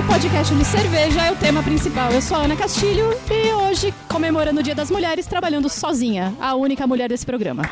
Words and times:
o 0.00 0.06
podcast 0.06 0.54
de 0.54 0.64
cerveja 0.64 1.20
é 1.20 1.30
o 1.30 1.36
tema 1.36 1.62
principal. 1.62 2.10
Eu 2.10 2.22
sou 2.22 2.34
a 2.34 2.44
Ana 2.44 2.56
Castilho 2.56 3.10
e 3.30 3.52
hoje, 3.52 3.92
comemorando 4.08 4.60
o 4.60 4.62
Dia 4.62 4.74
das 4.74 4.90
Mulheres, 4.90 5.26
trabalhando 5.26 5.68
sozinha, 5.68 6.32
a 6.40 6.54
única 6.54 6.86
mulher 6.86 7.10
desse 7.10 7.26
programa. 7.26 7.68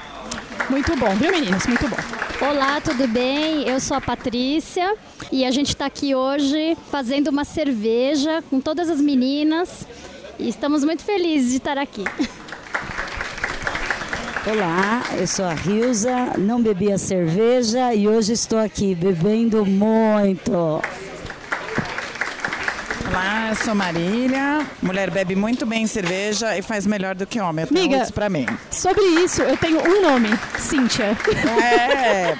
Muito 0.69 0.95
bom, 0.97 1.15
viu 1.15 1.31
meninos? 1.31 1.67
Muito 1.67 1.89
bom. 1.89 1.97
Olá, 2.47 2.83
tudo 2.83 3.09
bem? 3.09 3.67
Eu 3.67 3.81
sou 3.81 3.97
a 3.97 4.01
Patrícia 4.01 4.95
e 5.33 5.43
a 5.43 5.51
gente 5.51 5.69
está 5.69 5.87
aqui 5.87 6.15
hoje 6.15 6.77
fazendo 6.91 7.29
uma 7.29 7.45
cerveja 7.45 8.43
com 8.51 8.61
todas 8.61 8.91
as 8.91 9.01
meninas 9.01 9.87
e 10.39 10.51
estamos 10.51 10.85
muito 10.85 11.03
felizes 11.03 11.53
de 11.53 11.57
estar 11.57 11.79
aqui. 11.79 12.05
Olá, 14.47 15.03
eu 15.19 15.27
sou 15.27 15.47
a 15.47 15.55
Rilza, 15.55 16.35
não 16.37 16.61
bebia 16.61 16.99
cerveja 16.99 17.95
e 17.95 18.07
hoje 18.07 18.35
estou 18.35 18.59
aqui 18.59 18.95
bebendo 18.95 19.65
muito. 19.65 20.83
Olá, 23.19 23.49
eu 23.49 23.57
sou 23.57 23.75
Marília. 23.75 24.65
Mulher 24.81 25.11
bebe 25.11 25.35
muito 25.35 25.67
bem 25.67 25.89
cerveja 25.89 26.57
e 26.57 26.63
faz 26.63 26.87
melhor 26.87 27.17
do 27.17 27.27
que 27.27 27.41
homem. 27.41 27.67
Tenho 27.67 27.91
Miga. 27.91 28.05
isso 28.05 28.13
pra 28.13 28.29
mim. 28.29 28.47
Sobre 28.71 29.03
isso, 29.25 29.43
eu 29.43 29.57
tenho 29.57 29.81
um 29.81 30.03
nome, 30.03 30.29
Cíntia. 30.57 31.17
É, 31.61 32.37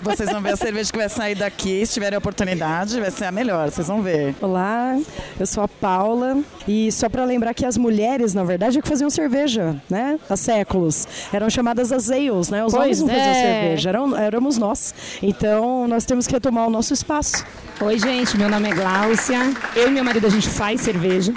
vocês 0.00 0.30
vão 0.30 0.40
ver 0.40 0.54
a 0.54 0.56
cerveja 0.56 0.90
que 0.90 0.96
vai 0.96 1.10
sair 1.10 1.34
daqui, 1.34 1.84
se 1.84 1.92
tiverem 1.92 2.16
oportunidade, 2.16 2.98
vai 2.98 3.10
ser 3.10 3.26
a 3.26 3.30
melhor, 3.30 3.70
vocês 3.70 3.86
vão 3.86 4.00
ver. 4.00 4.34
Olá, 4.40 4.98
eu 5.38 5.46
sou 5.46 5.64
a 5.64 5.68
Paula 5.68 6.38
e 6.66 6.90
só 6.90 7.10
para 7.10 7.26
lembrar 7.26 7.52
que 7.52 7.66
as 7.66 7.76
mulheres, 7.76 8.32
na 8.32 8.42
verdade, 8.42 8.78
é 8.78 8.80
que 8.80 8.88
faziam 8.88 9.10
cerveja, 9.10 9.76
né? 9.90 10.18
Há 10.30 10.36
séculos. 10.36 11.06
Eram 11.30 11.50
chamadas 11.50 11.92
as 11.92 12.10
ales, 12.10 12.48
né? 12.48 12.64
Os 12.64 12.72
Pois 12.72 12.82
homens 12.82 13.00
não 13.00 13.08
faziam 13.08 13.26
é. 13.26 13.34
cerveja, 13.34 13.88
eram, 13.90 14.16
éramos 14.16 14.56
nós. 14.56 14.94
Então 15.22 15.86
nós 15.86 16.06
temos 16.06 16.26
que 16.26 16.32
retomar 16.32 16.66
o 16.66 16.70
nosso 16.70 16.94
espaço. 16.94 17.44
Oi, 17.80 17.98
gente, 17.98 18.38
meu 18.38 18.48
nome 18.48 18.70
é 18.70 18.74
Gláucia. 18.74 19.40
Eu 19.74 19.88
e 19.88 19.90
meu 19.90 20.04
marido 20.04 20.21
a 20.26 20.30
gente 20.30 20.48
faz 20.48 20.80
cerveja. 20.80 21.34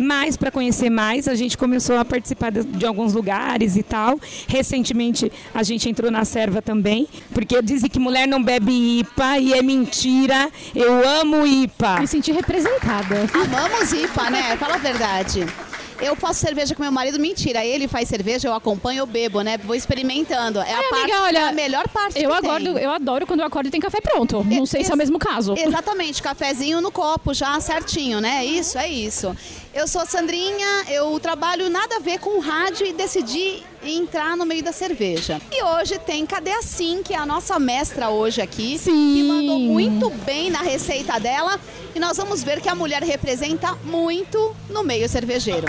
Mas 0.00 0.34
para 0.34 0.50
conhecer 0.50 0.88
mais, 0.88 1.28
a 1.28 1.34
gente 1.34 1.58
começou 1.58 1.98
a 1.98 2.04
participar 2.04 2.50
de, 2.50 2.64
de 2.64 2.86
alguns 2.86 3.12
lugares 3.12 3.76
e 3.76 3.82
tal. 3.82 4.18
Recentemente 4.48 5.30
a 5.54 5.62
gente 5.62 5.88
entrou 5.90 6.10
na 6.10 6.24
serva 6.24 6.62
também, 6.62 7.06
porque 7.34 7.60
dizem 7.60 7.90
que 7.90 7.98
mulher 7.98 8.26
não 8.26 8.42
bebe 8.42 9.00
IPA 9.00 9.38
e 9.38 9.52
é 9.52 9.62
mentira. 9.62 10.50
Eu 10.74 11.06
amo 11.20 11.46
IPA. 11.46 12.00
Me 12.00 12.06
senti 12.06 12.32
representada. 12.32 13.26
Amamos 13.34 13.92
IPA, 13.92 14.30
né? 14.30 14.56
Fala 14.56 14.76
a 14.76 14.78
verdade. 14.78 15.46
Eu 16.00 16.16
faço 16.16 16.40
cerveja 16.40 16.74
com 16.74 16.82
meu 16.82 16.90
marido, 16.92 17.18
mentira. 17.18 17.64
Ele 17.64 17.86
faz 17.86 18.08
cerveja, 18.08 18.48
eu 18.48 18.54
acompanho, 18.54 19.00
eu 19.00 19.06
bebo, 19.06 19.42
né? 19.42 19.58
Vou 19.58 19.74
experimentando. 19.74 20.58
É 20.60 20.72
a 20.72 20.78
Ai, 20.78 20.84
parte, 20.88 21.02
amiga, 21.02 21.22
olha, 21.22 21.38
é 21.38 21.48
a 21.48 21.52
melhor 21.52 21.88
parte 21.88 22.18
Eu, 22.22 22.32
acordo, 22.32 22.74
tem. 22.74 22.82
eu 22.82 22.90
adoro 22.90 23.26
quando 23.26 23.40
eu 23.40 23.46
acordo 23.46 23.66
e 23.66 23.70
tem 23.70 23.80
café 23.80 24.00
pronto. 24.00 24.44
Não 24.44 24.64
sei 24.66 24.82
se 24.84 24.90
é 24.90 24.94
o 24.94 24.98
mesmo 24.98 25.18
caso. 25.18 25.54
Exatamente, 25.56 26.22
cafezinho 26.22 26.80
no 26.80 26.90
copo 26.90 27.34
já 27.34 27.58
certinho, 27.60 28.20
né? 28.20 28.44
Isso, 28.44 28.78
é 28.78 28.88
isso. 28.88 29.36
Eu 29.72 29.86
sou 29.86 30.04
Sandrinha, 30.04 30.84
eu 30.88 31.18
trabalho 31.20 31.70
nada 31.70 31.96
a 31.96 31.98
ver 32.00 32.18
com 32.18 32.40
rádio 32.40 32.84
e 32.84 32.92
decidi 32.92 33.62
entrar 33.84 34.36
no 34.36 34.44
meio 34.44 34.64
da 34.64 34.72
cerveja. 34.72 35.40
E 35.52 35.62
hoje 35.62 35.96
tem 36.00 36.26
Cadê 36.26 36.50
a 36.50 36.60
Sim, 36.60 37.02
que 37.04 37.14
é 37.14 37.16
a 37.16 37.24
nossa 37.24 37.56
mestra 37.56 38.10
hoje 38.10 38.42
aqui, 38.42 38.76
Sim. 38.76 39.14
que 39.14 39.22
mandou 39.22 39.60
muito 39.60 40.10
bem 40.24 40.50
na 40.50 40.58
receita 40.58 41.20
dela. 41.20 41.58
E 41.94 42.00
nós 42.00 42.16
vamos 42.16 42.42
ver 42.42 42.60
que 42.60 42.68
a 42.68 42.74
mulher 42.74 43.02
representa 43.04 43.74
muito 43.84 44.56
no 44.68 44.82
meio 44.82 45.08
cervejeiro. 45.08 45.66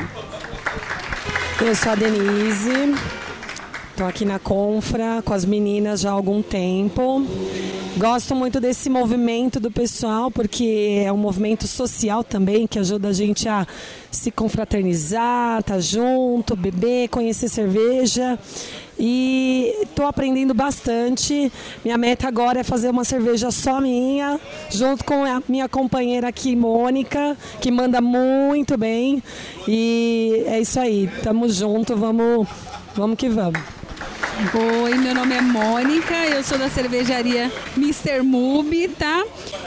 Eu 1.63 1.75
sou 1.75 1.91
a 1.91 1.95
Denise, 1.95 2.95
estou 4.01 4.09
aqui 4.09 4.25
na 4.25 4.39
Confra 4.39 5.21
com 5.23 5.31
as 5.31 5.45
meninas 5.45 6.01
já 6.01 6.09
há 6.09 6.13
algum 6.13 6.41
tempo. 6.41 7.23
Gosto 7.97 8.33
muito 8.33 8.59
desse 8.59 8.89
movimento 8.89 9.59
do 9.59 9.69
pessoal, 9.69 10.31
porque 10.31 11.03
é 11.05 11.13
um 11.13 11.17
movimento 11.17 11.67
social 11.67 12.23
também 12.23 12.65
que 12.65 12.79
ajuda 12.79 13.09
a 13.09 13.13
gente 13.13 13.47
a 13.47 13.67
se 14.09 14.31
confraternizar, 14.31 15.59
estar 15.59 15.79
junto, 15.79 16.55
beber, 16.55 17.09
conhecer 17.09 17.47
cerveja. 17.47 18.39
E 18.97 19.71
estou 19.83 20.07
aprendendo 20.07 20.55
bastante. 20.55 21.51
Minha 21.85 21.97
meta 21.99 22.27
agora 22.27 22.61
é 22.61 22.63
fazer 22.63 22.89
uma 22.89 23.03
cerveja 23.03 23.51
só 23.51 23.79
minha, 23.79 24.39
junto 24.71 25.05
com 25.05 25.23
a 25.25 25.43
minha 25.47 25.69
companheira 25.69 26.27
aqui, 26.27 26.55
Mônica, 26.55 27.37
que 27.59 27.69
manda 27.69 28.01
muito 28.01 28.75
bem. 28.79 29.21
E 29.67 30.43
é 30.47 30.59
isso 30.59 30.79
aí, 30.79 31.07
tamo 31.21 31.47
junto, 31.47 31.95
vamos, 31.95 32.47
vamos 32.95 33.15
que 33.15 33.29
vamos. 33.29 33.80
Oi, 34.43 34.95
meu 34.95 35.13
nome 35.13 35.35
é 35.35 35.41
Mônica, 35.41 36.15
eu 36.25 36.43
sou 36.43 36.57
da 36.57 36.67
cervejaria 36.67 37.51
Mr. 37.77 38.23
Mub, 38.23 38.73
tá? 38.97 39.23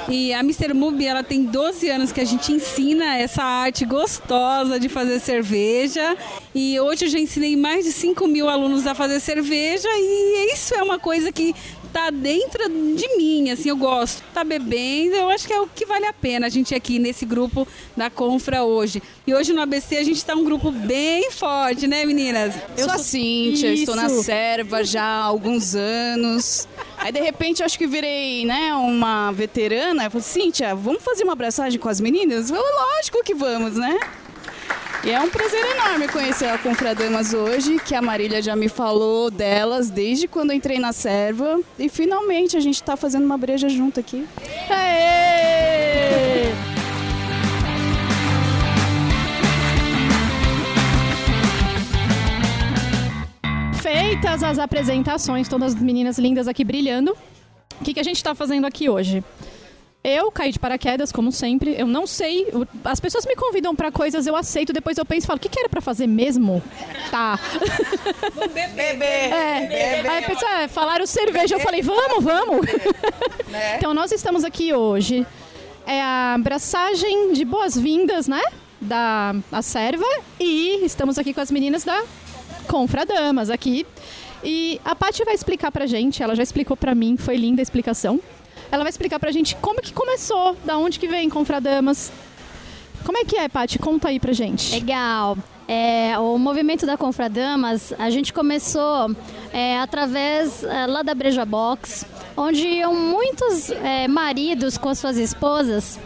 E 0.09 0.35
a 0.35 0.41
Mr. 0.41 0.75
Mub, 0.75 1.01
ela 1.01 1.23
tem 1.23 1.45
12 1.45 1.89
anos 1.89 2.11
que 2.11 2.21
a 2.21 2.25
gente 2.25 2.51
ensina 2.51 3.17
essa 3.17 3.45
arte 3.45 3.85
gostosa 3.85 4.81
de 4.81 4.89
fazer 4.89 5.21
cerveja. 5.21 6.17
E 6.53 6.81
hoje 6.81 7.05
eu 7.05 7.09
já 7.09 7.21
ensinei 7.21 7.55
mais 7.57 7.85
de 7.85 7.93
5 7.93 8.27
mil 8.27 8.49
alunos 8.49 8.85
a 8.85 8.97
fazer 8.97 9.21
cerveja 9.21 9.89
e 9.93 10.53
isso 10.53 10.75
é 10.75 10.83
uma 10.83 10.99
coisa 10.99 11.31
que 11.31 11.55
tá 11.95 12.11
dentro 12.11 12.69
de 12.97 13.17
mim, 13.17 13.51
assim, 13.51 13.69
eu 13.69 13.77
gosto. 13.77 14.21
Tá 14.35 14.43
bebendo, 14.43 15.15
eu 15.15 15.29
acho 15.31 15.47
que 15.47 15.53
é 15.53 15.61
o 15.61 15.69
que 15.69 15.87
vale 15.87 16.05
a 16.07 16.13
pena 16.13 16.49
a 16.49 16.51
gente 16.51 16.75
aqui 16.75 16.99
nesse 16.99 17.25
grupo 17.25 17.69
da 17.97 18.11
Confra 18.11 18.65
hoje. 18.65 19.01
E 19.25 19.33
hoje 19.33 19.53
no 19.53 19.63
ABC 19.63 19.97
a 19.99 20.03
gente 20.03 20.23
tá 20.25 20.35
um 20.35 20.43
grupo 20.43 20.73
bem 20.73 21.31
forte, 21.31 21.87
né, 21.87 22.05
meninas? 22.05 22.53
Eu 22.77 22.87
sou 22.87 22.95
a 22.95 22.99
Cíntia, 22.99 23.73
estou 23.73 23.95
na 23.95 24.07
Isso. 24.07 24.25
serva 24.25 24.83
já 24.83 25.05
há 25.05 25.23
alguns 25.23 25.77
anos. 25.77 26.67
Aí 26.99 27.13
de 27.13 27.21
repente 27.21 27.61
eu 27.61 27.67
acho 27.67 27.79
que 27.79 27.87
virei, 27.87 28.45
né, 28.45 28.75
uma 28.75 29.31
veterana. 29.31 30.05
Eu 30.05 30.11
falei, 30.11 30.27
Cíntia, 30.27 30.75
vamos 30.75 31.03
fazer 31.03 31.23
uma 31.23 31.35
abraçagem 31.35 31.79
com 31.79 31.89
as 31.89 32.01
meninas? 32.01 32.51
Eu 32.51 32.57
falei, 32.57 32.73
lógico 32.73 33.23
que 33.23 33.35
vamos, 33.35 33.77
né? 33.77 34.01
E 35.05 35.11
é 35.11 35.21
um 35.21 35.29
prazer 35.29 35.63
enorme 35.73 36.09
conhecer 36.09 36.47
a 36.47 36.57
Confradamas 36.57 37.35
hoje, 37.35 37.79
que 37.79 37.95
a 37.95 38.01
Marília 38.01 38.41
já 38.41 38.57
me 38.57 38.71
falou 38.71 39.31
delas 39.31 39.91
desde 39.91 40.27
quando 40.27 40.51
entrei 40.51 40.79
na 40.79 40.95
serva. 40.95 41.61
E 41.79 41.91
finalmente 41.91 42.57
a 42.57 42.61
gente 42.61 42.77
está 42.77 42.97
fazendo 42.97 43.27
uma 43.27 43.37
breja 43.37 43.69
junto 43.69 44.01
aqui. 44.01 44.27
Aê! 44.71 46.47
Feitas 53.83 54.43
as 54.43 54.59
apresentações, 54.59 55.51
todas 55.51 55.75
as 55.75 55.83
meninas 55.83 56.19
lindas 56.19 56.49
aqui 56.49 56.65
brilhando, 56.65 57.15
o 57.79 57.85
que, 57.85 57.93
que 57.93 58.01
a 58.01 58.05
gente 58.05 58.17
está 58.17 58.35
fazendo 58.35 58.67
aqui 58.67 58.89
hoje? 58.89 59.23
Eu 60.07 60.31
caí 60.31 60.53
de 60.53 60.59
paraquedas, 60.59 61.11
como 61.11 61.33
sempre. 61.33 61.75
Eu 61.79 61.87
não 61.87 62.07
sei. 62.07 62.47
As 62.85 63.01
pessoas 63.01 63.25
me 63.25 63.35
convidam 63.35 63.75
pra 63.75 63.91
coisas, 63.91 64.27
eu 64.27 64.37
aceito. 64.37 64.71
Depois 64.71 64.99
eu 64.99 65.05
penso 65.07 65.25
e 65.25 65.27
falo: 65.27 65.39
o 65.39 65.41
que, 65.41 65.49
que 65.49 65.59
era 65.59 65.69
pra 65.71 65.81
fazer 65.81 66.07
mesmo? 66.07 66.63
Tá. 67.11 67.41
Beber! 68.53 69.01
É. 69.01 70.05
Aí 70.07 70.25
a 70.25 70.29
pessoa, 70.29 70.53
é, 70.61 70.69
falaram 70.69 71.07
cerveja, 71.07 71.55
eu 71.55 71.61
falei, 71.61 71.81
vamos, 71.81 72.23
vamos. 72.23 72.67
Então 73.77 73.95
nós 73.95 74.11
estamos 74.11 74.45
aqui 74.45 74.75
hoje. 74.75 75.25
É 75.87 76.03
a 76.03 76.35
abraçagem 76.35 77.33
de 77.33 77.45
boas-vindas, 77.45 78.27
né? 78.27 78.43
Da 78.81 79.35
a 79.53 79.63
serva. 79.63 80.05
E 80.41 80.85
estamos 80.85 81.19
aqui 81.19 81.33
com 81.33 81.41
as 81.41 81.53
meninas 81.53 81.85
da 81.85 82.03
Confradamas 82.67 83.49
aqui. 83.51 83.87
E 84.43 84.81
a 84.85 84.95
Paty 84.95 85.25
vai 85.25 85.35
explicar 85.35 85.71
pra 85.71 85.87
gente, 85.87 86.23
ela 86.23 86.35
já 86.35 86.43
explicou 86.43 86.77
pra 86.77 86.95
mim, 86.95 87.17
foi 87.17 87.37
linda 87.37 87.63
a 87.63 87.65
explicação. 87.65 88.21
Ela 88.71 88.83
vai 88.83 88.91
explicar 88.91 89.19
pra 89.19 89.31
gente 89.31 89.57
como 89.57 89.81
que 89.81 89.93
começou, 89.93 90.57
da 90.65 90.77
onde 90.77 90.99
que 90.99 91.07
vem 91.07 91.29
Confradamas. 91.29 92.13
Como 93.05 93.19
é 93.19 93.25
que 93.25 93.37
é, 93.37 93.49
Paty? 93.49 93.79
Conta 93.79 94.09
aí 94.09 94.19
pra 94.19 94.33
gente. 94.33 94.75
Legal. 94.75 95.37
É, 95.67 96.19
o 96.19 96.39
movimento 96.39 96.85
da 96.85 96.97
Confradamas, 96.97 97.93
a 97.99 98.11
gente 98.11 98.33
começou 98.33 99.15
é, 99.53 99.79
através 99.79 100.63
é, 100.63 100.87
lá 100.87 101.03
da 101.03 101.15
Breja 101.15 101.45
Box, 101.45 102.07
onde 102.37 102.67
iam 102.67 102.95
muitos 102.95 103.71
é, 103.71 104.07
maridos 104.07 104.77
com 104.77 104.89
as 104.91 104.99
suas 104.99 105.17
esposas. 105.17 105.99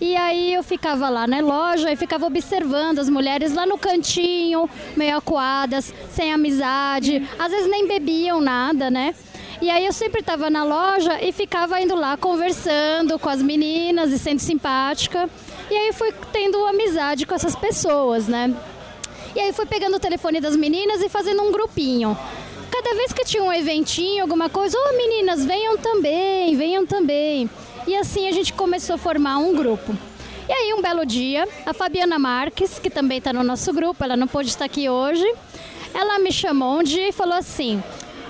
E 0.00 0.16
aí 0.16 0.52
eu 0.52 0.62
ficava 0.62 1.08
lá 1.08 1.26
na 1.26 1.40
loja 1.40 1.90
e 1.90 1.96
ficava 1.96 2.26
observando 2.26 2.98
as 2.98 3.08
mulheres 3.08 3.54
lá 3.54 3.64
no 3.64 3.78
cantinho, 3.78 4.68
meio 4.96 5.16
acuadas, 5.16 5.94
sem 6.10 6.32
amizade, 6.32 7.26
às 7.38 7.50
vezes 7.50 7.70
nem 7.70 7.86
bebiam 7.86 8.40
nada, 8.40 8.90
né? 8.90 9.14
E 9.60 9.70
aí 9.70 9.86
eu 9.86 9.92
sempre 9.92 10.20
estava 10.20 10.50
na 10.50 10.64
loja 10.64 11.22
e 11.22 11.32
ficava 11.32 11.80
indo 11.80 11.94
lá 11.94 12.16
conversando 12.16 13.18
com 13.18 13.28
as 13.28 13.40
meninas 13.40 14.12
e 14.12 14.18
sendo 14.18 14.40
simpática. 14.40 15.28
E 15.70 15.74
aí 15.74 15.92
fui 15.92 16.12
tendo 16.32 16.64
amizade 16.66 17.26
com 17.26 17.34
essas 17.34 17.56
pessoas, 17.56 18.28
né? 18.28 18.54
E 19.34 19.40
aí 19.40 19.52
fui 19.52 19.66
pegando 19.66 19.96
o 19.96 20.00
telefone 20.00 20.40
das 20.40 20.56
meninas 20.56 21.02
e 21.02 21.08
fazendo 21.08 21.42
um 21.42 21.50
grupinho. 21.50 22.16
Cada 22.70 22.94
vez 22.94 23.12
que 23.12 23.24
tinha 23.24 23.42
um 23.42 23.52
eventinho, 23.52 24.22
alguma 24.22 24.48
coisa, 24.48 24.76
ô 24.76 24.96
meninas, 24.96 25.44
venham 25.44 25.78
também, 25.78 26.56
venham 26.56 26.84
também. 26.84 27.48
E 27.86 27.94
assim 27.96 28.28
a 28.28 28.32
gente 28.32 28.52
começou 28.52 28.94
a 28.94 28.98
formar 28.98 29.38
um 29.38 29.54
grupo. 29.54 29.96
E 30.48 30.52
aí 30.52 30.74
um 30.74 30.82
belo 30.82 31.06
dia, 31.06 31.48
a 31.64 31.72
Fabiana 31.72 32.18
Marques, 32.18 32.78
que 32.78 32.90
também 32.90 33.18
está 33.18 33.32
no 33.32 33.42
nosso 33.42 33.72
grupo, 33.72 34.04
ela 34.04 34.16
não 34.16 34.26
pôde 34.26 34.48
estar 34.48 34.66
aqui 34.66 34.88
hoje, 34.88 35.24
ela 35.94 36.18
me 36.18 36.30
chamou 36.30 36.80
um 36.80 36.82
dia 36.82 37.08
e 37.08 37.12
falou 37.12 37.34
assim: 37.34 37.82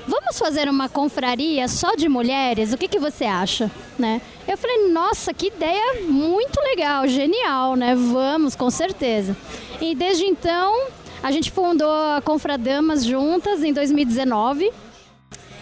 vamos 0.07 0.39
fazer 0.39 0.69
uma 0.69 0.89
confraria 0.89 1.69
só 1.69 1.95
de 1.95 2.09
mulheres? 2.09 2.73
O 2.73 2.79
que, 2.79 2.89
que 2.89 2.99
você 2.99 3.25
acha? 3.25 3.71
Né? 3.99 4.21
Eu 4.47 4.57
falei, 4.57 4.89
nossa, 4.89 5.33
que 5.33 5.47
ideia 5.49 6.03
muito 6.03 6.61
legal, 6.61 7.07
genial, 7.09 7.77
né? 7.77 7.95
Vamos, 7.95 8.55
com 8.55 8.71
certeza. 8.71 9.37
E 9.81 9.95
desde 9.95 10.25
então, 10.25 10.89
a 11.23 11.31
gente 11.31 11.51
fundou 11.51 11.91
a 11.91 12.21
Confradamas 12.23 13.05
juntas 13.05 13.65
em 13.65 13.73
2019. 13.73 14.71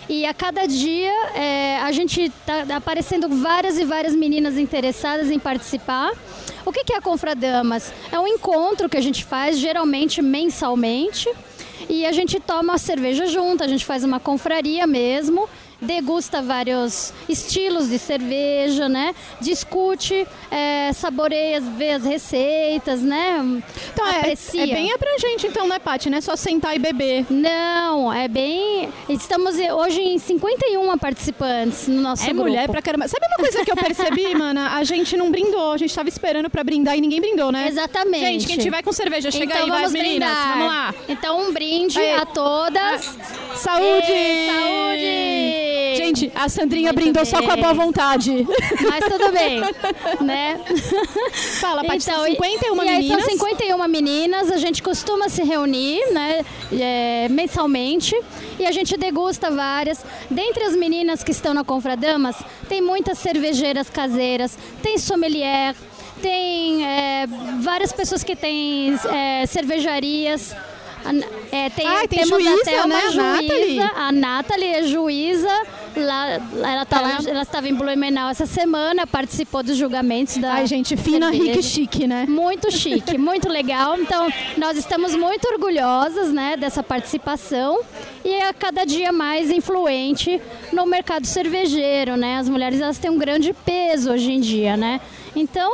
E 0.08 0.26
a 0.26 0.34
cada 0.34 0.66
dia 0.66 1.12
é, 1.34 1.78
a 1.78 1.92
gente 1.92 2.22
está 2.22 2.76
aparecendo 2.76 3.28
várias 3.28 3.78
e 3.78 3.84
várias 3.84 4.14
meninas 4.14 4.58
interessadas 4.58 5.30
em 5.30 5.38
participar. 5.38 6.12
O 6.66 6.72
que, 6.72 6.84
que 6.84 6.92
é 6.92 6.96
a 6.96 7.00
Confradamas? 7.00 7.92
É 8.10 8.18
um 8.18 8.26
encontro 8.26 8.88
que 8.88 8.96
a 8.96 9.00
gente 9.00 9.24
faz 9.24 9.58
geralmente 9.58 10.20
mensalmente 10.20 11.30
e 11.88 12.06
a 12.06 12.12
gente 12.12 12.38
toma 12.40 12.74
a 12.74 12.78
cerveja 12.78 13.26
junto, 13.26 13.62
a 13.62 13.68
gente 13.68 13.84
faz 13.84 14.04
uma 14.04 14.20
confraria 14.20 14.86
mesmo 14.86 15.48
degusta 15.82 16.40
vários 16.40 17.12
estilos 17.28 17.88
de 17.88 17.98
cerveja, 17.98 18.88
né? 18.88 19.14
Discute, 19.40 20.26
é, 20.50 20.92
saboreia, 20.92 21.60
vê 21.60 21.90
as 21.90 22.04
receitas, 22.04 23.02
né? 23.02 23.62
Então 23.92 24.06
é, 24.06 24.20
Aprecia. 24.20 24.62
é, 24.62 24.70
é 24.70 24.74
bem 24.74 24.92
abrangente 24.92 25.46
então, 25.46 25.66
né, 25.66 25.78
Paty? 25.78 26.08
Não 26.08 26.18
é 26.18 26.20
só 26.20 26.36
sentar 26.36 26.74
e 26.76 26.78
beber. 26.78 27.26
Não, 27.28 28.12
é 28.12 28.28
bem... 28.28 28.88
Estamos 29.08 29.56
hoje 29.56 30.00
em 30.00 30.18
51 30.18 30.96
participantes 30.98 31.88
no 31.88 32.00
nosso 32.00 32.22
é 32.22 32.26
grupo. 32.28 32.42
mulher 32.42 32.68
pra 32.68 32.80
caramba. 32.80 33.08
Sabe 33.08 33.26
uma 33.26 33.36
coisa 33.36 33.64
que 33.64 33.70
eu 33.70 33.76
percebi, 33.76 34.34
mana? 34.36 34.76
A 34.76 34.84
gente 34.84 35.16
não 35.16 35.30
brindou, 35.30 35.72
a 35.72 35.76
gente 35.76 35.94
tava 35.94 36.08
esperando 36.08 36.48
pra 36.48 36.62
brindar 36.62 36.96
e 36.96 37.00
ninguém 37.00 37.20
brindou, 37.20 37.50
né? 37.50 37.66
Exatamente. 37.68 38.22
Gente, 38.24 38.46
quem 38.46 38.58
tiver 38.58 38.82
com 38.82 38.92
cerveja, 38.92 39.30
chega 39.30 39.44
então, 39.54 39.64
aí, 39.64 39.70
vamos 39.70 39.92
vai 39.92 40.02
meninas, 40.02 40.28
brindar. 40.28 40.52
vamos 40.52 40.66
lá. 40.68 40.94
Então 41.08 41.40
um 41.40 41.52
brinde 41.52 41.98
Aí. 41.98 42.14
a 42.14 42.26
todas. 42.26 43.18
Saúde! 43.56 44.12
E, 44.12 44.46
saúde! 44.46 45.71
Gente, 45.96 46.32
a 46.34 46.48
Sandrinha 46.48 46.92
Muito 46.92 46.96
brindou 46.96 47.22
bem. 47.22 47.30
só 47.30 47.42
com 47.42 47.50
a 47.50 47.56
boa 47.56 47.74
vontade. 47.74 48.46
Mas 48.88 49.04
tudo 49.04 49.32
bem, 49.32 49.60
né? 50.20 50.60
Fala, 51.60 51.84
Paty, 51.84 52.02
então, 52.02 52.16
são 52.16 52.26
51 52.26 52.74
e, 52.74 52.78
meninas. 52.78 53.04
E 53.04 53.12
aí 53.12 53.20
são 53.20 53.30
51 53.30 53.88
meninas, 53.88 54.50
a 54.50 54.56
gente 54.56 54.82
costuma 54.82 55.28
se 55.28 55.42
reunir, 55.42 56.00
né, 56.12 56.44
é, 56.72 57.28
mensalmente, 57.30 58.14
e 58.58 58.66
a 58.66 58.72
gente 58.72 58.96
degusta 58.96 59.50
várias. 59.50 60.04
Dentre 60.30 60.64
as 60.64 60.74
meninas 60.74 61.22
que 61.22 61.30
estão 61.30 61.54
na 61.54 61.64
Confradamas, 61.64 62.36
tem 62.68 62.80
muitas 62.80 63.18
cervejeiras 63.18 63.88
caseiras, 63.88 64.58
tem 64.82 64.98
sommelier, 64.98 65.74
tem 66.20 66.86
é, 66.86 67.26
várias 67.60 67.92
pessoas 67.92 68.22
que 68.22 68.36
têm 68.36 68.94
é, 69.12 69.44
cervejarias, 69.46 70.54
é, 71.50 71.70
tem, 71.70 71.86
Ai, 71.86 72.08
tem 72.08 72.20
temos 72.20 72.42
juíza, 72.42 72.60
até 72.62 72.84
uma 72.84 72.86
né? 72.86 73.42
juíza. 73.42 73.92
A 73.94 74.12
Nathalie 74.12 74.66
é 74.68 74.82
juíza. 74.84 75.62
Lá, 75.94 76.40
ela, 76.72 76.86
tá 76.86 77.00
lá, 77.02 77.18
ela 77.26 77.42
estava 77.42 77.68
em 77.68 77.74
Blumenau 77.74 78.30
essa 78.30 78.46
semana, 78.46 79.06
participou 79.06 79.62
dos 79.62 79.76
julgamentos 79.76 80.38
da. 80.38 80.54
Ai, 80.54 80.66
gente, 80.66 80.96
fina, 80.96 81.30
rica 81.30 81.58
e 81.58 81.62
chique, 81.62 82.06
né? 82.06 82.24
Muito 82.26 82.70
chique, 82.70 83.16
muito 83.18 83.48
legal. 83.48 83.98
Então, 84.00 84.28
nós 84.56 84.78
estamos 84.78 85.14
muito 85.14 85.46
orgulhosas 85.48 86.32
né, 86.32 86.56
dessa 86.56 86.82
participação 86.82 87.80
e 88.24 88.30
é 88.30 88.52
cada 88.54 88.84
dia 88.84 89.12
mais 89.12 89.50
influente 89.50 90.40
no 90.72 90.86
mercado 90.86 91.26
cervejeiro, 91.26 92.16
né? 92.16 92.38
As 92.38 92.48
mulheres 92.48 92.80
elas 92.80 92.98
têm 92.98 93.10
um 93.10 93.18
grande 93.18 93.52
peso 93.52 94.12
hoje 94.12 94.32
em 94.32 94.40
dia, 94.40 94.76
né? 94.78 94.98
Então, 95.36 95.70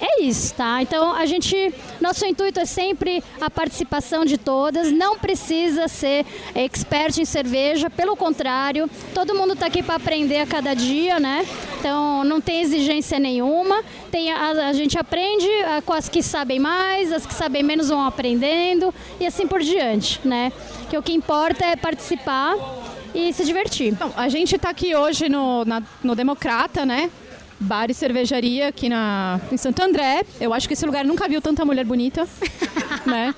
é 0.00 0.22
isso, 0.22 0.54
tá? 0.54 0.80
Então 0.80 1.12
a 1.12 1.26
gente, 1.26 1.74
nosso 2.00 2.24
intuito 2.24 2.60
é 2.60 2.64
sempre 2.64 3.22
a 3.40 3.50
participação 3.50 4.24
de 4.24 4.38
todas. 4.38 4.92
Não 4.92 5.18
precisa 5.18 5.88
ser 5.88 6.24
expert 6.54 7.18
em 7.18 7.24
cerveja, 7.24 7.90
pelo 7.90 8.16
contrário, 8.16 8.88
todo 9.12 9.34
mundo 9.34 9.54
está 9.54 9.66
aqui 9.66 9.82
para 9.82 9.96
aprender 9.96 10.40
a 10.40 10.46
cada 10.46 10.74
dia, 10.74 11.18
né? 11.18 11.44
Então 11.80 12.22
não 12.24 12.40
tem 12.40 12.60
exigência 12.60 13.18
nenhuma. 13.18 13.82
Tem 14.10 14.32
a, 14.32 14.68
a 14.68 14.72
gente 14.72 14.96
aprende 14.96 15.48
a, 15.62 15.82
com 15.82 15.92
as 15.92 16.08
que 16.08 16.22
sabem 16.22 16.58
mais, 16.60 17.12
as 17.12 17.26
que 17.26 17.34
sabem 17.34 17.62
menos 17.62 17.88
vão 17.88 18.06
aprendendo 18.06 18.94
e 19.18 19.26
assim 19.26 19.46
por 19.46 19.60
diante, 19.60 20.20
né? 20.24 20.52
Que 20.88 20.96
o 20.96 21.02
que 21.02 21.12
importa 21.12 21.64
é 21.64 21.76
participar 21.76 22.56
e 23.14 23.32
se 23.32 23.44
divertir. 23.44 23.88
Então, 23.88 24.12
a 24.16 24.28
gente 24.28 24.54
está 24.54 24.70
aqui 24.70 24.94
hoje 24.94 25.28
no, 25.28 25.64
na, 25.64 25.82
no 26.02 26.14
Democrata, 26.14 26.86
né? 26.86 27.10
Bar 27.60 27.90
e 27.90 27.94
cervejaria 27.94 28.68
aqui 28.68 28.88
na, 28.88 29.40
em 29.50 29.56
Santo 29.56 29.82
André. 29.82 30.24
Eu 30.40 30.52
acho 30.54 30.66
que 30.66 30.74
esse 30.74 30.86
lugar 30.86 31.04
nunca 31.04 31.28
viu 31.28 31.40
tanta 31.40 31.64
mulher 31.64 31.84
bonita, 31.84 32.28
né? 33.04 33.34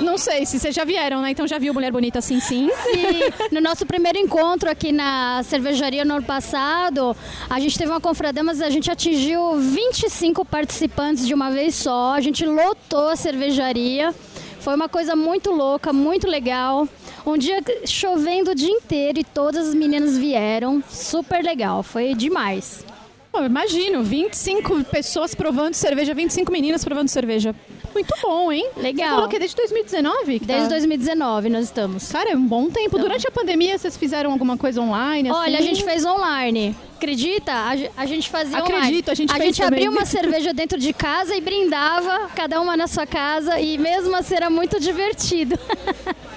Não 0.00 0.18
sei 0.18 0.44
se 0.44 0.58
vocês 0.58 0.74
já 0.74 0.84
vieram, 0.84 1.22
né? 1.22 1.30
Então 1.30 1.46
já 1.46 1.58
viu 1.58 1.72
mulher 1.72 1.92
bonita 1.92 2.18
assim, 2.18 2.40
sim? 2.40 2.68
Sim. 2.84 3.48
No 3.52 3.60
nosso 3.60 3.86
primeiro 3.86 4.18
encontro 4.18 4.68
aqui 4.68 4.90
na 4.90 5.42
cervejaria 5.44 6.04
no 6.04 6.14
ano 6.14 6.24
passado, 6.24 7.16
a 7.48 7.60
gente 7.60 7.78
teve 7.78 7.90
uma 7.90 8.00
confraria, 8.00 8.42
mas 8.42 8.60
a 8.60 8.70
gente 8.70 8.90
atingiu 8.90 9.58
25 9.58 10.44
participantes 10.44 11.26
de 11.26 11.34
uma 11.34 11.50
vez 11.50 11.74
só. 11.74 12.14
A 12.14 12.20
gente 12.20 12.44
lotou 12.44 13.08
a 13.10 13.16
cervejaria. 13.16 14.14
Foi 14.60 14.74
uma 14.74 14.88
coisa 14.88 15.14
muito 15.14 15.50
louca, 15.50 15.92
muito 15.92 16.26
legal. 16.26 16.88
Um 17.24 17.36
dia 17.36 17.60
chovendo 17.86 18.50
o 18.50 18.54
dia 18.54 18.70
inteiro 18.70 19.20
e 19.20 19.24
todas 19.24 19.68
as 19.68 19.74
meninas 19.74 20.16
vieram. 20.16 20.82
Super 20.88 21.44
legal, 21.44 21.82
foi 21.82 22.14
demais. 22.14 22.84
Pô, 23.32 23.42
imagino, 23.42 24.02
25 24.02 24.84
pessoas 24.84 25.34
provando 25.34 25.72
cerveja, 25.72 26.12
25 26.12 26.52
meninas 26.52 26.84
provando 26.84 27.08
cerveja. 27.08 27.54
Muito 27.94 28.14
bom, 28.22 28.52
hein? 28.52 28.68
Legal. 28.76 29.08
Você 29.08 29.14
falou 29.14 29.28
que 29.28 29.36
é 29.36 29.38
desde 29.38 29.56
2019? 29.56 30.40
Que 30.40 30.46
desde 30.46 30.64
tá... 30.64 30.74
2019 30.74 31.48
nós 31.48 31.64
estamos. 31.64 32.12
Cara, 32.12 32.32
é 32.32 32.36
um 32.36 32.46
bom 32.46 32.68
tempo. 32.68 32.88
Então. 32.88 33.00
Durante 33.00 33.26
a 33.26 33.30
pandemia, 33.30 33.78
vocês 33.78 33.96
fizeram 33.96 34.32
alguma 34.32 34.58
coisa 34.58 34.82
online? 34.82 35.30
Assim? 35.30 35.38
Olha, 35.38 35.58
a 35.58 35.62
gente 35.62 35.82
fez 35.82 36.04
online. 36.04 36.76
Acredita? 36.96 37.52
A, 37.96 38.04
gente 38.06 38.28
fazia 38.28 38.58
Acredito, 38.58 38.74
online. 38.76 39.04
a 39.08 39.14
gente 39.14 39.32
A 39.32 39.38
gente 39.38 39.62
abria 39.62 39.90
uma 39.90 40.04
cerveja 40.04 40.52
dentro 40.52 40.78
de 40.78 40.92
casa 40.92 41.34
e 41.34 41.40
brindava, 41.40 42.28
cada 42.34 42.60
uma 42.60 42.76
na 42.76 42.86
sua 42.86 43.06
casa, 43.06 43.58
e 43.58 43.78
mesmo 43.78 44.14
assim 44.14 44.34
era 44.34 44.50
muito 44.50 44.78
divertido. 44.78 45.58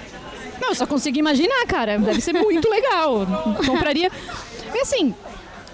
Não, 0.66 0.72
eu 0.72 0.74
só 0.74 0.84
consigo 0.84 1.16
imaginar, 1.16 1.64
cara. 1.68 1.96
Deve 1.96 2.20
ser 2.20 2.32
muito 2.32 2.68
legal. 2.68 3.24
Compraria. 3.64 4.10
E 4.74 4.80
assim, 4.80 5.14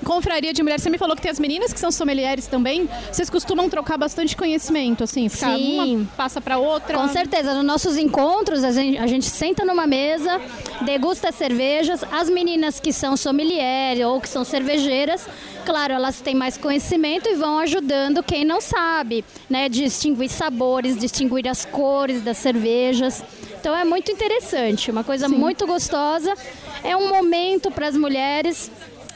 confraria 0.05 0.53
de 0.53 0.63
mulheres, 0.63 0.83
você 0.83 0.91
me 0.91 0.99
falou 0.99 1.17
que 1.17 1.23
tem 1.23 1.31
as 1.31 1.39
meninas 1.39 1.73
que 1.73 1.81
são 1.81 1.91
sommeliers 1.91 2.47
também. 2.47 2.87
Vocês 3.11 3.31
costumam 3.31 3.71
trocar 3.71 3.97
bastante 3.97 4.37
conhecimento, 4.37 5.03
assim, 5.03 5.31
ficar 5.31 5.57
Sim. 5.57 5.97
uma 5.97 6.07
passa 6.15 6.43
para 6.43 6.59
outra. 6.59 6.99
Com 6.99 7.09
certeza. 7.09 7.55
Nos 7.55 7.65
nossos 7.65 7.97
encontros, 7.97 8.63
a 8.65 8.71
gente, 8.71 8.99
a 8.99 9.07
gente, 9.07 9.25
senta 9.25 9.65
numa 9.65 9.87
mesa, 9.87 10.39
degusta 10.83 11.33
cervejas. 11.33 12.05
As 12.13 12.29
meninas 12.29 12.79
que 12.79 12.93
são 12.93 13.17
sommelier 13.17 14.07
ou 14.07 14.21
que 14.21 14.29
são 14.29 14.45
cervejeiras, 14.45 15.27
claro, 15.65 15.95
elas 15.95 16.21
têm 16.21 16.35
mais 16.35 16.59
conhecimento 16.59 17.31
e 17.31 17.35
vão 17.35 17.59
ajudando 17.61 18.23
quem 18.23 18.45
não 18.45 18.61
sabe, 18.61 19.25
né? 19.49 19.71
Distinguir 19.71 20.29
sabores, 20.29 20.99
distinguir 20.99 21.49
as 21.49 21.65
cores 21.65 22.21
das 22.21 22.37
cervejas. 22.37 23.25
Então 23.63 23.77
é 23.77 23.85
muito 23.85 24.11
interessante, 24.11 24.91
uma 24.91 25.05
coisa 25.05 25.29
Sim. 25.29 25.37
muito 25.37 25.69
gostosa. 25.69 26.35
É 26.83 26.97
um 26.97 27.09
momento 27.09 27.71
para 27.71 27.87
as 27.87 27.97
mulheres 27.97 28.69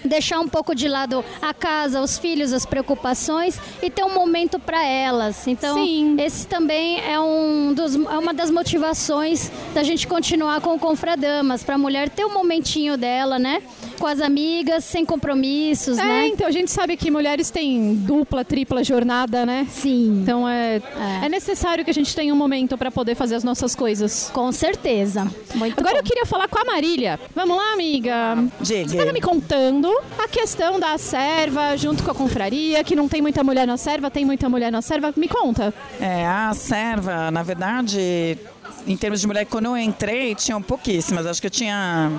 deixar 0.05 0.38
um 0.38 0.47
pouco 0.47 0.73
de 0.73 0.87
lado 0.87 1.25
a 1.43 1.53
casa, 1.53 2.00
os 2.00 2.17
filhos, 2.17 2.53
as 2.53 2.65
preocupações 2.65 3.59
e 3.83 3.91
ter 3.91 4.05
um 4.05 4.15
momento 4.15 4.57
para 4.61 4.85
elas. 4.87 5.49
Então, 5.49 5.75
Sim. 5.75 6.15
esse 6.21 6.47
também 6.47 7.00
é, 7.00 7.19
um 7.19 7.75
dos, 7.75 7.97
é 7.97 8.19
uma 8.19 8.33
das 8.33 8.49
motivações 8.49 9.50
da 9.75 9.83
gente 9.83 10.07
continuar 10.07 10.61
com 10.61 10.76
o 10.76 10.79
Confradamas, 10.79 11.65
para 11.65 11.75
a 11.75 11.79
mulher 11.79 12.09
ter 12.09 12.25
um 12.25 12.33
momentinho 12.33 12.97
dela, 12.97 13.41
né? 13.41 13.61
Com 13.99 14.07
as 14.07 14.21
amigas, 14.21 14.85
sem 14.85 15.05
compromissos, 15.05 15.99
é, 15.99 16.05
né? 16.05 16.29
então 16.29 16.47
a 16.47 16.50
gente 16.50 16.71
sabe 16.71 16.97
que 16.97 17.11
mulheres 17.11 17.50
têm 17.50 17.95
dupla, 17.95 18.45
tripla 18.45 18.85
jornada, 18.85 19.47
né? 19.47 19.67
Sim. 19.71 20.21
Então 20.23 20.49
é, 20.49 20.76
é. 20.76 21.26
é 21.26 21.29
necessário 21.29 21.85
que 21.85 21.91
a 21.91 21.95
gente 21.95 22.15
tenha 22.15 22.33
um 22.33 22.37
momento 22.37 22.76
para 22.76 22.91
poder 22.91 23.15
fazer 23.15 23.35
as 23.35 23.45
nossas 23.45 23.75
coisas. 23.75 24.31
Com 24.33 24.53
certeza. 24.53 25.31
Muito 25.55 25.79
Agora 25.79 25.95
bom. 25.95 26.00
eu 26.00 26.05
queria 26.05 26.26
falar 26.26 26.49
com 26.49 26.59
a 26.59 26.65
Marília. 26.65 27.19
Vamos 27.35 27.57
lá, 27.57 27.73
amiga. 27.73 28.37
Diga. 28.61 28.88
Você 28.88 28.97
estava 28.97 29.12
me 29.12 29.21
contando 29.21 29.91
a 30.19 30.29
questão 30.29 30.79
da 30.79 30.97
serva 30.99 31.76
junto 31.76 32.03
com 32.03 32.11
a 32.11 32.15
confraria, 32.15 32.83
que 32.85 32.95
não 32.95 33.09
tem 33.09 33.23
muita 33.23 33.43
mulher 33.43 33.67
na 33.67 33.76
serva, 33.76 34.11
tem 34.11 34.25
muita 34.25 34.49
mulher 34.49 34.71
na 34.71 34.83
serva. 34.83 35.12
Me 35.17 35.29
conta. 35.29 35.73
É, 36.00 36.26
a 36.26 36.53
serva, 36.55 37.31
na 37.31 37.43
verdade, 37.43 38.38
em 38.87 38.97
termos 38.97 39.21
de 39.21 39.26
mulher, 39.26 39.45
quando 39.47 39.67
eu 39.67 39.76
entrei, 39.76 40.35
tinham 40.35 40.62
pouquíssimas. 40.62 41.26
Acho 41.26 41.41
que 41.41 41.47
eu 41.47 41.50
tinha 41.50 42.11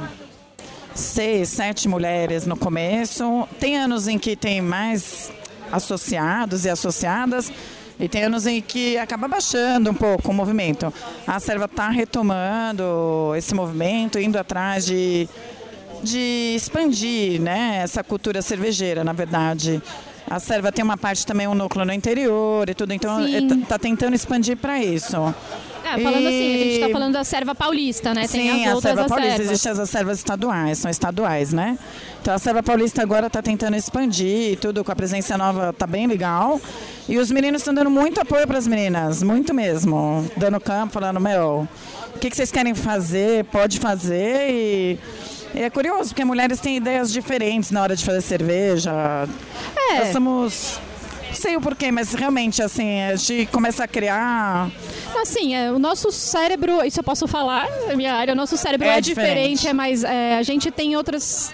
seis, 0.98 1.50
sete 1.50 1.88
mulheres 1.88 2.46
no 2.46 2.58
começo. 2.58 3.48
Tem 3.60 3.78
anos 3.78 4.08
em 4.08 4.18
que 4.18 4.36
tem 4.36 4.62
mais 4.62 5.32
associados 5.72 6.66
e 6.66 6.70
associadas. 6.70 7.52
E 8.00 8.08
tem 8.08 8.24
anos 8.26 8.46
em 8.46 8.62
que 8.62 8.98
acaba 8.98 9.28
baixando 9.28 9.90
um 9.90 9.94
pouco 9.94 10.30
o 10.30 10.34
movimento. 10.34 10.94
A 11.26 11.40
serva 11.40 11.66
está 11.66 11.90
retomando 11.90 13.34
esse 13.36 13.56
movimento, 13.56 14.20
indo 14.20 14.38
atrás 14.38 14.86
de 14.86 15.28
de 16.04 16.54
expandir 16.56 17.42
né, 17.42 17.80
essa 17.84 18.04
cultura 18.04 18.42
cervejeira, 18.42 19.04
na 19.04 19.14
verdade. 19.14 19.82
A 20.30 20.40
serva 20.40 20.72
tem 20.72 20.84
uma 20.84 20.98
parte 20.98 21.26
também, 21.26 21.48
um 21.48 21.56
núcleo 21.56 21.86
no 21.86 21.94
interior 21.94 22.70
e 22.70 22.74
tudo, 22.74 22.94
então 22.94 23.26
está 23.26 23.76
é, 23.76 23.80
tentando 23.80 24.14
expandir 24.14 24.58
para 24.58 24.78
isso. 24.80 25.34
É, 25.96 26.04
falando 26.04 26.28
assim, 26.28 26.56
a 26.56 26.58
gente 26.58 26.74
está 26.74 26.90
E- 26.90 26.92
falando 26.94 27.14
da 27.14 27.24
serva 27.24 27.56
paulista, 27.56 28.14
né? 28.14 28.28
Tem 28.28 28.52
Sim, 28.52 28.66
as 28.66 28.78
a 28.78 28.82
serva 28.82 29.06
paulista. 29.06 29.42
Existem 29.42 29.72
as 29.72 29.90
servas 29.90 30.18
estaduais, 30.18 30.78
são 30.80 30.92
estaduais, 30.92 31.54
né? 31.54 31.78
Então 32.22 32.34
a 32.34 32.40
serva 32.40 32.62
paulista 32.62 33.02
agora 33.02 33.28
está 33.28 33.42
tentando 33.42 33.78
expandir 33.78 34.52
e 34.52 34.56
tudo, 34.56 34.84
com 34.84 34.92
a 34.92 34.96
presença 34.96 35.38
nova 35.38 35.72
tá 35.72 35.88
bem 35.88 36.08
legal. 36.08 36.60
E 37.08 37.18
os 37.18 37.32
meninos 37.32 37.62
estão 37.62 37.74
dando 37.74 37.90
muito 37.90 38.20
apoio 38.20 38.46
para 38.46 38.58
as 38.58 38.68
meninas, 38.68 39.24
muito 39.24 39.54
mesmo. 39.54 40.30
Dando 40.36 40.60
campo, 40.60 40.94
falando, 40.94 41.20
meu, 41.22 41.68
o 42.14 42.20
que, 42.20 42.30
que 42.30 42.36
vocês 42.36 42.52
querem 42.52 42.76
fazer? 42.76 43.46
Pode 43.46 43.80
fazer 43.80 44.50
e... 44.50 45.00
e 45.56 45.62
é 45.62 45.70
curioso, 45.70 46.10
porque 46.10 46.26
mulheres 46.26 46.60
têm 46.60 46.76
ideias 46.78 47.14
diferentes 47.14 47.72
na 47.72 47.82
hora 47.82 47.96
de 47.96 48.04
fazer 48.04 48.22
cerveja. 48.22 48.92
É. 49.92 50.00
Nós 50.00 50.10
somos... 50.10 50.82
Sei 51.34 51.56
o 51.56 51.62
porquê, 51.62 51.92
mas 51.92 52.14
realmente, 52.14 52.62
assim, 52.62 53.02
a 53.02 53.16
gente 53.16 53.48
começa 53.52 53.84
a 53.84 53.88
criar... 53.88 54.70
Assim, 55.22 55.56
é, 55.56 55.72
o 55.72 55.80
nosso 55.80 56.12
cérebro, 56.12 56.84
isso 56.86 57.00
eu 57.00 57.04
posso 57.04 57.28
falar, 57.28 57.68
é 57.90 57.96
minha 57.96 58.14
área, 58.14 58.34
o 58.34 58.36
nosso 58.36 58.56
cérebro 58.58 58.88
é, 58.88 58.98
É 58.98 59.02
diferente, 59.02 59.58
diferente. 59.58 59.68
é 59.68 59.74
mais. 59.74 60.04
é, 60.04 60.38
a 60.38 60.44
gente 60.44 60.70
tem 60.72 60.96
outras 60.96 61.54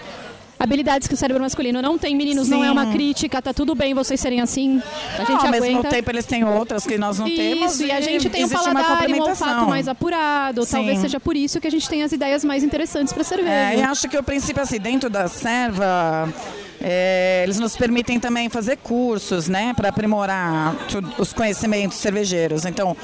habilidades 0.58 1.06
que 1.08 1.14
o 1.14 1.16
cérebro 1.16 1.42
masculino 1.42 1.82
não 1.82 1.98
tem, 1.98 2.14
meninos, 2.16 2.48
não 2.48 2.62
é 2.62 2.68
Sim. 2.68 2.72
uma 2.72 2.86
crítica, 2.86 3.42
tá 3.42 3.52
tudo 3.52 3.74
bem 3.74 3.92
vocês 3.92 4.18
serem 4.20 4.40
assim. 4.40 4.80
A 5.14 5.24
gente 5.24 5.30
Não, 5.30 5.40
ao 5.46 5.50
mesmo 5.50 5.66
aguenta. 5.66 5.88
tempo 5.88 6.10
eles 6.10 6.24
têm 6.24 6.44
outras 6.44 6.86
que 6.86 6.96
nós 6.96 7.18
não 7.18 7.26
temos. 7.28 7.74
Isso, 7.74 7.84
e 7.84 7.90
a 7.90 8.00
gente 8.00 8.30
tem 8.30 8.44
um 8.44 8.48
paladar 8.48 9.10
e 9.10 9.14
um 9.14 9.22
olfato 9.22 9.66
mais 9.66 9.88
apurado. 9.88 10.64
Talvez 10.66 10.96
Sim. 10.98 11.02
seja 11.02 11.20
por 11.20 11.36
isso 11.36 11.60
que 11.60 11.66
a 11.66 11.70
gente 11.70 11.88
tem 11.88 12.02
as 12.02 12.12
ideias 12.12 12.44
mais 12.44 12.62
interessantes 12.62 13.12
para 13.12 13.24
cerveja. 13.24 13.50
É, 13.50 13.78
e 13.78 13.82
acho 13.82 14.08
que 14.08 14.16
o 14.16 14.22
princípio, 14.22 14.62
assim, 14.62 14.78
dentro 14.78 15.10
da 15.10 15.28
serva, 15.28 16.32
é, 16.80 17.42
eles 17.44 17.58
nos 17.58 17.76
permitem 17.76 18.18
também 18.20 18.48
fazer 18.48 18.76
cursos, 18.76 19.48
né, 19.48 19.72
para 19.74 19.88
aprimorar 19.88 20.76
os 21.18 21.32
conhecimentos 21.32 21.98
cervejeiros. 21.98 22.64
Então, 22.64 22.96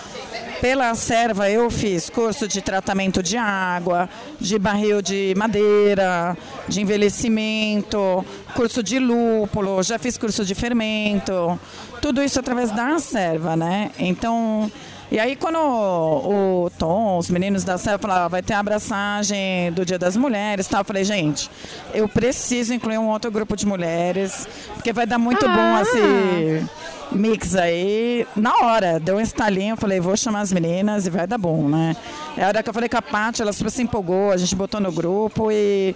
pela 0.60 0.94
serva, 0.94 1.48
eu 1.48 1.70
fiz 1.70 2.10
curso 2.10 2.46
de 2.46 2.60
tratamento 2.60 3.22
de 3.22 3.36
água, 3.36 4.08
de 4.38 4.58
barril 4.58 5.00
de 5.00 5.34
madeira, 5.36 6.36
de 6.68 6.82
envelhecimento, 6.82 8.24
curso 8.54 8.82
de 8.82 8.98
lúpulo, 8.98 9.82
já 9.82 9.98
fiz 9.98 10.18
curso 10.18 10.44
de 10.44 10.54
fermento, 10.54 11.58
tudo 12.02 12.22
isso 12.22 12.38
através 12.38 12.70
da 12.70 12.98
serva, 12.98 13.56
né? 13.56 13.90
Então. 13.98 14.70
E 15.10 15.18
aí 15.18 15.34
quando 15.34 15.56
o, 15.58 16.64
o 16.66 16.70
Tom, 16.78 17.18
os 17.18 17.28
meninos 17.30 17.64
da 17.64 17.76
Serra 17.76 17.98
falaram, 17.98 18.24
"Ah, 18.26 18.28
vai 18.28 18.42
ter 18.42 18.54
a 18.54 18.60
abraçagem 18.60 19.72
do 19.72 19.84
Dia 19.84 19.98
das 19.98 20.16
Mulheres 20.16 20.68
tal, 20.68 20.82
eu 20.82 20.84
falei, 20.84 21.02
gente, 21.04 21.50
eu 21.92 22.08
preciso 22.08 22.72
incluir 22.72 22.98
um 22.98 23.08
outro 23.08 23.28
grupo 23.30 23.56
de 23.56 23.66
mulheres, 23.66 24.46
porque 24.74 24.92
vai 24.92 25.06
dar 25.06 25.18
muito 25.18 25.44
bom 25.48 25.54
Ah. 25.76 25.82
esse 25.82 26.66
mix 27.10 27.56
aí. 27.56 28.24
Na 28.36 28.54
hora, 28.58 29.00
deu 29.00 29.16
um 29.16 29.20
estalinho, 29.20 29.72
eu 29.72 29.76
falei, 29.76 29.98
vou 29.98 30.16
chamar 30.16 30.42
as 30.42 30.52
meninas 30.52 31.06
e 31.06 31.10
vai 31.10 31.26
dar 31.26 31.38
bom, 31.38 31.68
né? 31.68 31.96
É 32.36 32.44
a 32.44 32.48
hora 32.48 32.62
que 32.62 32.68
eu 32.70 32.74
falei 32.74 32.88
com 32.88 32.98
a 32.98 33.02
Paty, 33.02 33.42
ela 33.42 33.52
super 33.52 33.70
se 33.70 33.82
empolgou, 33.82 34.30
a 34.30 34.36
gente 34.36 34.54
botou 34.54 34.80
no 34.80 34.92
grupo 34.92 35.50
e... 35.50 35.94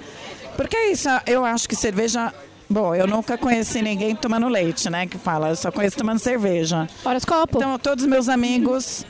Porque 0.57 0.77
é 0.77 0.91
isso, 0.91 1.09
eu 1.27 1.45
acho 1.45 1.69
que 1.69 1.77
cerveja... 1.77 2.33
Bom, 2.69 2.95
eu 2.95 3.07
nunca 3.07 3.37
conheci 3.37 3.83
ninguém 3.83 4.17
tomando 4.17 4.49
leite, 4.49 4.89
né? 4.89 5.07
Que 5.07 5.19
fala, 5.19 5.51
eu 5.51 5.57
só 5.57 5.71
conheço 5.71 5.97
tomando 5.97 6.19
cerveja. 6.19 6.89
Horoscopo. 7.05 7.59
Então, 7.59 7.79
todos 7.79 8.05
os 8.05 8.11
meus 8.11 8.29
amigos, 8.29 9.05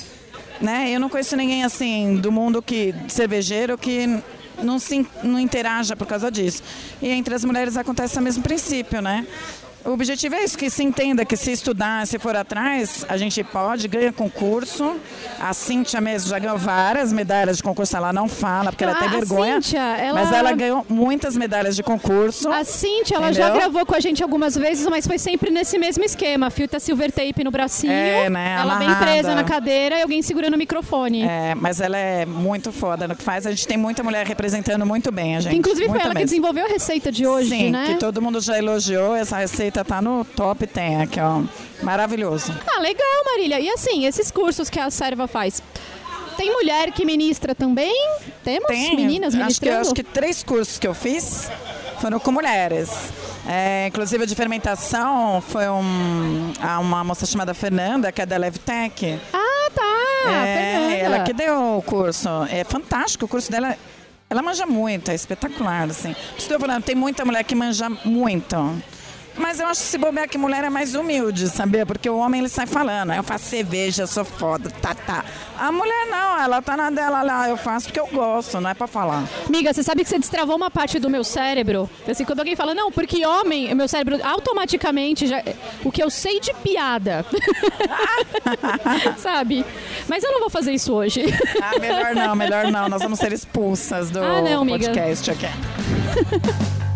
né? 0.61 0.91
Eu 0.91 1.01
não 1.01 1.09
conheço 1.09 1.37
ninguém 1.37 1.65
assim 1.65 2.17
do 2.17 2.33
mundo 2.33 2.61
que 2.61 2.95
cervejeiro 3.09 3.79
que 3.79 4.21
não 4.63 4.79
se 4.79 5.07
não 5.23 5.39
interaja 5.39 5.97
por 5.97 6.07
causa 6.07 6.31
disso. 6.31 6.63
E 7.01 7.09
entre 7.09 7.35
as 7.35 7.45
mulheres 7.45 7.77
acontece 7.77 8.19
o 8.19 8.23
mesmo 8.23 8.43
princípio, 8.43 9.01
né? 9.01 9.27
O 9.85 9.91
objetivo 9.91 10.35
é 10.35 10.43
isso, 10.43 10.57
que 10.57 10.71
se 10.71 10.83
entenda 10.83 11.27
que 11.27 11.37
se 11.37 11.53
estudar, 11.53 12.07
se 12.07 12.19
for 12.19 12.35
atrás, 12.35 13.05
a 13.07 13.19
gente 13.19 13.45
pode, 13.45 13.87
ganha 13.87 14.11
concurso. 14.13 14.97
A 15.39 15.53
Cíntia 15.53 16.01
mesmo 16.01 16.31
já 16.31 16.39
ganhou 16.39 16.57
várias 16.57 17.13
medalhas 17.13 17.59
de 17.59 17.63
concurso, 17.63 17.95
ela 17.95 18.11
não 18.11 18.27
fala, 18.27 18.71
porque 18.73 18.83
ela 18.83 18.95
Ah, 18.95 18.99
tem 19.01 19.09
a 19.09 19.11
vergonha. 19.11 19.61
Cíntia, 19.61 19.81
ela- 19.81 20.21
Mas 20.25 20.33
ela 20.33 20.53
ganhou 20.53 20.87
muitas 20.89 21.37
medalhas 21.37 21.77
de 21.77 21.83
concurso. 21.83 22.49
A 22.51 22.65
Cíntia, 22.65 23.17
ela 23.17 23.31
já 23.31 23.43
Entendeu? 23.49 23.61
gravou 23.61 23.85
com 23.85 23.95
a 23.95 24.01
gente 24.01 24.23
algumas 24.23 24.57
vezes, 24.57 24.87
mas 24.89 25.07
foi 25.07 25.19
sempre 25.19 25.51
nesse 25.51 25.77
mesmo 25.79 26.03
esquema. 26.03 26.49
Filta 26.49 26.81
silver 26.81 27.13
tape 27.13 27.45
no 27.45 27.51
bracinho, 27.51 27.93
É, 27.93 28.31
né, 28.31 28.57
ela 28.59 28.77
bem 28.77 28.95
presa 28.95 29.35
na 29.35 29.45
cadeira 29.45 29.99
e 29.99 30.03
alguém 30.03 30.23
segurando 30.23 30.55
o 30.55 30.59
microfone. 30.59 31.25
É, 31.25 31.55
mas 31.55 31.81
ela 31.83 31.99
é 31.99 32.25
muito 32.25 32.73
foda 32.73 33.07
no 33.07 33.15
que 33.15 33.23
faz. 33.23 33.47
A 33.47 33.51
gente 33.51 33.67
tem 33.69 33.77
muita 33.77 34.03
mulher 34.03 34.27
representando 34.27 34.87
muito 34.87 35.13
bem 35.13 35.37
a 35.37 35.41
gente. 35.41 35.53
Que, 35.53 35.59
inclusive 35.59 35.85
foi 35.87 35.95
Muita 35.95 36.07
ela 36.07 36.15
que 36.15 36.21
mesmo. 36.21 36.31
desenvolveu 36.31 36.65
a 36.65 36.69
receita 36.69 37.13
de 37.13 37.27
hoje, 37.27 37.51
Sim, 37.51 37.71
né? 37.71 37.85
que 37.89 37.95
todo 37.97 38.23
mundo 38.23 38.41
já 38.41 38.57
elogiou. 38.57 39.15
Essa 39.15 39.37
receita 39.37 39.74
tá 39.83 40.03
no 40.03 40.25
top 40.25 40.67
10 40.67 41.01
aqui, 41.01 41.19
ó. 41.21 41.43
Maravilhoso. 41.83 42.53
Ah, 42.67 42.81
legal, 42.81 43.25
Marília. 43.25 43.59
E 43.59 43.71
assim, 43.71 44.05
esses 44.07 44.31
cursos 44.31 44.69
que 44.69 44.79
a 44.79 44.91
Serva 44.91 45.27
faz, 45.27 45.63
tem 46.37 46.53
mulher 46.53 46.93
que 46.93 47.05
ministra 47.05 47.55
também? 47.55 47.95
Temos 48.43 48.67
Tem, 48.67 48.97
meninas 48.97 49.29
acho 49.29 49.37
que, 49.37 49.43
ministrando? 49.43 49.81
acho 49.81 49.95
que 49.95 50.03
três 50.03 50.43
cursos 50.43 50.79
que 50.79 50.87
eu 50.87 50.95
fiz 50.95 51.51
foram 52.01 52.19
com 52.21 52.31
mulheres. 52.33 52.91
É, 53.47 53.87
inclusive 53.89 54.25
a 54.25 54.27
de 54.27 54.35
fermentação 54.35 55.43
foi 55.47 55.69
um, 55.69 56.53
a 56.61 56.79
uma 56.79 57.05
moça 57.05 57.27
chamada 57.27 57.55
Fernanda, 57.55 58.11
que 58.11 58.21
é 58.21 58.27
da 58.27 58.37
Levtech. 58.37 59.21
Ah, 59.33 59.71
tá. 59.75 60.31
é, 60.31 61.01
ela 61.01 61.21
que 61.21 61.33
deu 61.33 61.79
o 61.79 61.83
curso. 61.83 62.29
É 62.51 62.65
fantástico, 62.65 63.25
o 63.27 63.29
curso 63.29 63.51
dela. 63.51 63.77
Ela 64.29 64.43
manja 64.43 64.67
muito, 64.67 65.11
é 65.11 65.15
espetacular, 65.15 65.85
assim. 65.85 66.17
Estou 66.37 66.59
falando, 66.59 66.83
tem 66.83 66.95
muita 66.95 67.25
mulher 67.25 67.45
que 67.45 67.55
manja 67.55 67.89
muito. 68.05 68.57
Mas 69.37 69.59
eu 69.61 69.67
acho 69.67 69.81
que 69.81 69.87
se 69.87 69.99
bobear 69.99 70.29
que 70.29 70.39
mulher 70.39 70.65
é 70.65 70.71
mais 70.71 70.95
humilde, 70.95 71.49
sabia? 71.49 71.85
Porque 71.85 72.09
o 72.09 72.17
homem 72.19 72.41
ele 72.41 72.49
sai 72.49 72.67
falando, 72.67 73.11
"Ah, 73.11 73.17
eu 73.17 73.23
faço 73.23 73.47
cerveja, 73.47 74.07
sou 74.07 74.25
foda, 74.25 74.71
tá, 74.71 74.95
tá. 74.95 75.25
A 75.59 75.71
mulher 75.73 76.07
não, 76.11 76.39
ela 76.41 76.61
tá 76.63 76.77
na 76.77 76.91
dela 76.91 77.23
lá, 77.23 77.49
eu 77.49 77.57
faço 77.57 77.87
porque 77.87 78.01
eu 78.01 78.07
gosto, 78.09 78.61
não 78.61 78.71
é 78.71 78.75
pra 78.75 78.87
falar. 78.87 79.25
Amiga, 79.47 79.73
você 79.73 79.83
sabe 79.83 80.03
que 80.03 80.09
você 80.11 80.19
destravou 80.19 80.57
uma 80.57 80.71
parte 80.71 80.99
do 80.99 81.09
meu 81.11 81.23
cérebro? 81.25 81.89
Assim, 82.09 82.25
quando 82.25 82.41
alguém 82.41 82.57
fala, 82.57 82.75
não, 82.75 82.91
porque 82.91 83.25
homem, 83.27 83.75
meu 83.75 83.89
cérebro 83.89 84.19
automaticamente 84.25 85.27
já. 85.27 85.43
O 85.85 85.91
que 85.93 86.03
eu 86.03 86.11
sei 86.11 86.41
de 86.41 86.53
piada. 86.55 87.25
sabe? 89.19 89.65
Mas 90.09 90.23
eu 90.25 90.33
não 90.33 90.41
vou 90.41 90.51
fazer 90.51 90.73
isso 90.73 90.93
hoje. 90.93 91.25
Ah, 91.63 91.79
melhor 91.79 92.15
não, 92.15 92.35
melhor 92.37 92.71
não. 92.71 92.89
Nós 92.89 93.03
vamos 93.03 93.19
ser 93.19 93.33
expulsas 93.33 94.11
do 94.11 94.23
Ah, 94.23 94.41
não, 94.43 94.67
podcast 94.67 95.31
aqui. 95.31 95.47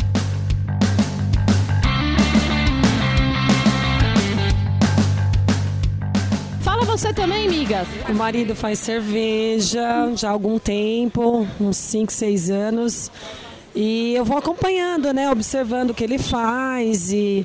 Fala 6.79 6.97
você 6.97 7.13
também, 7.13 7.49
amiga. 7.49 7.85
O 8.09 8.15
marido 8.15 8.55
faz 8.55 8.79
cerveja 8.79 10.13
já 10.15 10.29
há 10.29 10.31
algum 10.31 10.61
tempo, 10.61 11.45
uns 11.61 11.77
5, 11.77 12.13
6 12.13 12.51
anos. 12.51 13.11
E 13.75 14.15
eu 14.15 14.25
vou 14.25 14.39
acompanhando, 14.39 15.13
né? 15.13 15.29
Observando 15.29 15.91
o 15.91 15.95
que 15.95 16.05
ele 16.05 16.19
faz 16.19 17.13
e 17.13 17.45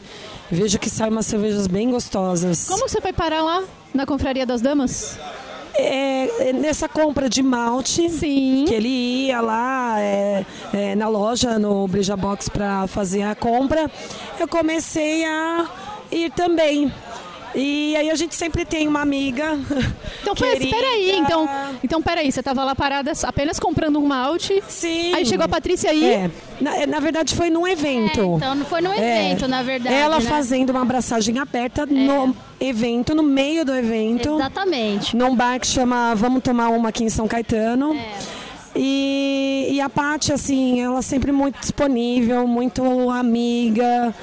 vejo 0.51 0.77
que 0.77 0.87
saem 0.87 1.11
umas 1.11 1.25
cervejas 1.25 1.65
bem 1.65 1.89
gostosas. 1.89 2.67
Como 2.67 2.87
você 2.87 3.01
foi 3.01 3.11
parar 3.11 3.41
lá 3.41 3.63
na 3.91 4.05
Confraria 4.05 4.45
das 4.45 4.61
Damas? 4.61 5.17
É, 5.75 6.49
é 6.49 6.53
nessa 6.53 6.87
compra 6.87 7.27
de 7.27 7.41
malte, 7.41 8.07
Sim. 8.11 8.65
que 8.67 8.73
ele 8.75 8.87
ia 9.25 9.41
lá 9.41 9.99
é, 9.99 10.45
é, 10.71 10.95
na 10.95 11.07
loja, 11.07 11.57
no 11.57 11.87
Brija 11.87 12.15
Box, 12.15 12.49
para 12.49 12.85
fazer 12.85 13.23
a 13.23 13.33
compra, 13.33 13.89
eu 14.39 14.47
comecei 14.47 15.25
a 15.25 15.67
ir 16.11 16.31
também. 16.33 16.93
E 17.55 17.95
aí 17.95 18.09
a 18.09 18.15
gente 18.15 18.35
sempre 18.35 18.65
tem 18.65 18.87
uma 18.87 19.01
amiga. 19.01 19.57
Então 20.23 20.37
foi, 20.37 20.53
querida. 20.53 20.77
peraí, 20.77 21.11
então, 21.17 21.49
então 21.83 22.01
peraí, 22.01 22.31
você 22.31 22.41
tava 22.41 22.63
lá 22.63 22.73
parada 22.73 23.11
apenas 23.23 23.59
comprando 23.59 23.99
um 23.99 24.05
malte. 24.05 24.63
Sim. 24.69 25.13
Aí 25.13 25.25
chegou 25.25 25.43
a 25.43 25.49
Patrícia 25.49 25.91
aí. 25.91 26.05
É, 26.05 26.31
na, 26.61 26.75
é, 26.77 26.87
na 26.87 26.99
verdade 27.01 27.35
foi 27.35 27.49
num 27.49 27.67
evento. 27.67 28.37
Então 28.37 28.55
não 28.55 28.65
foi 28.65 28.79
num 28.79 28.93
É. 28.93 29.31
evento, 29.31 29.45
na 29.49 29.61
verdade. 29.61 29.93
Ela 29.93 30.19
né? 30.19 30.25
fazendo 30.25 30.69
uma 30.69 30.81
abraçagem 30.81 31.39
aberta 31.39 31.85
no 31.85 32.33
evento, 32.59 33.13
no 33.13 33.21
meio 33.21 33.65
do 33.65 33.75
evento. 33.75 34.35
Exatamente. 34.35 35.13
Num 35.13 35.35
bar 35.35 35.59
que 35.59 35.67
chama 35.67 36.15
Vamos 36.15 36.41
Tomar 36.41 36.69
Uma 36.69 36.87
aqui 36.87 37.03
em 37.03 37.09
São 37.09 37.27
Caetano. 37.27 37.93
É. 37.93 38.13
E, 38.75 39.67
e 39.71 39.81
a 39.81 39.89
Paty, 39.89 40.33
assim, 40.33 40.81
ela 40.81 41.01
sempre 41.01 41.31
muito 41.31 41.59
disponível, 41.59 42.47
muito 42.47 43.09
amiga. 43.09 44.13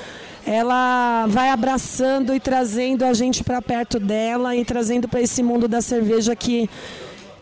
Ela 0.47 1.27
vai 1.29 1.51
abraçando 1.51 2.35
e 2.35 2.41
trazendo 2.41 3.05
a 3.05 3.13
gente 3.15 3.45
para 3.45 3.61
perto 3.63 3.99
dela 4.01 4.57
e 4.57 4.65
trazendo 4.65 5.07
para 5.09 5.21
esse 5.21 5.43
mundo 5.43 5.69
da 5.69 5.81
cerveja 5.81 6.35
que, 6.35 6.69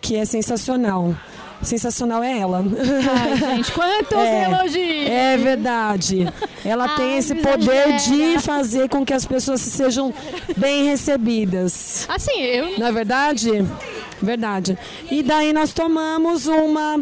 que 0.00 0.16
é 0.16 0.24
sensacional. 0.24 1.14
Sensacional 1.62 2.22
é 2.22 2.38
ela. 2.38 2.64
Ai, 2.64 3.36
gente, 3.56 3.72
quantos 3.72 4.12
É. 4.18 4.44
elogios! 4.44 5.10
É 5.10 5.36
verdade. 5.36 6.32
Ela 6.64 6.88
tem 6.90 7.12
Ai, 7.14 7.18
esse 7.18 7.34
não 7.34 7.42
poder 7.42 7.96
de 7.96 8.14
exagera. 8.14 8.40
fazer 8.40 8.88
com 8.88 9.04
que 9.04 9.12
as 9.12 9.24
pessoas 9.24 9.60
sejam 9.60 10.14
bem 10.56 10.84
recebidas. 10.84 12.06
Assim, 12.08 12.40
eu. 12.40 12.78
Não 12.78 12.86
é 12.86 12.92
verdade? 12.92 13.50
Verdade. 14.22 14.78
E 15.10 15.20
daí 15.22 15.52
nós 15.52 15.72
tomamos 15.72 16.46
uma. 16.46 17.00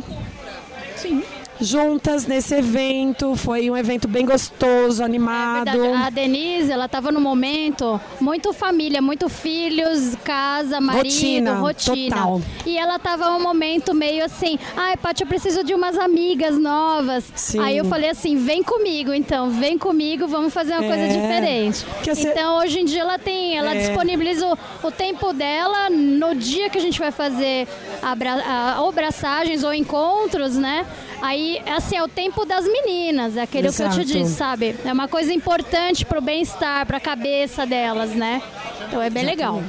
Sim. 0.96 1.22
Juntas 1.60 2.26
nesse 2.26 2.54
evento. 2.54 3.34
Foi 3.36 3.70
um 3.70 3.76
evento 3.76 4.06
bem 4.08 4.24
gostoso, 4.26 5.02
animado. 5.02 5.84
É. 5.84 5.94
A 5.96 6.10
Denise, 6.10 6.70
ela 6.72 6.86
estava 6.86 7.10
no 7.10 7.20
momento 7.20 8.00
muito 8.20 8.52
família, 8.52 9.00
muito 9.02 9.28
filhos, 9.28 10.14
casa, 10.24 10.80
marido, 10.80 11.04
Rotina, 11.04 11.54
rotina. 11.54 12.16
total. 12.16 12.42
E 12.64 12.78
ela 12.78 12.96
estava 12.96 13.30
um 13.30 13.42
momento 13.42 13.94
meio 13.94 14.24
assim, 14.24 14.58
ai, 14.76 14.96
Paty, 14.96 15.22
eu 15.22 15.28
preciso 15.28 15.64
de 15.64 15.74
umas 15.74 15.98
amigas 15.98 16.58
novas. 16.58 17.24
Sim. 17.34 17.60
Aí 17.60 17.76
eu 17.76 17.84
falei 17.84 18.10
assim, 18.10 18.36
vem 18.36 18.62
comigo, 18.62 19.12
então, 19.12 19.50
vem 19.50 19.78
comigo, 19.78 20.26
vamos 20.26 20.52
fazer 20.52 20.72
uma 20.72 20.82
coisa 20.82 21.02
É. 21.02 21.08
diferente. 21.08 21.84
Porque 21.84 22.14
você- 22.14 22.28
Então, 22.36 22.58
hoje 22.58 22.80
em 22.80 22.84
dia 22.84 23.00
ela 23.00 23.18
tem, 23.18 23.56
ela 23.56 23.74
É. 23.74 23.78
disponibiliza 23.78 24.46
o, 24.46 24.86
o 24.88 24.90
tempo 24.90 25.32
dela 25.32 25.88
no 25.90 26.34
dia 26.34 26.68
que 26.68 26.76
a 26.78 26.80
gente 26.80 26.98
vai 26.98 27.10
fazer 27.10 27.66
abra, 28.02 28.34
a, 28.76 28.82
ou 28.82 28.92
braçagens 28.92 29.64
ou 29.64 29.72
encontros, 29.72 30.56
né? 30.56 30.84
Aí, 31.26 31.60
assim, 31.66 31.96
é 31.96 32.02
o 32.04 32.06
tempo 32.06 32.44
das 32.44 32.64
meninas, 32.64 33.36
é 33.36 33.42
aquele 33.42 33.68
que 33.72 33.82
eu 33.82 33.90
te 33.90 34.00
Exato. 34.00 34.04
disse, 34.04 34.34
sabe? 34.34 34.76
É 34.84 34.92
uma 34.92 35.08
coisa 35.08 35.32
importante 35.32 36.06
pro 36.06 36.20
bem-estar, 36.20 36.86
pra 36.86 37.00
cabeça 37.00 37.66
delas, 37.66 38.10
né? 38.10 38.40
Então 38.86 39.02
é 39.02 39.10
bem 39.10 39.24
legal. 39.24 39.60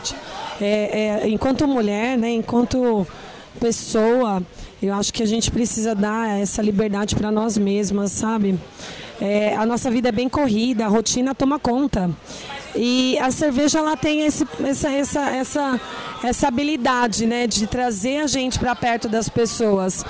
É, 0.61 1.23
é, 1.23 1.27
enquanto 1.27 1.67
mulher, 1.67 2.15
né, 2.15 2.29
enquanto 2.29 3.07
pessoa, 3.59 4.43
eu 4.83 4.93
acho 4.93 5.11
que 5.11 5.23
a 5.23 5.25
gente 5.25 5.49
precisa 5.49 5.95
dar 5.95 6.39
essa 6.39 6.61
liberdade 6.61 7.15
para 7.15 7.31
nós 7.31 7.57
mesmas, 7.57 8.11
sabe? 8.11 8.59
É, 9.19 9.55
a 9.55 9.65
nossa 9.65 9.89
vida 9.89 10.09
é 10.09 10.11
bem 10.11 10.29
corrida, 10.29 10.85
a 10.85 10.87
rotina 10.87 11.33
toma 11.33 11.57
conta. 11.57 12.11
E 12.75 13.17
a 13.17 13.31
cerveja 13.31 13.79
ela 13.79 13.97
tem 13.97 14.27
esse, 14.27 14.47
essa, 14.63 14.91
essa, 14.91 15.29
essa, 15.31 15.81
essa 16.23 16.47
habilidade 16.47 17.25
né, 17.25 17.47
de 17.47 17.65
trazer 17.65 18.19
a 18.19 18.27
gente 18.27 18.59
para 18.59 18.75
perto 18.75 19.09
das 19.09 19.27
pessoas. 19.27 20.05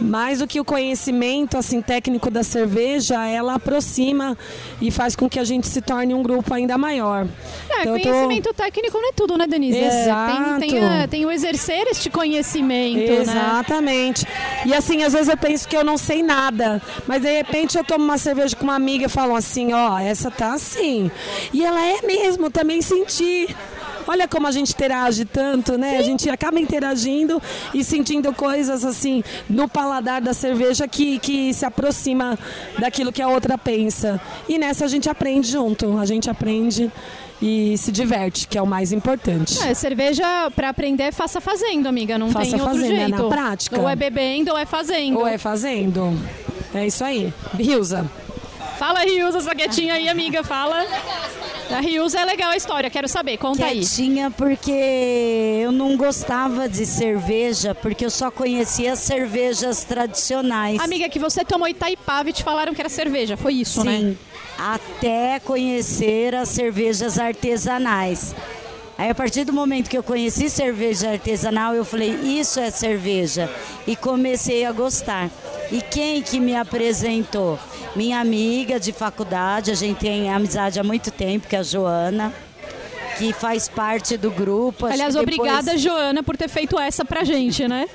Mais 0.00 0.38
do 0.40 0.46
que 0.46 0.60
o 0.60 0.64
conhecimento 0.64 1.56
assim 1.56 1.80
técnico 1.80 2.30
da 2.30 2.42
cerveja, 2.42 3.26
ela 3.26 3.54
aproxima 3.54 4.36
e 4.80 4.90
faz 4.90 5.16
com 5.16 5.28
que 5.28 5.38
a 5.38 5.44
gente 5.44 5.66
se 5.66 5.80
torne 5.80 6.12
um 6.14 6.22
grupo 6.22 6.52
ainda 6.52 6.76
maior. 6.76 7.26
É, 7.70 7.80
Então, 7.80 7.96
eu 7.96 8.02
tô- 8.02 8.08
conhecimento 8.10 8.54
técnico 8.54 8.98
não 9.00 9.08
é 9.08 9.12
tudo, 9.12 9.38
né, 9.38 9.46
Denise? 9.46 9.78
É, 9.78 10.02
Exato. 10.02 10.60
Tem, 10.60 10.68
tem, 10.70 10.84
a- 10.84 11.08
tem 11.08 11.24
o 11.26 11.30
exercer 11.30 11.86
este 11.88 12.10
conhecimento, 12.10 13.10
né? 13.10 13.20
Exatamente. 13.22 14.26
E 14.64 14.74
assim, 14.74 15.02
às 15.02 15.12
vezes 15.12 15.28
eu 15.28 15.36
penso 15.36 15.66
que 15.68 15.76
eu 15.76 15.84
não 15.84 15.96
sei 15.96 16.22
nada, 16.22 16.80
mas 17.06 17.22
de 17.22 17.30
repente 17.32 17.76
eu 17.78 17.84
tomo 17.84 18.04
uma 18.04 18.18
cerveja 18.18 18.54
com 18.56 18.64
uma 18.64 18.74
amiga 18.74 19.06
e 19.06 19.08
falo 19.08 19.34
assim, 19.34 19.72
ó, 19.72 19.98
essa 19.98 20.30
tá 20.30 20.52
assim. 20.54 21.10
E 21.52 21.64
ela 21.64 21.80
é 21.84 22.02
mesmo, 22.02 22.50
também 22.50 22.82
senti. 22.82 23.54
Olha 24.06 24.28
como 24.28 24.46
a 24.46 24.50
gente 24.50 24.72
interage 24.72 25.24
tanto, 25.24 25.76
né? 25.76 25.98
A 25.98 26.02
gente 26.02 26.28
acaba 26.30 26.60
interagindo 26.60 27.40
e 27.74 27.82
sentindo 27.82 28.32
coisas 28.32 28.84
assim 28.84 29.22
no 29.48 29.68
paladar 29.68 30.20
da 30.20 30.32
cerveja 30.32 30.86
que, 30.86 31.18
que 31.18 31.52
se 31.52 31.64
aproxima 31.64 32.38
daquilo 32.78 33.12
que 33.12 33.22
a 33.22 33.28
outra 33.28 33.58
pensa. 33.58 34.20
E 34.48 34.58
nessa 34.58 34.84
a 34.84 34.88
gente 34.88 35.08
aprende 35.08 35.50
junto, 35.50 35.98
a 35.98 36.06
gente 36.06 36.30
aprende 36.30 36.90
e 37.40 37.76
se 37.76 37.92
diverte, 37.92 38.48
que 38.48 38.56
é 38.56 38.62
o 38.62 38.66
mais 38.66 38.92
importante. 38.92 39.62
É, 39.62 39.74
cerveja 39.74 40.24
pra 40.54 40.70
aprender, 40.70 41.12
faça 41.12 41.40
fazendo, 41.40 41.86
amiga. 41.86 42.16
Não 42.18 42.30
Faça 42.30 42.52
tem 42.52 42.60
outro 42.60 42.76
fazendo, 42.76 42.92
é 42.92 42.96
jeito. 43.06 43.22
na 43.22 43.28
prática. 43.28 43.80
Ou 43.80 43.88
é 43.88 43.96
bebendo 43.96 44.52
ou 44.52 44.58
é 44.58 44.64
fazendo. 44.64 45.18
Ou 45.18 45.26
é 45.26 45.36
fazendo. 45.36 46.18
É 46.74 46.86
isso 46.86 47.04
aí. 47.04 47.32
Rilza. 47.54 48.10
Fala, 48.78 49.00
Riusa, 49.00 49.38
essa 49.38 49.54
quietinha 49.54 49.94
aí, 49.94 50.06
amiga, 50.08 50.44
fala. 50.44 50.84
A 51.70 51.80
Riusa 51.80 52.20
é 52.20 52.24
legal 52.24 52.50
a 52.50 52.56
história, 52.56 52.88
quero 52.88 53.08
saber, 53.08 53.36
conta 53.38 53.64
aí. 53.64 53.80
Quietinha 53.80 54.30
porque 54.30 54.70
eu 55.62 55.72
não 55.72 55.96
gostava 55.96 56.68
de 56.68 56.86
cerveja, 56.86 57.74
porque 57.74 58.04
eu 58.04 58.10
só 58.10 58.30
conhecia 58.30 58.92
as 58.92 59.00
cervejas 59.00 59.84
tradicionais. 59.84 60.80
Amiga, 60.80 61.08
que 61.08 61.18
você 61.18 61.44
tomou 61.44 61.66
Itaipava 61.68 62.30
e 62.30 62.32
te 62.32 62.44
falaram 62.44 62.72
que 62.72 62.80
era 62.80 62.88
cerveja, 62.88 63.36
foi 63.36 63.54
isso, 63.54 63.82
né? 63.84 63.98
Sim, 63.98 64.18
até 64.58 65.40
conhecer 65.40 66.34
as 66.34 66.48
cervejas 66.48 67.18
artesanais. 67.18 68.34
Aí 68.98 69.10
a 69.10 69.14
partir 69.14 69.44
do 69.44 69.52
momento 69.52 69.90
que 69.90 69.98
eu 69.98 70.02
conheci 70.02 70.48
cerveja 70.48 71.10
artesanal, 71.10 71.74
eu 71.74 71.84
falei, 71.84 72.10
isso 72.10 72.58
é 72.58 72.70
cerveja. 72.70 73.50
E 73.86 73.94
comecei 73.94 74.64
a 74.64 74.72
gostar. 74.72 75.28
E 75.70 75.82
quem 75.82 76.22
que 76.22 76.40
me 76.40 76.56
apresentou? 76.56 77.58
Minha 77.94 78.20
amiga 78.20 78.80
de 78.80 78.92
faculdade, 78.92 79.70
a 79.70 79.74
gente 79.74 79.98
tem 79.98 80.30
amizade 80.30 80.80
há 80.80 80.84
muito 80.84 81.10
tempo, 81.10 81.46
que 81.46 81.54
é 81.54 81.58
a 81.58 81.62
Joana, 81.62 82.32
que 83.18 83.32
faz 83.34 83.68
parte 83.68 84.16
do 84.16 84.30
grupo. 84.30 84.86
Aliás, 84.86 85.14
depois- 85.14 85.38
obrigada, 85.38 85.76
Joana, 85.76 86.22
por 86.22 86.36
ter 86.36 86.48
feito 86.48 86.78
essa 86.78 87.04
pra 87.04 87.22
gente, 87.22 87.66
né? 87.68 87.86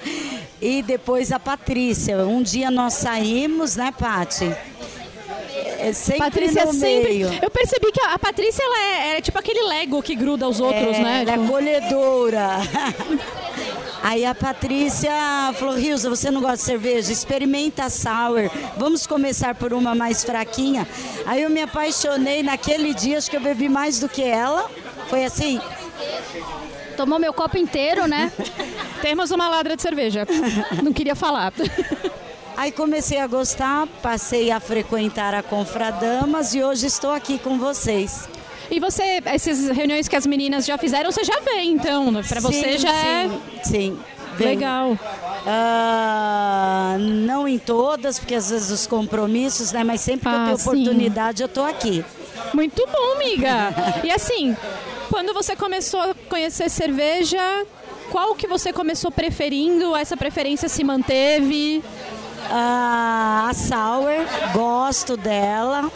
E 0.62 0.84
depois 0.84 1.32
a 1.32 1.40
Patrícia. 1.40 2.18
Um 2.20 2.44
dia 2.44 2.70
nós 2.70 2.94
saímos, 2.94 3.76
né, 3.76 3.92
Pati? 3.98 4.52
É 5.82 5.94
sempre 5.94 6.20
Patrícia 6.20 6.65
no 6.65 6.74
sempre. 6.74 7.10
meio. 7.10 7.30
Eu 7.41 7.50
percebi 7.50 7.91
que 7.91 8.00
a 8.02 8.13
a 8.13 8.20
Patrícia 8.20 8.63
ela 8.63 8.80
é, 8.80 9.17
é 9.17 9.22
tipo 9.22 9.38
aquele 9.39 9.62
Lego 9.63 10.02
que 10.02 10.15
gruda 10.15 10.46
aos 10.46 10.60
outros, 10.60 10.98
É, 10.98 11.02
né? 11.02 11.22
Ela 11.22 11.32
é 11.32 11.34
Tipo, 11.38 11.46
acolhedora. 11.46 12.48
Aí 14.04 14.26
a 14.26 14.34
Patrícia 14.34 15.12
falou, 15.60 15.76
Rilza, 15.76 16.10
você 16.10 16.32
não 16.32 16.41
gosta 16.41 16.58
de 16.58 16.63
cerveja? 16.63 17.12
Experimenta 17.13 17.86
a 17.86 17.89
sour. 17.89 18.50
Vamos 18.76 19.06
começar 19.06 19.54
por 19.54 19.74
uma 19.74 19.94
mais 19.94 20.24
fraquinha. 20.24 20.88
Aí 21.26 21.44
eu 21.44 21.50
me 21.52 21.62
apaixonei 21.62 22.41
naquele 22.41 22.94
dia, 22.96 23.20
acho 23.20 23.30
que 23.30 23.38
eu 23.38 23.41
bebi 23.41 23.70
mais 23.70 24.00
do 24.00 24.10
que 24.10 24.24
ela. 24.24 24.70
Foi 25.08 25.24
assim? 25.24 25.62
Tomou 26.98 27.20
meu 27.20 27.32
copo 27.32 27.58
inteiro, 27.58 28.08
né? 28.08 28.32
Temos 29.02 29.30
uma 29.32 29.48
ladra 29.48 29.76
de 29.76 29.82
cerveja. 29.84 30.28
Não 30.84 30.91
queria 30.91 31.15
falar. 31.15 31.54
Aí 32.58 32.72
comecei 32.72 33.18
a 33.20 33.28
gostar, 33.28 33.88
passei 34.04 34.52
a 34.52 34.60
frequentar 34.60 35.34
a 35.34 35.42
Confradamas 35.42 36.54
e 36.54 36.64
hoje 36.64 36.86
estou 36.86 37.12
aqui 37.12 37.40
com 37.40 37.58
vocês. 37.58 38.28
E 38.70 38.80
você, 38.80 39.22
essas 39.26 39.68
reuniões 39.70 40.08
que 40.08 40.16
as 40.16 40.26
meninas 40.26 40.66
já 40.66 40.78
fizeram, 40.78 41.12
você 41.12 41.24
já 41.24 41.40
vê, 41.42 41.62
então. 41.64 42.12
né? 42.12 42.22
Pra 42.28 42.40
você 42.40 42.74
Sim, 42.74 42.78
já 42.78 42.94
é. 42.94 43.28
sim, 43.30 43.42
Sim. 43.64 44.00
venho. 44.38 44.50
Legal. 44.52 44.98
Ah, 45.46 46.96
não 47.00 47.48
em 47.48 47.58
todas, 47.58 48.20
porque 48.20 48.36
às 48.36 48.50
vezes 48.50 48.70
os 48.70 48.88
compromissos, 48.88 49.72
né? 49.72 49.84
Mas 49.84 50.02
sempre 50.02 50.30
que 50.30 50.36
Ah, 50.36 50.40
eu 50.40 50.46
tenho 50.46 50.58
sim. 50.58 50.70
oportunidade, 50.70 51.42
eu 51.42 51.50
tô 51.50 51.64
aqui. 51.64 52.06
Muito 52.54 52.86
bom, 52.88 53.16
amiga. 53.16 53.74
E 54.06 54.12
assim, 54.12 54.56
quando 55.10 55.34
você 55.34 55.56
começou 55.56 56.00
a 56.00 56.16
conhecer 56.30 56.70
cerveja, 56.70 57.42
qual 58.10 58.36
que 58.36 58.48
você 58.48 58.72
começou 58.72 59.12
preferindo? 59.12 59.96
Essa 59.96 60.16
preferência 60.16 60.70
se 60.70 60.84
manteve? 60.84 61.84
Ah, 62.50 63.48
a 63.50 63.54
Sour, 63.54 64.26
gosto 64.54 65.16
dela. 65.18 65.92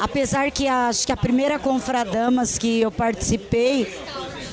Apesar 0.00 0.50
que 0.50 0.66
a- 0.68 0.88
acho 0.88 1.06
que 1.06 1.12
a 1.12 1.16
primeira 1.16 1.58
Confradamas 1.58 2.58
que 2.58 2.80
eu 2.80 2.90
participei 2.90 3.86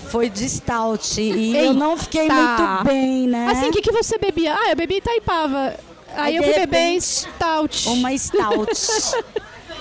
foi 0.10 0.30
de 0.30 0.48
Stout. 0.48 1.20
E 1.22 1.56
eu 1.58 1.74
não 1.74 1.98
fiquei 1.98 2.24
Eita. 2.24 2.34
muito 2.34 2.84
bem, 2.86 3.28
né? 3.28 3.48
Assim, 3.52 3.68
o 3.70 3.72
que, 3.72 3.82
que 3.82 3.92
você 3.92 4.18
bebia? 4.18 4.54
Ah, 4.56 4.70
eu 4.72 4.76
bebi 4.76 4.98
Itaipava. 4.98 5.76
Aí, 6.16 6.36
Aí, 6.36 6.36
eu 6.36 6.44
fui 6.44 6.54
beber 6.54 7.02
Stout. 7.02 7.88
Uma 7.90 8.16
Stout. 8.18 8.72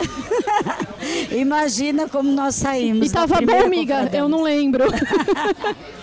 Imagina 1.33 2.09
como 2.09 2.31
nós 2.31 2.55
saímos. 2.55 3.11
E 3.11 3.13
tava 3.13 3.41
bom, 3.41 3.65
amiga? 3.65 4.09
Eu 4.13 4.29
não 4.29 4.43
lembro. 4.43 4.85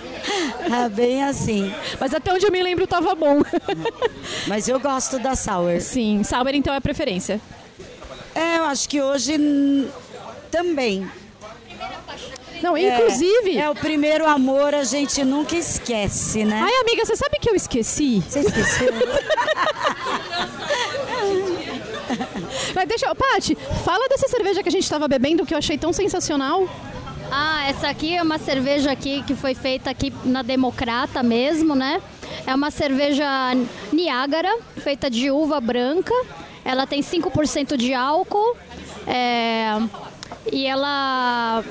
É 0.85 0.89
bem 0.89 1.23
assim. 1.23 1.73
Mas 1.99 2.13
até 2.13 2.33
onde 2.33 2.45
eu 2.45 2.51
me 2.51 2.61
lembro 2.61 2.87
tava 2.87 3.15
bom. 3.15 3.41
Mas 4.47 4.67
eu 4.67 4.79
gosto 4.79 5.19
da 5.19 5.35
Sour. 5.35 5.81
Sim, 5.81 6.23
Sour 6.23 6.53
então 6.53 6.73
é 6.73 6.77
a 6.77 6.81
preferência. 6.81 7.39
É, 8.35 8.57
eu 8.57 8.65
acho 8.65 8.87
que 8.87 9.01
hoje 9.01 9.37
também. 10.51 11.09
Não, 12.61 12.77
inclusive. 12.77 13.57
É, 13.57 13.61
é 13.61 13.69
o 13.69 13.75
primeiro 13.75 14.27
amor, 14.27 14.73
a 14.73 14.83
gente 14.83 15.23
nunca 15.23 15.55
esquece, 15.55 16.43
né? 16.43 16.61
Ai, 16.63 16.81
amiga, 16.81 17.05
você 17.05 17.15
sabe 17.15 17.37
que 17.39 17.49
eu 17.49 17.55
esqueci? 17.55 18.23
Você 18.27 18.39
esqueceu? 18.39 18.93
Mas 22.73 22.87
deixa 22.87 23.07
eu. 23.07 23.15
Paty, 23.15 23.57
fala 23.83 24.07
dessa 24.07 24.27
cerveja 24.27 24.63
que 24.63 24.69
a 24.69 24.71
gente 24.71 24.89
tava 24.89 25.07
bebendo 25.07 25.45
que 25.45 25.53
eu 25.53 25.57
achei 25.57 25.77
tão 25.77 25.93
sensacional. 25.93 26.67
Ah, 27.31 27.67
essa 27.67 27.89
aqui 27.89 28.15
é 28.15 28.23
uma 28.23 28.37
cerveja 28.37 28.91
aqui 28.91 29.21
que 29.23 29.35
foi 29.35 29.53
feita 29.53 29.89
aqui 29.89 30.13
na 30.23 30.41
Democrata 30.41 31.21
mesmo, 31.21 31.75
né? 31.75 32.01
É 32.45 32.55
uma 32.55 32.71
cerveja 32.71 33.25
Niágara, 33.91 34.57
feita 34.77 35.09
de 35.09 35.29
uva 35.29 35.59
branca. 35.59 36.13
Ela 36.63 36.87
tem 36.87 37.01
5% 37.01 37.75
de 37.75 37.93
álcool. 37.93 38.55
é, 39.05 39.77
e 40.51 40.65
ela 40.65 41.63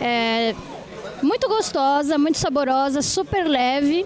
é 0.00 0.54
muito 1.22 1.48
gostosa, 1.48 2.18
muito 2.18 2.38
saborosa, 2.38 3.00
super 3.02 3.46
leve. 3.46 4.04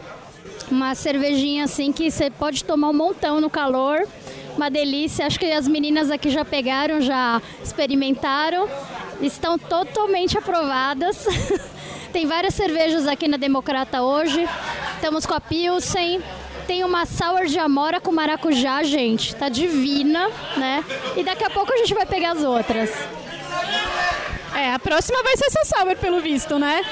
Uma 0.71 0.95
cervejinha 0.95 1.65
assim 1.65 1.91
que 1.91 2.11
você 2.11 2.31
pode 2.31 2.65
tomar 2.65 2.91
um 2.91 2.93
montão 2.93 3.41
no 3.41 3.51
calor. 3.51 4.07
Uma 4.57 4.71
delícia. 4.71 5.27
Acho 5.27 5.39
que 5.39 5.47
as 5.47 5.67
meninas 5.67 6.11
aqui 6.11 6.31
já 6.31 6.45
pegaram, 6.45 7.01
já 7.01 7.41
experimentaram. 7.65 8.69
Estão 9.21 9.59
totalmente 9.59 10.39
aprovadas. 10.39 11.27
Tem 12.13 12.27
várias 12.27 12.55
cervejas 12.55 13.07
aqui 13.07 13.29
na 13.29 13.37
Democrata 13.37 14.03
hoje. 14.03 14.49
Estamos 14.97 15.25
com 15.25 15.35
a 15.35 15.41
Pilsen, 15.41 16.21
tem 16.67 16.85
uma 16.85 17.05
sour 17.07 17.47
de 17.47 17.59
amora 17.59 18.01
com 18.01 18.13
maracujá, 18.13 18.83
gente. 18.83 19.35
Tá 19.35 19.49
divina, 19.49 20.29
né? 20.57 20.85
E 21.17 21.25
daqui 21.25 21.43
a 21.45 21.51
pouco 21.51 21.73
a 21.73 21.77
gente 21.77 21.93
vai 21.95 22.07
pegar 22.07 22.33
as 22.33 22.45
outras. 22.45 22.91
É, 24.55 24.73
a 24.73 24.79
próxima 24.79 25.23
vai 25.23 25.37
ser 25.37 25.47
essa 25.47 25.65
sour, 25.65 25.97
pelo 25.97 26.21
visto, 26.21 26.59
né? 26.59 26.85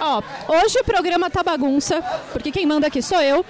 Ó, 0.00 0.22
hoje 0.48 0.78
o 0.78 0.84
programa 0.84 1.28
tá 1.28 1.42
bagunça, 1.42 2.02
porque 2.32 2.50
quem 2.50 2.64
manda 2.64 2.86
aqui 2.86 3.02
sou 3.02 3.20
eu. 3.20 3.44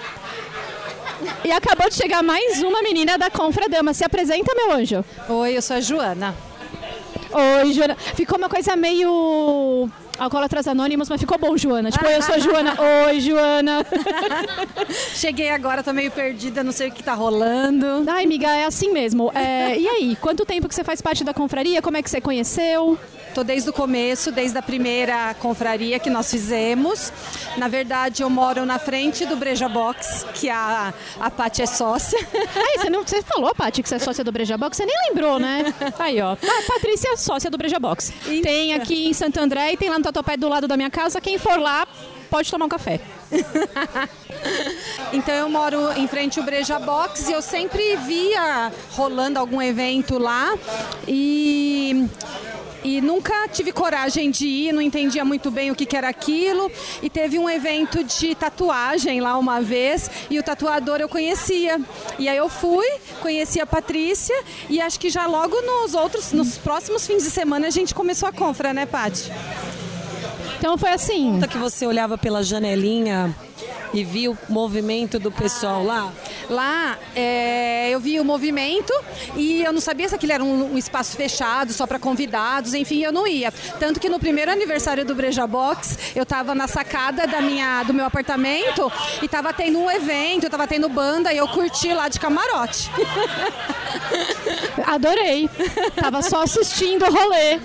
E 1.44 1.52
acabou 1.52 1.88
de 1.88 1.94
chegar 1.94 2.22
mais 2.22 2.62
uma 2.62 2.82
menina 2.82 3.18
da 3.18 3.30
Confradama. 3.30 3.92
Se 3.92 4.04
apresenta, 4.04 4.54
meu 4.54 4.72
anjo. 4.72 5.04
Oi, 5.28 5.56
eu 5.56 5.62
sou 5.62 5.76
a 5.76 5.80
Joana. 5.80 6.47
Oi, 7.32 7.72
Joana. 7.72 7.96
Ficou 8.14 8.38
uma 8.38 8.48
coisa 8.48 8.74
meio 8.76 9.88
Alcoólatras 10.18 10.66
Anônimos, 10.66 11.08
mas 11.08 11.20
ficou 11.20 11.38
bom, 11.38 11.56
Joana. 11.56 11.90
Tipo, 11.90 12.06
eu 12.06 12.22
sou 12.22 12.34
a 12.34 12.38
Joana. 12.38 12.76
Oi, 13.06 13.20
Joana. 13.20 13.86
Cheguei 15.14 15.50
agora, 15.50 15.82
tô 15.82 15.92
meio 15.92 16.10
perdida, 16.10 16.64
não 16.64 16.72
sei 16.72 16.88
o 16.88 16.92
que 16.92 17.02
tá 17.02 17.14
rolando. 17.14 18.04
Ai, 18.08 18.24
amiga, 18.24 18.48
é 18.48 18.64
assim 18.64 18.92
mesmo. 18.92 19.30
É, 19.34 19.78
e 19.78 19.86
aí, 19.86 20.16
quanto 20.20 20.44
tempo 20.44 20.68
que 20.68 20.74
você 20.74 20.82
faz 20.82 21.00
parte 21.00 21.22
da 21.22 21.32
confraria? 21.32 21.80
Como 21.80 21.96
é 21.96 22.02
que 22.02 22.10
você 22.10 22.20
conheceu? 22.20 22.98
Tô 23.38 23.44
desde 23.44 23.70
o 23.70 23.72
começo, 23.72 24.32
desde 24.32 24.58
a 24.58 24.62
primeira 24.62 25.32
confraria 25.34 26.00
que 26.00 26.10
nós 26.10 26.28
fizemos. 26.28 27.12
Na 27.56 27.68
verdade, 27.68 28.24
eu 28.24 28.28
moro 28.28 28.66
na 28.66 28.80
frente 28.80 29.24
do 29.24 29.36
Breja 29.36 29.68
Box, 29.68 30.26
que 30.34 30.50
a, 30.50 30.92
a 31.20 31.30
Paty 31.30 31.62
é 31.62 31.66
sócia. 31.66 32.18
Aí, 32.34 32.78
você, 32.80 32.90
não, 32.90 33.04
você 33.04 33.22
falou, 33.22 33.54
Paty, 33.54 33.80
que 33.80 33.88
você 33.88 33.94
é 33.94 33.98
sócia 34.00 34.24
do 34.24 34.32
Breja 34.32 34.58
Box? 34.58 34.76
Você 34.76 34.84
nem 34.84 34.96
lembrou, 35.08 35.38
né? 35.38 35.72
Aí, 36.00 36.20
ó. 36.20 36.32
A 36.32 36.62
Patrícia 36.66 37.12
é 37.12 37.16
sócia 37.16 37.48
do 37.48 37.56
Breja 37.56 37.78
Box. 37.78 38.12
Tem 38.42 38.74
aqui 38.74 39.06
em 39.06 39.12
Santo 39.12 39.38
André 39.38 39.74
e 39.74 39.76
tem 39.76 39.88
lá 39.88 39.98
no 39.98 40.04
Tatuapé 40.04 40.36
do 40.36 40.48
lado 40.48 40.66
da 40.66 40.76
minha 40.76 40.90
casa. 40.90 41.20
Quem 41.20 41.38
for 41.38 41.60
lá, 41.60 41.86
pode 42.28 42.50
tomar 42.50 42.66
um 42.66 42.68
café. 42.68 43.00
então 45.12 45.32
eu 45.32 45.48
moro 45.48 45.92
em 45.92 46.08
frente 46.08 46.40
ao 46.40 46.44
Breja 46.44 46.80
Box 46.80 47.28
e 47.28 47.34
eu 47.34 47.42
sempre 47.42 47.94
via 47.98 48.72
rolando 48.90 49.38
algum 49.38 49.62
evento 49.62 50.18
lá 50.18 50.58
e 51.06 52.08
e 52.84 53.00
nunca 53.00 53.48
tive 53.48 53.72
coragem 53.72 54.30
de 54.30 54.46
ir, 54.46 54.72
não 54.72 54.80
entendia 54.80 55.24
muito 55.24 55.50
bem 55.50 55.70
o 55.70 55.74
que, 55.74 55.86
que, 55.86 55.96
era 55.96 56.08
aquilo. 56.08 56.70
E 57.02 57.10
teve 57.10 57.38
um 57.38 57.48
evento 57.48 58.02
de 58.04 58.34
tatuagem 58.34 59.20
lá 59.20 59.36
uma 59.36 59.60
vez 59.60 60.10
e 60.30 60.38
o 60.38 60.42
tatuador 60.42 61.00
eu 61.00 61.08
conhecia. 61.08 61.80
E 62.18 62.28
aí 62.28 62.36
eu 62.36 62.48
fui, 62.48 62.86
conheci 63.20 63.60
a 63.60 63.66
Patrícia 63.66 64.36
e 64.68 64.80
acho 64.80 64.98
que 64.98 65.10
já 65.10 65.26
logo 65.26 65.60
nos 65.60 65.94
outros, 65.94 66.32
nos 66.32 66.56
próximos 66.58 67.06
fins 67.06 67.24
de 67.24 67.30
semana 67.30 67.66
a 67.66 67.70
gente 67.70 67.94
começou 67.94 68.28
a 68.28 68.32
confra, 68.32 68.72
né, 68.72 68.86
Paty? 68.86 69.32
Então 70.58 70.76
foi 70.76 70.90
assim. 70.90 71.32
Conta 71.32 71.48
que 71.48 71.58
você 71.58 71.86
olhava 71.86 72.18
pela 72.18 72.42
janelinha 72.42 73.34
e 73.92 74.04
vi 74.04 74.28
o 74.28 74.36
movimento 74.48 75.18
do 75.18 75.30
pessoal 75.30 75.84
lá? 75.84 76.12
Lá 76.48 76.98
é, 77.14 77.90
eu 77.90 78.00
vi 78.00 78.18
o 78.18 78.24
movimento 78.24 78.92
e 79.36 79.62
eu 79.62 79.72
não 79.72 79.80
sabia 79.80 80.08
se 80.08 80.14
aquilo 80.14 80.32
era 80.32 80.44
um, 80.44 80.74
um 80.74 80.78
espaço 80.78 81.16
fechado, 81.16 81.72
só 81.72 81.86
para 81.86 81.98
convidados, 81.98 82.74
enfim, 82.74 83.02
eu 83.02 83.12
não 83.12 83.26
ia. 83.26 83.52
Tanto 83.78 84.00
que 84.00 84.08
no 84.08 84.18
primeiro 84.18 84.50
aniversário 84.50 85.04
do 85.04 85.14
Breja 85.14 85.46
Box, 85.46 85.98
eu 86.14 86.22
estava 86.22 86.54
na 86.54 86.66
sacada 86.66 87.26
da 87.26 87.40
minha, 87.40 87.82
do 87.82 87.94
meu 87.94 88.04
apartamento 88.04 88.90
e 89.20 89.26
estava 89.26 89.52
tendo 89.52 89.78
um 89.78 89.90
evento, 89.90 90.46
estava 90.46 90.66
tendo 90.66 90.88
banda 90.88 91.32
e 91.32 91.36
eu 91.36 91.48
curti 91.48 91.92
lá 91.92 92.08
de 92.08 92.18
camarote. 92.18 92.90
Adorei. 94.86 95.48
Tava 95.96 96.22
só 96.22 96.42
assistindo 96.42 97.04
o 97.04 97.12
rolê. 97.12 97.58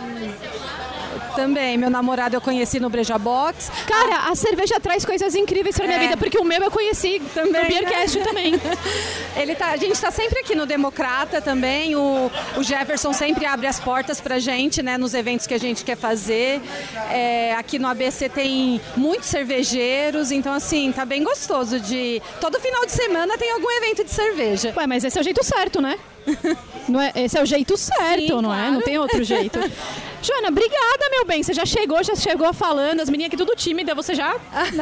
Também, 1.35 1.77
meu 1.77 1.89
namorado 1.89 2.35
eu 2.35 2.41
conheci 2.41 2.79
no 2.79 2.89
Breja 2.89 3.17
Box. 3.17 3.71
Cara, 3.87 4.29
a 4.29 4.35
cerveja 4.35 4.79
traz 4.79 5.05
coisas 5.05 5.35
incríveis 5.35 5.75
pra 5.75 5.85
minha 5.85 5.97
é. 5.97 6.01
vida, 6.01 6.17
porque 6.17 6.37
o 6.37 6.43
meu 6.43 6.61
eu 6.61 6.71
conheci 6.71 7.21
também, 7.33 7.63
no 7.63 7.67
Beercast 7.67 8.19
né? 8.19 8.25
também. 8.25 8.53
Ele 9.35 9.55
tá, 9.55 9.67
a 9.67 9.77
gente 9.77 9.93
está 9.93 10.11
sempre 10.11 10.39
aqui 10.39 10.55
no 10.55 10.65
Democrata 10.65 11.41
também. 11.41 11.95
O, 11.95 12.31
o, 12.57 12.63
Jefferson 12.63 13.13
sempre 13.13 13.45
abre 13.45 13.67
as 13.67 13.79
portas 13.79 14.21
pra 14.21 14.39
gente, 14.39 14.81
né, 14.81 14.97
nos 14.97 15.13
eventos 15.13 15.47
que 15.47 15.53
a 15.53 15.59
gente 15.59 15.83
quer 15.83 15.97
fazer. 15.97 16.61
É, 17.09 17.53
aqui 17.55 17.79
no 17.79 17.87
ABC 17.87 18.29
tem 18.29 18.79
muitos 18.95 19.29
cervejeiros, 19.29 20.31
então 20.31 20.53
assim, 20.53 20.91
tá 20.91 21.05
bem 21.05 21.23
gostoso 21.23 21.79
de. 21.79 22.21
Todo 22.39 22.59
final 22.59 22.85
de 22.85 22.91
semana 22.91 23.37
tem 23.37 23.51
algum 23.51 23.69
evento 23.71 24.03
de 24.03 24.11
cerveja. 24.11 24.73
Ué, 24.75 24.87
mas 24.87 25.03
esse 25.03 25.17
é 25.17 25.21
o 25.21 25.23
jeito 25.23 25.43
certo, 25.43 25.81
né? 25.81 25.97
Não 26.88 26.99
é, 26.99 27.12
esse 27.15 27.38
é 27.38 27.41
o 27.41 27.45
jeito 27.45 27.77
certo, 27.77 28.19
Sim, 28.19 28.41
não 28.41 28.49
claro. 28.49 28.62
é? 28.62 28.71
Não 28.71 28.81
tem 28.81 28.97
outro 28.99 29.23
jeito. 29.23 29.57
Joana, 30.21 30.49
obrigada, 30.49 31.09
meu 31.12 31.25
bem. 31.25 31.41
Você 31.41 31.53
já 31.53 31.65
chegou, 31.65 32.03
já 32.03 32.15
chegou 32.15 32.53
falando. 32.53 32.99
As 32.99 33.09
meninas 33.09 33.27
aqui 33.27 33.38
tudo 33.38 33.55
tímida, 33.55 33.95
você 33.95 34.13
já 34.13 34.36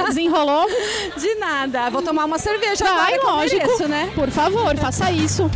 desenrolou? 0.08 0.68
De 1.18 1.36
nada. 1.36 1.90
Vou 1.90 2.02
tomar 2.02 2.26
uma 2.26 2.40
cerveja 2.40 2.86
Vai, 2.86 3.16
agora, 3.16 3.32
lógico. 3.38 3.66
Mereço, 3.66 3.88
né? 3.88 4.12
Por 4.16 4.30
favor, 4.30 4.76
faça 4.78 5.12
isso. 5.12 5.50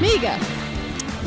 Miga, 0.00 0.38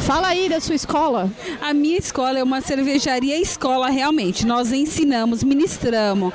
Fala 0.05 0.27
aí 0.27 0.49
da 0.49 0.59
sua 0.59 0.75
escola. 0.75 1.31
A 1.61 1.73
minha 1.73 1.97
escola 1.97 2.37
é 2.37 2.43
uma 2.43 2.59
cervejaria 2.59 3.39
escola, 3.39 3.89
realmente. 3.89 4.45
Nós 4.45 4.73
ensinamos, 4.73 5.43
ministramos 5.45 6.33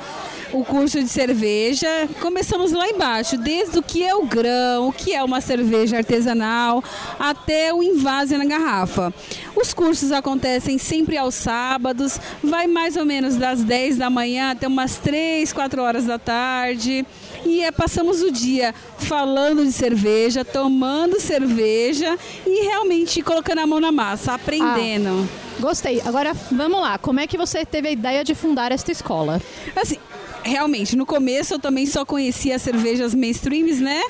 o 0.51 0.63
curso 0.63 1.01
de 1.01 1.09
cerveja. 1.09 1.87
Começamos 2.21 2.71
lá 2.71 2.87
embaixo, 2.87 3.37
desde 3.37 3.77
o 3.79 3.83
que 3.83 4.03
é 4.03 4.15
o 4.15 4.25
grão, 4.25 4.89
o 4.89 4.93
que 4.93 5.13
é 5.13 5.23
uma 5.23 5.41
cerveja 5.41 5.97
artesanal, 5.97 6.83
até 7.19 7.73
o 7.73 7.83
invase 7.83 8.37
na 8.37 8.45
garrafa. 8.45 9.13
Os 9.55 9.73
cursos 9.73 10.11
acontecem 10.11 10.77
sempre 10.77 11.17
aos 11.17 11.35
sábados, 11.35 12.19
vai 12.43 12.67
mais 12.67 12.95
ou 12.95 13.05
menos 13.05 13.35
das 13.35 13.63
10 13.63 13.97
da 13.97 14.09
manhã 14.09 14.51
até 14.51 14.67
umas 14.67 14.97
3, 14.97 15.51
4 15.51 15.81
horas 15.81 16.05
da 16.05 16.17
tarde. 16.17 17.05
E 17.45 17.63
é, 17.63 17.71
passamos 17.71 18.21
o 18.21 18.31
dia 18.31 18.73
falando 18.97 19.63
de 19.63 19.71
cerveja, 19.71 20.43
tomando 20.43 21.19
cerveja 21.19 22.17
e 22.45 22.65
realmente 22.65 23.21
colocando 23.21 23.59
a 23.59 23.67
mão 23.67 23.79
na 23.79 23.91
massa, 23.91 24.33
aprendendo. 24.33 25.27
Ah, 25.29 25.61
gostei. 25.61 26.01
Agora 26.01 26.33
vamos 26.51 26.81
lá. 26.81 26.97
Como 26.97 27.19
é 27.19 27.27
que 27.27 27.37
você 27.37 27.65
teve 27.65 27.87
a 27.87 27.91
ideia 27.91 28.23
de 28.23 28.35
fundar 28.35 28.71
esta 28.71 28.91
escola? 28.91 29.41
Assim, 29.75 29.97
realmente, 30.43 30.95
no 30.95 31.05
começo 31.05 31.53
eu 31.53 31.59
também 31.59 31.85
só 31.85 32.05
conhecia 32.05 32.55
as 32.55 32.61
cervejas 32.61 33.13
mainstreams, 33.13 33.79
né? 33.79 34.01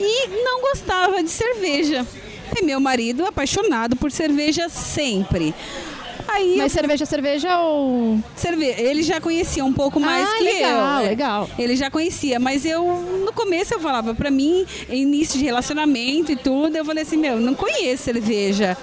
E 0.00 0.28
não 0.44 0.60
gostava 0.62 1.22
de 1.22 1.30
cerveja. 1.30 2.06
E 2.56 2.64
meu 2.64 2.80
marido 2.80 3.24
apaixonado 3.26 3.96
por 3.96 4.10
cerveja 4.10 4.68
sempre. 4.68 5.54
Aí 6.28 6.56
Mas 6.56 6.72
eu... 6.72 6.80
cerveja, 6.80 7.06
cerveja 7.06 7.58
ou. 7.60 8.18
Cerve... 8.34 8.66
Ele 8.66 9.02
já 9.02 9.20
conhecia 9.20 9.64
um 9.64 9.72
pouco 9.72 10.00
mais 10.00 10.28
ah, 10.28 10.36
que 10.36 10.44
legal, 10.44 10.70
eu. 10.70 10.76
Legal, 10.76 11.02
legal. 11.02 11.50
Ele 11.58 11.76
já 11.76 11.90
conhecia, 11.90 12.38
mas 12.40 12.64
eu, 12.64 12.84
no 13.24 13.32
começo, 13.32 13.74
eu 13.74 13.80
falava, 13.80 14.14
pra 14.14 14.30
mim, 14.30 14.66
início 14.88 15.38
de 15.38 15.44
relacionamento 15.44 16.32
e 16.32 16.36
tudo, 16.36 16.76
eu 16.76 16.84
falei 16.84 17.04
assim: 17.04 17.16
meu, 17.16 17.38
não 17.38 17.54
conheço 17.54 18.04
cerveja. 18.04 18.76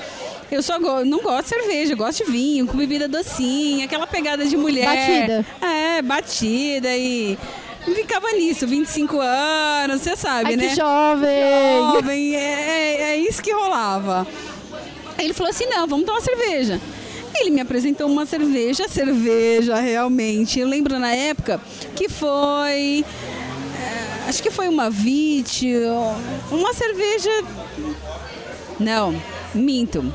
Eu 0.53 0.61
só 0.61 0.77
go 0.77 1.03
não 1.03 1.19
gosto 1.19 1.45
de 1.45 1.49
cerveja, 1.49 1.95
gosto 1.95 2.23
de 2.23 2.31
vinho, 2.31 2.67
com 2.67 2.77
bebida 2.77 3.07
docinha, 3.07 3.85
aquela 3.85 4.05
pegada 4.05 4.45
de 4.45 4.55
mulher. 4.55 4.85
Batida. 4.85 5.45
É, 5.59 6.01
batida 6.03 6.95
e 6.95 7.35
ficava 7.95 8.31
nisso, 8.33 8.67
25 8.67 9.19
anos, 9.19 10.01
você 10.01 10.15
sabe, 10.15 10.51
Ai, 10.51 10.55
né? 10.55 10.67
Que 10.67 10.75
jovem! 10.75 11.93
Jovem, 11.95 12.35
é, 12.35 12.39
é, 12.39 13.01
é 13.01 13.17
isso 13.17 13.41
que 13.41 13.51
rolava. 13.51 14.27
Ele 15.17 15.33
falou 15.33 15.49
assim: 15.49 15.65
não, 15.65 15.87
vamos 15.87 16.05
tomar 16.05 16.21
cerveja. 16.21 16.79
Ele 17.33 17.49
me 17.49 17.59
apresentou 17.61 18.07
uma 18.07 18.27
cerveja, 18.27 18.87
cerveja 18.87 19.77
realmente. 19.79 20.59
Eu 20.59 20.67
lembro 20.67 20.99
na 20.99 21.15
época 21.15 21.59
que 21.95 22.07
foi. 22.07 23.03
É, 23.03 24.29
acho 24.29 24.43
que 24.43 24.51
foi 24.51 24.67
uma 24.67 24.91
Vit, 24.91 25.67
uma 26.51 26.75
cerveja. 26.75 27.31
Não, 28.79 29.19
minto 29.55 30.13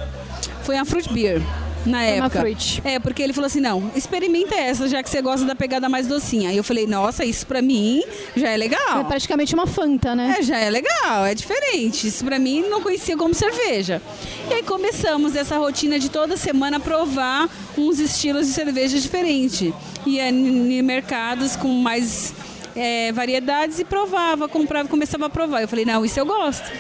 foi 0.69 0.77
a 0.77 0.85
Fruit 0.85 1.11
Beer 1.11 1.41
na 1.87 2.03
época. 2.05 2.41
Fruit. 2.41 2.83
É, 2.85 2.99
porque 2.99 3.23
ele 3.23 3.33
falou 3.33 3.47
assim: 3.47 3.59
não, 3.59 3.91
experimenta 3.97 4.55
essa, 4.55 4.87
já 4.87 5.03
que 5.03 5.09
você 5.09 5.23
gosta 5.23 5.47
da 5.47 5.55
pegada 5.55 5.89
mais 5.89 6.07
docinha. 6.07 6.51
Aí 6.51 6.59
eu 6.59 6.63
falei, 6.63 6.87
nossa, 6.87 7.25
isso 7.25 7.47
pra 7.47 7.63
mim 7.63 8.03
já 8.37 8.51
é 8.51 8.57
legal. 8.59 9.01
É 9.01 9.05
praticamente 9.05 9.55
uma 9.55 9.67
Fanta, 9.67 10.15
né? 10.15 10.37
É, 10.39 10.43
já 10.43 10.59
é 10.59 10.69
legal, 10.69 11.25
é 11.25 11.35
diferente. 11.35 12.07
Isso 12.07 12.23
pra 12.23 12.39
mim 12.39 12.67
não 12.69 12.83
conhecia 12.83 13.17
como 13.17 13.33
cerveja. 13.33 14.03
E 14.51 14.53
aí 14.53 14.63
começamos 14.63 15.35
essa 15.35 15.57
rotina 15.57 15.99
de 15.99 16.11
toda 16.11 16.37
semana 16.37 16.79
provar 16.79 17.49
uns 17.79 17.99
estilos 17.99 18.47
de 18.47 18.53
cerveja 18.53 19.01
diferentes. 19.01 19.73
Ia 20.05 20.29
em 20.29 20.83
mercados 20.83 21.57
com 21.57 21.69
mais 21.69 22.35
é, 22.77 23.11
variedades 23.13 23.79
e 23.79 23.87
provava, 23.87 24.47
comprava, 24.51 24.87
começava 24.87 25.25
a 25.25 25.31
provar. 25.31 25.63
Eu 25.63 25.69
falei, 25.69 25.87
não, 25.87 26.05
isso 26.05 26.21
eu 26.21 26.27
gosto. 26.27 26.71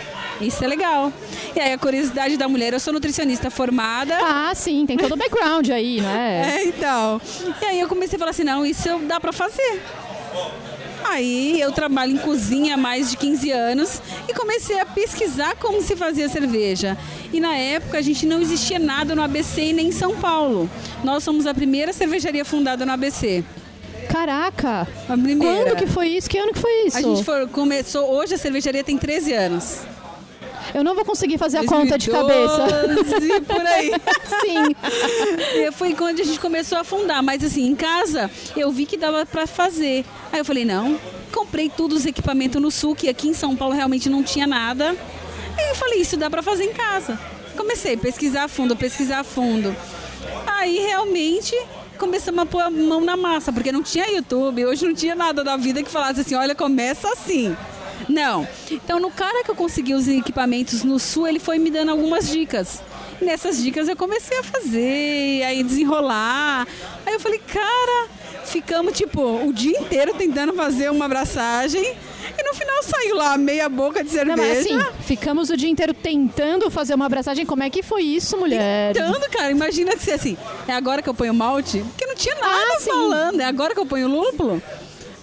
Isso 0.41 0.63
é 0.65 0.67
legal. 0.69 1.13
E 1.55 1.61
aí 1.61 1.73
a 1.73 1.79
curiosidade 1.79 2.37
da 2.37 2.49
mulher, 2.49 2.73
eu 2.73 2.81
sou 2.81 2.93
nutricionista 2.93 3.51
formada. 3.51 4.17
Ah, 4.23 4.53
sim, 4.55 4.87
tem 4.87 4.97
todo 4.97 5.13
o 5.13 5.17
background 5.17 5.69
aí, 5.71 6.01
né? 6.01 6.59
É, 6.59 6.65
então. 6.65 7.21
E 7.61 7.65
aí 7.65 7.81
eu 7.81 7.89
comecei 7.89 8.17
a 8.17 8.19
falar 8.19 8.31
assim, 8.31 8.45
não, 8.45 8.65
isso 8.65 8.89
dá 9.07 9.19
pra 9.21 9.33
fazer. 9.33 9.81
Aí 11.05 11.61
eu 11.61 11.73
trabalho 11.73 12.13
em 12.13 12.19
cozinha 12.19 12.75
há 12.75 12.77
mais 12.77 13.11
de 13.11 13.17
15 13.17 13.51
anos 13.51 14.03
e 14.29 14.35
comecei 14.35 14.79
a 14.79 14.85
pesquisar 14.87 15.57
como 15.57 15.81
se 15.83 15.97
fazia 15.97 16.29
cerveja. 16.29 16.97
E 17.33 17.41
na 17.41 17.57
época 17.57 17.99
a 17.99 18.03
gente 18.03 18.27
não 18.27 18.41
existia 18.41 18.79
nada 18.79 19.15
no 19.15 19.23
ABC 19.23 19.63
e 19.63 19.73
nem 19.73 19.89
em 19.89 19.93
São 19.93 20.17
Paulo. 20.17 20.69
Nós 21.03 21.25
somos 21.25 21.47
a 21.47 21.55
primeira 21.55 21.93
cervejaria 21.93 22.45
fundada 22.45 22.85
no 22.85 22.93
ABC. 22.93 23.43
Caraca! 24.11 24.87
A 25.09 25.17
primeira. 25.17 25.65
Quando 25.65 25.77
que 25.77 25.87
foi 25.87 26.09
isso? 26.09 26.29
Que 26.29 26.39
ano 26.39 26.53
que 26.53 26.59
foi 26.59 26.87
isso? 26.87 26.97
A 26.97 27.03
gente 27.03 27.25
for, 27.25 27.49
começou, 27.49 28.11
hoje 28.11 28.35
a 28.35 28.39
cervejaria 28.39 28.83
tem 28.83 28.97
13 28.97 29.33
anos. 29.33 29.81
Eu 30.75 30.85
não 30.85 30.95
vou 30.95 31.05
conseguir 31.05 31.39
fazer 31.39 31.59
a 31.59 31.65
conta 31.65 31.99
de 31.99 32.11
cabeça. 32.11 32.67
2012, 32.95 33.41
por 33.43 33.67
aí. 33.67 33.93
Sim. 34.41 34.75
E 35.55 35.73
Foi 35.73 35.95
quando 35.95 36.21
a 36.21 36.25
gente 36.25 36.39
começou 36.39 36.79
a 36.79 36.85
fundar. 36.85 37.23
Mas 37.23 37.43
assim, 37.43 37.67
em 37.67 37.75
casa, 37.75 38.31
eu 38.57 38.71
vi 38.71 38.87
que 38.87 38.97
dava 38.97 39.25
pra 39.25 39.47
fazer. 39.47 40.05
Aí 40.33 40.41
eu 40.41 40.45
falei, 40.45 40.65
não. 40.65 40.99
Comprei 41.33 41.69
todos 41.69 41.99
os 41.99 42.07
equipamentos 42.07 42.61
no 42.61 42.71
sul, 42.71 42.95
que 42.95 43.09
aqui 43.09 43.29
em 43.29 43.35
São 43.35 43.55
Paulo 43.57 43.75
realmente 43.75 44.09
não 44.09 44.23
tinha 44.23 44.47
nada. 44.47 44.97
Aí 45.57 45.69
eu 45.69 45.75
falei, 45.75 46.01
isso 46.01 46.17
dá 46.17 46.31
pra 46.31 46.43
fazer 46.43 46.65
em 46.65 46.73
casa. 46.73 47.19
Comecei 47.57 47.95
a 47.95 47.99
pesquisar 47.99 48.45
a 48.45 48.49
fundo, 48.49 48.77
pesquisar 48.77 49.21
a 49.21 49.25
fundo. 49.25 49.75
Aí 50.47 50.79
realmente 50.79 51.55
começamos 51.99 52.41
a 52.41 52.47
pôr 52.47 52.61
a 52.61 52.71
mão 52.71 53.01
na 53.01 53.17
massa, 53.17 53.53
porque 53.53 53.73
não 53.73 53.83
tinha 53.83 54.09
YouTube, 54.09 54.65
hoje 54.65 54.87
não 54.87 54.95
tinha 54.95 55.15
nada 55.15 55.43
da 55.43 55.57
vida 55.57 55.83
que 55.83 55.91
falasse 55.91 56.21
assim, 56.21 56.35
olha, 56.37 56.55
começa 56.55 57.09
assim. 57.13 57.57
Não. 58.09 58.47
Então, 58.71 59.01
no 59.01 59.11
cara 59.11 59.43
que 59.45 59.51
eu 59.51 59.55
consegui 59.55 59.95
os 59.95 60.07
equipamentos 60.07 60.83
no 60.85 60.99
sul, 60.99 61.27
ele 61.27 61.39
foi 61.39 61.59
me 61.59 61.71
dando 61.71 61.91
algumas 61.91 62.29
dicas. 62.29 62.83
E 63.21 63.25
nessas 63.25 63.61
dicas 63.63 63.89
eu 63.89 63.97
comecei 63.97 64.39
a 64.39 64.43
fazer, 64.45 65.43
aí 65.45 65.63
desenrolar. 65.63 66.67
Aí 67.05 67.15
eu 67.15 67.21
falei, 67.21 67.39
cara, 67.41 68.09
ficamos 68.45 68.93
tipo 68.97 69.21
o 69.21 69.53
dia 69.53 69.79
inteiro 69.79 70.15
tentando 70.15 70.53
fazer 70.55 70.91
uma 70.91 71.07
abraçagem. 71.07 71.97
E 72.39 72.43
no 72.45 72.55
final 72.55 72.83
saiu 72.85 73.17
lá 73.17 73.37
meia 73.37 73.69
boca 73.69 74.05
de 74.05 74.11
cerveja. 74.11 74.37
Não, 74.37 74.45
mas 74.45 74.59
assim, 74.59 74.79
ficamos 75.01 75.51
o 75.51 75.57
dia 75.57 75.69
inteiro 75.69 75.93
tentando 75.93 76.71
fazer 76.71 76.95
uma 76.95 77.07
abraçagem. 77.07 77.45
Como 77.45 77.65
é 77.65 77.71
que 77.71 77.83
foi 77.83 78.03
isso, 78.03 78.37
mulher? 78.37 78.95
Tentando, 78.95 79.29
cara. 79.31 79.51
Imagina 79.51 79.97
que 79.97 80.03
você 80.05 80.13
assim, 80.13 80.37
é 80.69 80.73
agora 80.73 81.03
que 81.03 81.09
eu 81.09 81.15
ponho 81.15 81.35
malte? 81.35 81.81
Porque 81.81 82.07
não 82.07 82.15
tinha 82.15 82.37
nada 82.37 82.75
Ah, 82.77 82.81
falando. 82.81 83.41
É 83.41 83.45
agora 83.45 83.75
que 83.75 83.81
eu 83.81 83.87
ponho 83.87 84.07
lúpulo? 84.07 84.63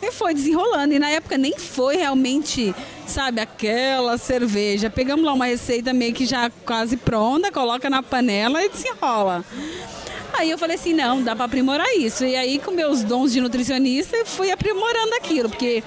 E 0.05 0.11
foi 0.11 0.33
desenrolando. 0.33 0.93
E 0.93 0.99
na 0.99 1.09
época 1.09 1.37
nem 1.37 1.57
foi 1.57 1.97
realmente, 1.97 2.75
sabe, 3.07 3.41
aquela 3.41 4.17
cerveja. 4.17 4.89
Pegamos 4.89 5.25
lá 5.25 5.33
uma 5.33 5.47
receita 5.47 5.93
meio 5.93 6.13
que 6.13 6.25
já 6.25 6.49
quase 6.65 6.95
pronta, 6.95 7.51
coloca 7.51 7.89
na 7.89 8.03
panela 8.03 8.63
e 8.63 8.69
desenrola. 8.69 9.43
Aí 10.33 10.51
eu 10.51 10.57
falei 10.57 10.75
assim, 10.75 10.93
não, 10.93 11.23
dá 11.23 11.35
para 11.35 11.45
aprimorar 11.45 11.87
isso. 11.97 12.23
E 12.23 12.35
aí, 12.35 12.59
com 12.59 12.71
meus 12.71 13.03
dons 13.03 13.31
de 13.31 13.41
nutricionista, 13.41 14.25
fui 14.25 14.51
aprimorando 14.51 15.15
aquilo, 15.15 15.49
porque 15.49 15.83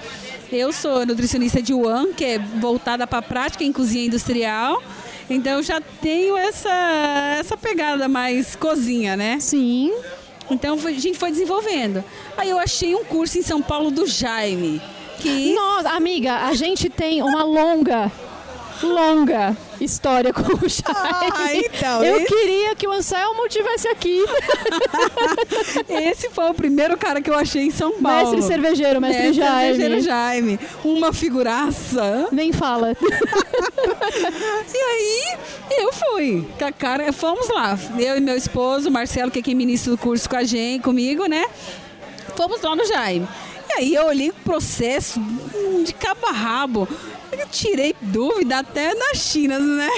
eu 0.50 0.72
sou 0.72 1.04
nutricionista 1.04 1.60
de 1.60 1.74
One, 1.74 2.14
que 2.14 2.24
é 2.24 2.38
voltada 2.38 3.06
para 3.06 3.18
a 3.18 3.22
prática 3.22 3.62
em 3.62 3.72
cozinha 3.72 4.06
industrial. 4.06 4.82
Então 5.30 5.58
eu 5.58 5.62
já 5.62 5.80
tenho 5.80 6.36
essa, 6.36 7.36
essa 7.38 7.56
pegada 7.56 8.08
mais 8.08 8.56
cozinha, 8.56 9.14
né? 9.14 9.38
Sim. 9.40 9.92
Então 10.50 10.74
a 10.74 10.92
gente 10.92 11.18
foi 11.18 11.30
desenvolvendo. 11.30 12.02
Aí 12.36 12.50
eu 12.50 12.58
achei 12.58 12.94
um 12.94 13.04
curso 13.04 13.38
em 13.38 13.42
São 13.42 13.60
Paulo 13.60 13.90
do 13.90 14.06
Jaime. 14.06 14.80
Que 15.18 15.52
Nossa, 15.52 15.90
amiga, 15.90 16.46
a 16.46 16.54
gente 16.54 16.88
tem 16.88 17.22
uma 17.22 17.42
longa, 17.42 18.10
longa 18.82 19.56
história 19.80 20.32
com 20.32 20.42
o 20.42 20.68
Jaime. 20.68 21.32
Ah, 21.34 21.54
então, 21.54 22.04
Eu 22.04 22.16
esse- 22.18 22.26
queria 22.26 22.74
que 22.74 22.86
o 22.86 22.92
Anselmo 22.92 23.48
tivesse 23.48 23.88
aqui. 23.88 24.24
esse 25.88 26.28
foi 26.30 26.50
o 26.50 26.54
primeiro 26.54 26.96
cara 26.96 27.20
que 27.20 27.30
eu 27.30 27.34
achei 27.34 27.62
em 27.62 27.70
São 27.70 27.92
Paulo. 28.00 28.32
Mestre 28.32 28.42
cervejeiro, 28.42 29.00
mestre 29.00 29.32
Jaime. 29.32 29.60
cervejeiro 29.76 30.00
Jaime. 30.00 30.60
Uma 30.84 31.12
figuraça. 31.12 32.28
Nem 32.32 32.52
fala. 32.52 32.96
E 34.72 34.76
aí, 34.78 35.38
eu 35.78 35.92
fui. 35.92 36.46
Com 36.58 36.72
cara, 36.72 37.12
fomos 37.12 37.48
lá. 37.48 37.78
Eu 37.98 38.16
e 38.16 38.20
meu 38.20 38.36
esposo, 38.36 38.90
Marcelo, 38.90 39.30
que 39.30 39.38
é 39.38 39.42
quem 39.42 39.54
ministra 39.54 39.92
o 39.94 39.98
curso 39.98 40.28
com 40.28 40.36
a 40.36 40.44
gente, 40.44 40.82
comigo, 40.82 41.26
né? 41.26 41.44
Fomos 42.36 42.60
lá 42.62 42.74
no 42.76 42.84
Jaime. 42.86 43.26
Aí 43.78 43.94
eu 43.94 44.06
olhei 44.06 44.30
o 44.30 44.34
processo 44.34 45.20
hum, 45.20 45.84
de 45.84 45.94
cabo 45.94 46.26
a 46.26 46.32
rabo. 46.32 46.88
Eu 47.30 47.46
tirei 47.46 47.94
dúvida 48.00 48.58
até 48.58 48.92
nas 48.92 49.18
Chinas, 49.18 49.62
né? 49.62 49.88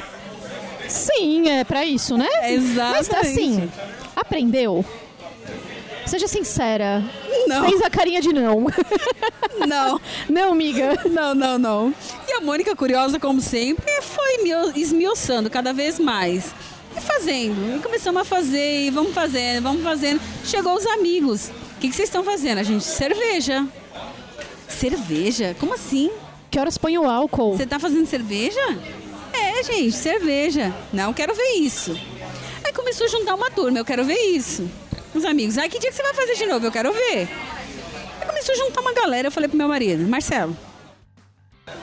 Sim, 0.86 1.48
é 1.48 1.64
pra 1.64 1.82
isso, 1.86 2.14
né? 2.18 2.28
Mas 2.42 2.52
Exatamente. 2.52 3.30
assim, 3.30 3.72
aprendeu? 4.14 4.84
Seja 6.04 6.28
sincera. 6.28 7.02
Não. 7.46 7.70
Fez 7.70 7.80
a 7.80 7.88
carinha 7.88 8.20
de 8.20 8.34
não. 8.34 8.66
Não. 9.66 9.98
Não, 10.28 10.52
amiga. 10.52 11.00
Não, 11.10 11.34
não, 11.34 11.58
não. 11.58 11.94
E 12.28 12.32
a 12.32 12.40
Mônica, 12.40 12.76
curiosa 12.76 13.18
como 13.18 13.40
sempre, 13.40 13.90
foi 14.02 14.40
esmiuçando 14.76 15.48
cada 15.48 15.72
vez 15.72 15.98
mais. 15.98 16.52
E 16.96 17.00
fazendo. 17.00 17.76
E 17.76 17.80
começamos 17.80 18.20
a 18.20 18.24
fazer, 18.24 18.86
e 18.86 18.90
vamos 18.90 19.14
fazendo, 19.14 19.62
vamos 19.62 19.82
fazendo. 19.82 20.20
Chegou 20.44 20.74
os 20.74 20.86
amigos. 20.86 21.50
O 21.80 21.82
que, 21.82 21.88
que 21.88 21.96
vocês 21.96 22.10
estão 22.10 22.22
fazendo? 22.22 22.58
A 22.58 22.62
gente, 22.62 22.84
cerveja. 22.84 23.66
Cerveja? 24.68 25.56
Como 25.58 25.72
assim? 25.72 26.10
Que 26.50 26.60
horas 26.60 26.76
põe 26.76 26.98
o 26.98 27.08
álcool? 27.08 27.56
Você 27.56 27.64
tá 27.64 27.78
fazendo 27.78 28.04
cerveja? 28.04 28.60
É, 29.32 29.62
gente, 29.62 29.92
cerveja. 29.92 30.74
Não 30.92 31.14
quero 31.14 31.34
ver 31.34 31.54
isso. 31.54 31.98
Aí 32.62 32.70
começou 32.70 33.06
a 33.06 33.08
juntar 33.08 33.34
uma 33.34 33.50
turma, 33.50 33.78
eu 33.78 33.84
quero 33.86 34.04
ver 34.04 34.18
isso. 34.18 34.70
Os 35.14 35.24
amigos, 35.24 35.56
aí 35.56 35.70
que 35.70 35.78
dia 35.78 35.88
que 35.88 35.96
você 35.96 36.02
vai 36.02 36.12
fazer 36.12 36.34
de 36.34 36.44
novo? 36.44 36.66
Eu 36.66 36.70
quero 36.70 36.92
ver. 36.92 37.26
Aí 38.20 38.26
começou 38.26 38.54
a 38.54 38.58
juntar 38.58 38.82
uma 38.82 38.92
galera, 38.92 39.28
eu 39.28 39.32
falei 39.32 39.48
pro 39.48 39.56
meu 39.56 39.66
marido, 39.66 40.06
Marcelo, 40.06 40.54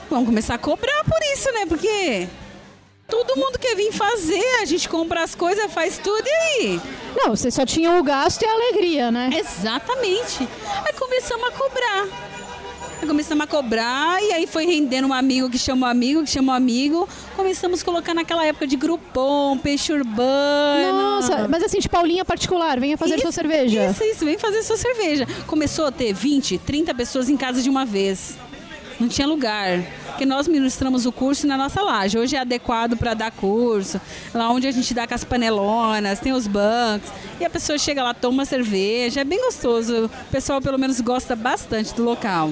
vamos 0.08 0.26
começar 0.26 0.54
a 0.54 0.58
cobrar 0.58 1.02
por 1.02 1.20
isso, 1.34 1.50
né? 1.50 1.66
Porque 1.66 2.28
todo 3.08 3.36
mundo 3.36 3.58
quer 3.58 3.74
vir 3.74 3.90
fazer, 3.90 4.60
a 4.60 4.64
gente 4.66 4.88
compra 4.88 5.24
as 5.24 5.34
coisas, 5.34 5.72
faz 5.72 5.98
tudo 5.98 6.24
e 6.26 6.30
aí? 6.30 6.80
Não, 7.16 7.34
você 7.34 7.50
só 7.50 7.64
tinha 7.64 7.98
o 7.98 8.02
gasto 8.02 8.42
e 8.42 8.46
a 8.46 8.52
alegria, 8.52 9.10
né? 9.10 9.30
Exatamente. 9.34 10.46
Aí 10.84 10.92
começamos 10.92 11.48
a 11.48 11.50
cobrar. 11.52 12.06
Aí 13.00 13.06
começamos 13.06 13.44
a 13.44 13.46
cobrar 13.46 14.22
e 14.22 14.32
aí 14.32 14.46
foi 14.46 14.66
rendendo 14.66 15.08
um 15.08 15.12
amigo 15.12 15.48
que 15.48 15.58
chamou 15.58 15.88
amigo, 15.88 16.22
que 16.22 16.30
chamou 16.30 16.54
amigo. 16.54 17.08
Começamos 17.34 17.80
a 17.80 17.84
colocar 17.84 18.12
naquela 18.12 18.44
época 18.44 18.66
de 18.66 18.76
grupom, 18.76 19.56
peixe 19.56 19.92
urbano. 19.92 20.92
Nossa, 20.92 21.48
mas 21.48 21.62
assim, 21.62 21.78
de 21.78 21.88
Paulinha 21.88 22.24
particular, 22.24 22.78
venha 22.78 22.98
fazer 22.98 23.20
sua 23.20 23.32
cerveja. 23.32 23.90
Isso, 23.90 24.04
isso, 24.04 24.24
vem 24.24 24.36
fazer 24.36 24.62
sua 24.62 24.76
cerveja. 24.76 25.26
Começou 25.46 25.86
a 25.86 25.92
ter 25.92 26.12
20, 26.12 26.58
30 26.58 26.94
pessoas 26.94 27.28
em 27.28 27.36
casa 27.36 27.62
de 27.62 27.70
uma 27.70 27.86
vez. 27.86 28.36
Não 28.98 29.08
tinha 29.08 29.26
lugar. 29.26 29.82
Porque 30.06 30.26
nós 30.26 30.48
ministramos 30.48 31.06
o 31.06 31.12
curso 31.12 31.46
na 31.46 31.56
nossa 31.56 31.80
laje. 31.80 32.18
Hoje 32.18 32.34
é 32.34 32.40
adequado 32.40 32.96
para 32.96 33.14
dar 33.14 33.30
curso. 33.30 34.00
Lá 34.34 34.50
onde 34.50 34.66
a 34.66 34.72
gente 34.72 34.92
dá 34.92 35.06
com 35.06 35.14
as 35.14 35.22
panelonas, 35.22 36.18
tem 36.18 36.32
os 36.32 36.48
bancos. 36.48 37.08
E 37.38 37.44
a 37.44 37.50
pessoa 37.50 37.78
chega 37.78 38.02
lá, 38.02 38.12
toma 38.12 38.44
cerveja. 38.44 39.20
É 39.20 39.24
bem 39.24 39.40
gostoso. 39.40 40.06
O 40.06 40.10
pessoal, 40.30 40.60
pelo 40.60 40.78
menos, 40.78 41.00
gosta 41.00 41.36
bastante 41.36 41.94
do 41.94 42.02
local. 42.02 42.50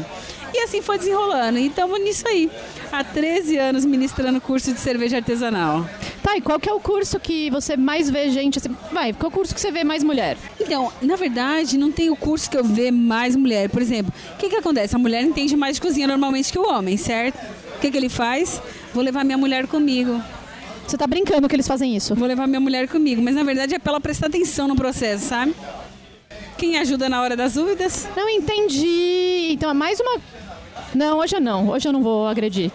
E 0.56 0.60
assim 0.60 0.80
foi 0.80 0.96
desenrolando. 0.96 1.58
E 1.58 1.66
estamos 1.66 2.00
nisso 2.00 2.26
aí. 2.26 2.50
Há 2.90 3.04
13 3.04 3.58
anos 3.58 3.84
ministrando 3.84 4.40
curso 4.40 4.72
de 4.72 4.80
cerveja 4.80 5.18
artesanal. 5.18 5.86
Tá, 6.22 6.34
e 6.34 6.40
qual 6.40 6.58
que 6.58 6.66
é 6.66 6.72
o 6.72 6.80
curso 6.80 7.20
que 7.20 7.50
você 7.50 7.76
mais 7.76 8.08
vê 8.08 8.30
gente 8.30 8.58
assim? 8.58 8.74
Vai, 8.90 9.12
qual 9.12 9.30
é 9.30 9.32
o 9.34 9.36
curso 9.36 9.54
que 9.54 9.60
você 9.60 9.70
vê 9.70 9.84
mais 9.84 10.02
mulher? 10.02 10.38
Então, 10.58 10.90
na 11.02 11.14
verdade, 11.14 11.76
não 11.76 11.92
tem 11.92 12.08
o 12.08 12.16
curso 12.16 12.48
que 12.48 12.56
eu 12.56 12.64
vê 12.64 12.90
mais 12.90 13.36
mulher. 13.36 13.68
Por 13.68 13.82
exemplo, 13.82 14.10
o 14.32 14.38
que, 14.38 14.48
que 14.48 14.56
acontece? 14.56 14.96
A 14.96 14.98
mulher 14.98 15.22
entende 15.22 15.54
mais 15.54 15.76
de 15.76 15.82
cozinha 15.82 16.06
normalmente 16.06 16.50
que 16.50 16.58
o 16.58 16.66
homem, 16.66 16.96
certo? 16.96 17.36
O 17.76 17.78
que, 17.78 17.90
que 17.90 17.96
ele 17.98 18.08
faz? 18.08 18.62
Vou 18.94 19.04
levar 19.04 19.24
minha 19.24 19.36
mulher 19.36 19.66
comigo. 19.66 20.18
Você 20.86 20.96
tá 20.96 21.06
brincando 21.06 21.46
que 21.48 21.54
eles 21.54 21.68
fazem 21.68 21.94
isso? 21.94 22.14
Vou 22.14 22.26
levar 22.26 22.46
minha 22.46 22.60
mulher 22.60 22.88
comigo. 22.88 23.20
Mas 23.20 23.34
na 23.34 23.42
verdade 23.42 23.74
é 23.74 23.78
pra 23.78 23.92
ela 23.92 24.00
prestar 24.00 24.28
atenção 24.28 24.66
no 24.66 24.74
processo, 24.74 25.26
sabe? 25.26 25.54
Quem 26.56 26.78
ajuda 26.78 27.08
na 27.08 27.20
hora 27.20 27.36
das 27.36 27.54
dúvidas? 27.54 28.08
Não 28.16 28.28
entendi. 28.30 29.50
Então 29.52 29.68
é 29.68 29.74
mais 29.74 30.00
uma. 30.00 30.20
Não, 30.94 31.18
hoje 31.18 31.36
eu 31.36 31.40
não. 31.40 31.68
Hoje 31.70 31.88
eu 31.88 31.92
não 31.92 32.02
vou 32.02 32.26
agredir. 32.26 32.70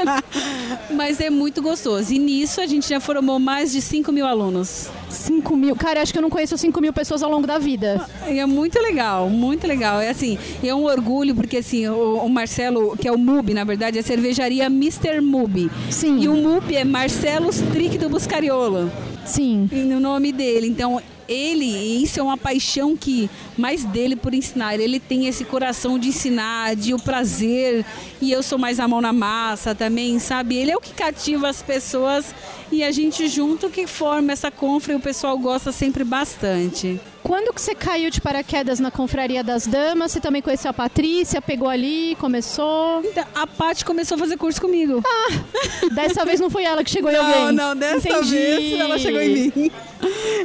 Mas 0.90 1.20
é 1.20 1.28
muito 1.30 1.60
gostoso. 1.60 2.12
E 2.12 2.18
nisso 2.18 2.60
a 2.60 2.66
gente 2.66 2.88
já 2.88 3.00
formou 3.00 3.38
mais 3.38 3.72
de 3.72 3.80
5 3.80 4.10
mil 4.12 4.26
alunos. 4.26 4.88
5 5.08 5.56
mil. 5.56 5.76
Cara, 5.76 6.00
acho 6.02 6.12
que 6.12 6.18
eu 6.18 6.22
não 6.22 6.30
conheço 6.30 6.56
5 6.56 6.80
mil 6.80 6.92
pessoas 6.92 7.22
ao 7.22 7.30
longo 7.30 7.46
da 7.46 7.58
vida. 7.58 8.06
E 8.28 8.38
é 8.38 8.46
muito 8.46 8.78
legal, 8.80 9.28
muito 9.28 9.66
legal. 9.66 10.00
É 10.00 10.10
assim, 10.10 10.38
é 10.62 10.74
um 10.74 10.84
orgulho, 10.84 11.34
porque 11.34 11.58
assim, 11.58 11.86
o, 11.88 12.16
o 12.24 12.28
Marcelo, 12.28 12.96
que 12.96 13.08
é 13.08 13.12
o 13.12 13.18
MUB, 13.18 13.54
na 13.54 13.64
verdade, 13.64 13.98
é 13.98 14.00
a 14.00 14.04
cervejaria 14.04 14.66
Mr. 14.66 15.20
MUB. 15.20 15.70
Sim. 15.90 16.20
E 16.20 16.28
o 16.28 16.36
MUB 16.36 16.74
é 16.74 16.84
Marcelo 16.84 17.50
Strick 17.50 17.98
do 17.98 18.08
Buscariolo. 18.08 18.90
Sim. 19.24 19.68
E 19.72 19.76
no 19.76 20.00
nome 20.00 20.32
dele. 20.32 20.68
Então, 20.68 21.00
ele, 21.28 22.02
isso 22.02 22.20
é 22.20 22.22
uma 22.22 22.36
paixão 22.36 22.96
que 22.96 23.28
mais 23.56 23.84
dele 23.84 24.16
por 24.16 24.34
ensinar. 24.34 24.78
Ele 24.78 25.00
tem 25.00 25.26
esse 25.26 25.44
coração 25.44 25.98
de 25.98 26.08
ensinar, 26.08 26.76
de 26.76 26.94
o 26.94 26.98
prazer. 26.98 27.84
E 28.20 28.30
eu 28.30 28.42
sou 28.42 28.58
mais 28.58 28.80
a 28.80 28.88
mão 28.88 29.00
na 29.00 29.12
massa 29.12 29.74
também, 29.74 30.18
sabe? 30.18 30.56
Ele 30.56 30.70
é 30.70 30.76
o 30.76 30.80
que 30.80 30.94
cativa 30.94 31.48
as 31.48 31.62
pessoas 31.62 32.34
e 32.70 32.82
a 32.82 32.90
gente 32.90 33.28
junto 33.28 33.70
que 33.70 33.86
forma 33.86 34.32
essa 34.32 34.50
confra 34.50 34.92
e 34.92 34.96
o 34.96 35.00
pessoal 35.00 35.38
gosta 35.38 35.72
sempre 35.72 36.04
bastante. 36.04 37.00
Quando 37.22 37.52
que 37.52 37.60
você 37.60 37.74
caiu 37.74 38.08
de 38.10 38.20
paraquedas 38.20 38.78
na 38.78 38.90
Confraria 38.90 39.42
das 39.42 39.66
Damas? 39.66 40.12
Você 40.12 40.20
também 40.20 40.40
conheceu 40.40 40.70
a 40.70 40.74
Patrícia? 40.74 41.42
Pegou 41.42 41.68
ali, 41.68 42.16
começou? 42.20 43.02
Então, 43.04 43.24
a 43.34 43.46
Paty 43.46 43.84
começou 43.84 44.14
a 44.14 44.18
fazer 44.18 44.36
curso 44.36 44.60
comigo. 44.60 45.02
Ah, 45.04 45.88
dessa 45.92 46.24
vez 46.24 46.38
não 46.38 46.48
foi 46.48 46.62
ela 46.62 46.84
que 46.84 46.90
chegou 46.90 47.10
em 47.10 47.14
não, 47.16 47.24
alguém. 47.24 47.44
Não, 47.46 47.52
não, 47.52 47.76
dessa 47.76 48.08
Entendi. 48.08 48.30
vez 48.30 48.80
ela 48.80 48.98
chegou 48.98 49.20
em 49.20 49.28
mim. 49.30 49.70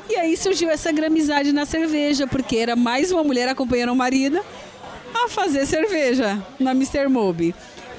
E 0.10 0.16
aí 0.16 0.36
surgiu 0.36 0.70
essa 0.70 0.92
gramizade 0.92 1.52
na 1.52 1.66
cerveja, 1.66 2.26
porque 2.26 2.56
era 2.56 2.76
mais 2.76 3.12
uma 3.12 3.24
mulher 3.24 3.48
acompanhando 3.48 3.92
o 3.92 3.96
marido 3.96 4.40
a 5.14 5.28
fazer 5.30 5.66
cerveja 5.66 6.42
na 6.60 6.72
Mr. 6.72 7.08
Mob. 7.08 7.54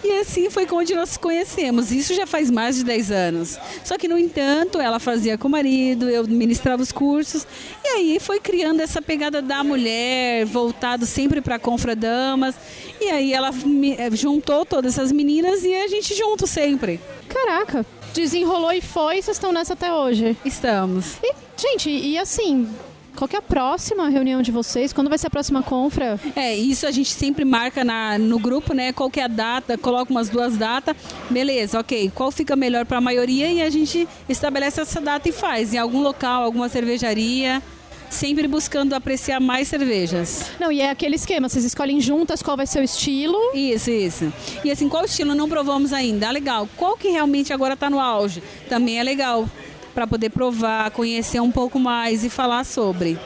E 0.05 0.13
assim 0.19 0.51
foi 0.51 0.67
onde 0.73 0.95
nós 0.95 1.17
conhecemos. 1.17 1.93
Isso 1.93 2.13
já 2.15 2.27
faz 2.27 2.51
mais 2.51 2.77
de 2.77 2.85
10 2.85 3.11
anos. 3.13 3.59
Só 3.85 3.97
que, 3.97 4.09
no 4.09 4.19
entanto, 4.19 4.81
ela 4.81 4.99
fazia 4.99 5.39
com 5.39 5.47
o 5.47 5.51
marido, 5.51 6.09
eu 6.11 6.27
ministrava 6.27 6.83
os 6.83 6.91
cursos. 6.91 7.47
E 7.85 7.89
aí 7.89 8.19
foi 8.21 8.41
criando 8.41 8.81
essa 8.81 9.01
pegada 9.01 9.41
da 9.41 9.63
mulher, 9.63 10.45
voltado 10.45 11.07
sempre 11.07 11.41
para 11.41 11.55
a 11.55 11.59
Confra 11.59 11.95
Damas. 11.95 12.55
E 13.01 13.11
aí 13.11 13.33
ela 13.33 13.53
me- 13.53 13.95
eh, 13.97 14.11
juntou 14.13 14.65
todas 14.65 14.95
essas 14.99 15.13
meninas 15.13 15.63
e 15.65 15.73
a 15.73 15.87
gente 15.87 16.15
junto 16.15 16.47
sempre. 16.47 17.01
Caraca, 17.29 17.87
desenrolou 18.13 18.73
e 18.73 18.81
foi, 18.81 19.23
vocês 19.23 19.37
estão 19.37 19.53
nessa 19.53 19.75
até 19.75 19.93
hoje. 19.93 20.37
Estamos. 20.45 21.15
E, 21.23 21.33
gente, 21.57 21.89
e 21.91 22.19
assim, 22.19 22.69
qual 23.17 23.29
que 23.29 23.37
é 23.37 23.39
a 23.39 23.43
próxima 23.43 24.09
reunião 24.09 24.43
de 24.43 24.51
vocês? 24.51 24.93
Quando 24.93 25.09
vai 25.09 25.19
ser 25.19 25.27
a 25.27 25.31
próxima 25.31 25.63
confra? 25.63 26.19
É, 26.35 26.55
isso 26.55 26.87
a 26.87 26.91
gente 26.91 27.11
sempre 27.11 27.45
marca 27.45 27.85
na, 27.85 28.19
no 28.19 28.39
grupo, 28.39 28.73
né? 28.75 28.93
Qual 28.93 29.11
que 29.11 29.21
é 29.21 29.25
a 29.25 29.29
data, 29.29 29.77
coloca 29.79 30.11
umas 30.11 30.29
duas 30.29 30.57
datas. 30.57 30.97
Beleza, 31.31 31.79
ok. 31.79 32.11
Qual 32.15 32.31
fica 32.31 32.57
melhor 32.57 32.87
para 32.87 32.99
a 32.99 33.01
maioria 33.01 33.51
e 33.51 33.63
a 33.63 33.71
gente 33.71 34.09
estabelece 34.29 34.81
essa 34.81 35.01
data 35.01 35.29
e 35.29 35.33
faz. 35.33 35.75
Em 35.75 35.79
algum 35.79 36.01
local, 36.03 36.43
alguma 36.43 36.69
cervejaria. 36.69 37.63
Sempre 38.11 38.47
buscando 38.47 38.93
apreciar 38.93 39.41
mais 39.41 39.69
cervejas. 39.69 40.51
Não, 40.61 40.71
e 40.71 40.83
é 40.83 40.91
aquele 40.91 41.17
esquema, 41.17 41.49
vocês 41.49 41.65
escolhem 41.65 41.99
juntas 41.99 42.43
qual 42.43 42.59
vai 42.59 42.67
ser 42.67 42.81
o 42.81 42.85
estilo. 42.85 43.39
Isso, 43.55 43.91
isso. 43.91 44.33
E 44.63 44.71
assim, 44.71 44.87
qual 44.87 45.07
estilo 45.07 45.35
não 45.35 45.49
provamos 45.49 45.95
ainda? 45.95 46.29
Ah, 46.29 46.31
legal. 46.31 46.69
Qual 46.77 46.95
que 46.95 47.09
realmente 47.09 47.55
agora 47.55 47.73
está 47.73 47.89
no 47.89 47.99
auge? 47.99 48.43
Também 48.69 48.99
é 48.99 49.03
legal. 49.03 49.49
Para 49.95 50.07
poder 50.07 50.31
provar, 50.31 50.91
conhecer 50.91 51.41
um 51.41 51.51
pouco 51.51 51.79
mais 51.79 52.25
e 52.25 52.31
falar 52.31 52.65
sobre. 52.65 53.19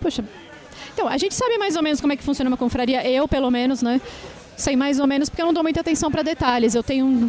Poxa, 0.00 0.24
então, 0.94 1.08
a 1.08 1.18
gente 1.18 1.34
sabe 1.34 1.58
mais 1.58 1.76
ou 1.76 1.82
menos 1.82 2.00
como 2.00 2.12
é 2.12 2.16
que 2.16 2.22
funciona 2.22 2.48
uma 2.48 2.56
confraria, 2.56 3.06
eu 3.08 3.26
pelo 3.26 3.50
menos, 3.50 3.82
né? 3.82 4.00
Sei 4.56 4.76
mais 4.76 5.00
ou 5.00 5.06
menos 5.06 5.28
porque 5.28 5.42
eu 5.42 5.46
não 5.46 5.52
dou 5.52 5.62
muita 5.62 5.80
atenção 5.80 6.10
para 6.10 6.22
detalhes. 6.22 6.74
Eu 6.76 6.82
tenho 6.82 7.28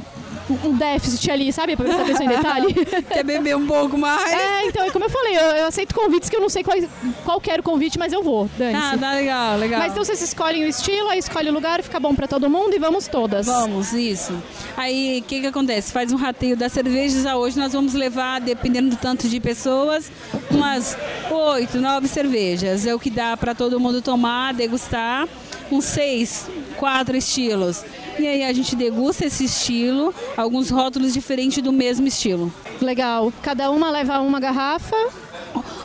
um, 0.49 0.77
déficit 0.77 1.31
ali, 1.31 1.51
sabe? 1.51 1.75
Pra 1.75 1.86
prestar 1.86 2.03
atenção 2.03 2.25
em 2.25 2.29
detalhe. 2.29 2.73
Quer 3.10 3.23
beber 3.23 3.55
um 3.55 3.65
pouco 3.65 3.97
mais? 3.97 4.31
É, 4.31 4.67
então, 4.67 4.84
é 4.84 4.91
como 4.91 5.05
eu 5.05 5.10
falei, 5.10 5.36
eu, 5.36 5.41
eu 5.41 5.67
aceito 5.67 5.93
convites 5.93 6.29
que 6.29 6.36
eu 6.36 6.41
não 6.41 6.49
sei 6.49 6.63
qual, 6.63 6.77
qual 7.23 7.38
o 7.38 7.63
convite, 7.63 7.97
mas 7.97 8.13
eu 8.13 8.23
vou. 8.23 8.49
dane-se. 8.58 8.77
Ah, 8.77 8.97
tá 8.97 9.13
legal, 9.13 9.58
legal. 9.58 9.79
Mas 9.79 9.91
então 9.91 10.03
vocês 10.03 10.21
escolhem 10.21 10.65
o 10.65 10.67
estilo, 10.67 11.10
aí 11.10 11.19
escolhe 11.19 11.49
o 11.49 11.53
lugar, 11.53 11.81
fica 11.81 11.99
bom 11.99 12.13
pra 12.13 12.27
todo 12.27 12.49
mundo 12.49 12.73
e 12.75 12.79
vamos 12.79 13.08
todas. 13.08 13.45
Vamos, 13.45 13.93
isso. 13.93 14.34
Aí, 14.77 15.21
o 15.23 15.27
que 15.27 15.41
que 15.41 15.47
acontece? 15.47 15.91
Faz 15.91 16.12
um 16.12 16.17
rateio 16.17 16.55
das 16.55 16.71
cervejas. 16.71 17.25
A 17.25 17.38
hoje 17.38 17.58
nós 17.58 17.73
vamos 17.73 17.93
levar, 17.93 18.41
dependendo 18.41 18.89
do 18.89 18.95
tanto 18.97 19.27
de 19.27 19.39
pessoas, 19.39 20.12
umas 20.51 20.97
oito, 21.31 21.79
nove 21.79 22.08
cervejas. 22.08 22.86
É 22.86 22.93
o 22.93 22.99
que 22.99 23.10
dá 23.10 23.36
para 23.36 23.55
todo 23.55 23.79
mundo 23.79 24.01
tomar, 24.01 24.53
degustar. 24.53 25.27
Uns 25.71 25.86
seis, 25.86 26.47
quatro 26.77 27.17
estilos. 27.17 27.84
E 28.17 28.28
aí 28.28 28.43
a 28.43 28.54
gente 28.54 28.75
degusta 28.75 29.25
esse 29.25 29.45
estilo, 29.45 30.13
alguns 30.38 30.69
rótulos 30.69 31.13
diferentes 31.13 31.62
do 31.62 31.73
mesmo 31.73 32.08
estilo. 32.08 32.54
Legal. 32.82 33.32
Cada 33.41 33.69
uma 33.71 33.89
leva 33.91 34.19
uma 34.19 34.39
garrafa. 34.39 34.95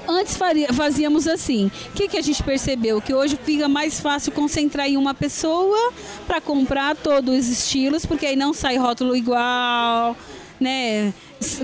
Antes 0.09 0.37
fazíamos 0.73 1.27
assim. 1.27 1.71
O 1.91 1.93
que, 1.93 2.09
que 2.09 2.19
a 2.19 2.23
gente 2.23 2.43
percebeu? 2.43 3.01
Que 3.01 3.15
hoje 3.15 3.39
fica 3.43 3.69
mais 3.69 4.01
fácil 4.01 4.33
concentrar 4.33 4.89
em 4.89 4.97
uma 4.97 5.15
pessoa 5.15 5.93
para 6.27 6.41
comprar 6.41 6.97
todos 6.97 7.39
os 7.39 7.49
estilos, 7.49 8.05
porque 8.05 8.27
aí 8.27 8.37
não 8.37 8.53
sai 8.53 8.77
rótulo 8.77 9.15
igual, 9.15 10.17
né? 10.59 11.13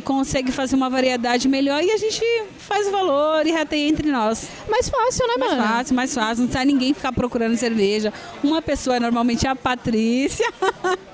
Consegue 0.05 0.51
fazer 0.51 0.75
uma 0.75 0.89
variedade 0.89 1.49
melhor 1.49 1.83
e 1.83 1.91
a 1.91 1.97
gente 1.97 2.23
faz 2.59 2.87
o 2.87 2.91
valor 2.91 3.47
e 3.47 3.53
rateia 3.53 3.89
entre 3.89 4.11
nós. 4.11 4.49
Mais 4.69 4.89
fácil, 4.89 5.27
né, 5.29 5.35
mais 5.39 5.53
mano? 5.53 5.65
fácil, 5.65 5.95
mais 5.95 6.15
fácil. 6.15 6.45
Não 6.45 6.53
sai 6.53 6.65
ninguém 6.65 6.95
ficar 6.95 7.13
procurando 7.13 7.57
cerveja. 7.57 8.13
Uma 8.43 8.63
pessoa, 8.63 8.99
normalmente 8.99 9.47
a 9.47 9.55
Patrícia, 9.55 10.51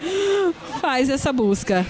faz 0.81 1.11
essa 1.11 1.33
busca. 1.33 1.85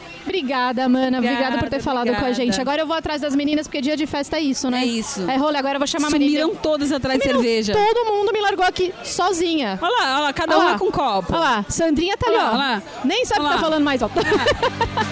Obrigada, 0.27 0.87
mana. 0.89 1.17
Obrigada, 1.17 1.39
Obrigada, 1.39 1.57
por 1.59 1.69
ter 1.69 1.79
falado 1.81 2.05
com 2.07 2.11
a 2.11 2.17
obrigada. 2.17 2.33
gente. 2.35 2.59
Agora 2.61 2.81
eu 2.81 2.87
vou 2.87 2.95
atrás 2.95 3.21
das 3.21 3.33
meninas, 3.35 3.67
porque 3.67 3.81
dia 3.81 3.95
de 3.95 4.05
festa 4.05 4.37
é 4.37 4.41
isso, 4.41 4.69
né? 4.69 4.81
É 4.81 4.85
isso. 4.85 5.21
É 5.29 5.35
rolê, 5.37 5.57
agora 5.57 5.75
eu 5.75 5.79
vou 5.79 5.87
chamar 5.87 6.07
a 6.09 6.11
Sumiram 6.11 6.53
todas 6.55 6.91
atrás 6.91 7.17
de 7.19 7.23
Sumiram 7.25 7.41
cerveja. 7.41 7.73
Todo 7.73 8.05
mundo 8.13 8.31
me 8.33 8.41
largou 8.41 8.65
aqui 8.65 8.93
sozinha. 9.03 9.79
Olha 9.81 9.91
lá, 9.91 10.13
olha 10.15 10.23
lá, 10.25 10.33
cada 10.33 10.53
Olha 10.55 10.63
uma 10.65 10.71
lá. 10.73 10.79
com 10.79 10.85
um 10.87 10.91
copo. 10.91 11.31
Olha 11.33 11.39
lá, 11.39 11.65
Sandrinha 11.69 12.17
tá 12.17 12.27
ali, 12.27 12.35
Olha 12.37 12.43
lá, 12.45 12.49
ó. 12.51 12.55
olha 12.55 12.57
lá. 12.75 12.83
Nem 13.05 13.25
sabe 13.25 13.41
o 13.41 13.43
que 13.45 13.53
tá 13.55 13.59
falando 13.59 13.83
mais 13.83 14.03
alto. 14.03 14.15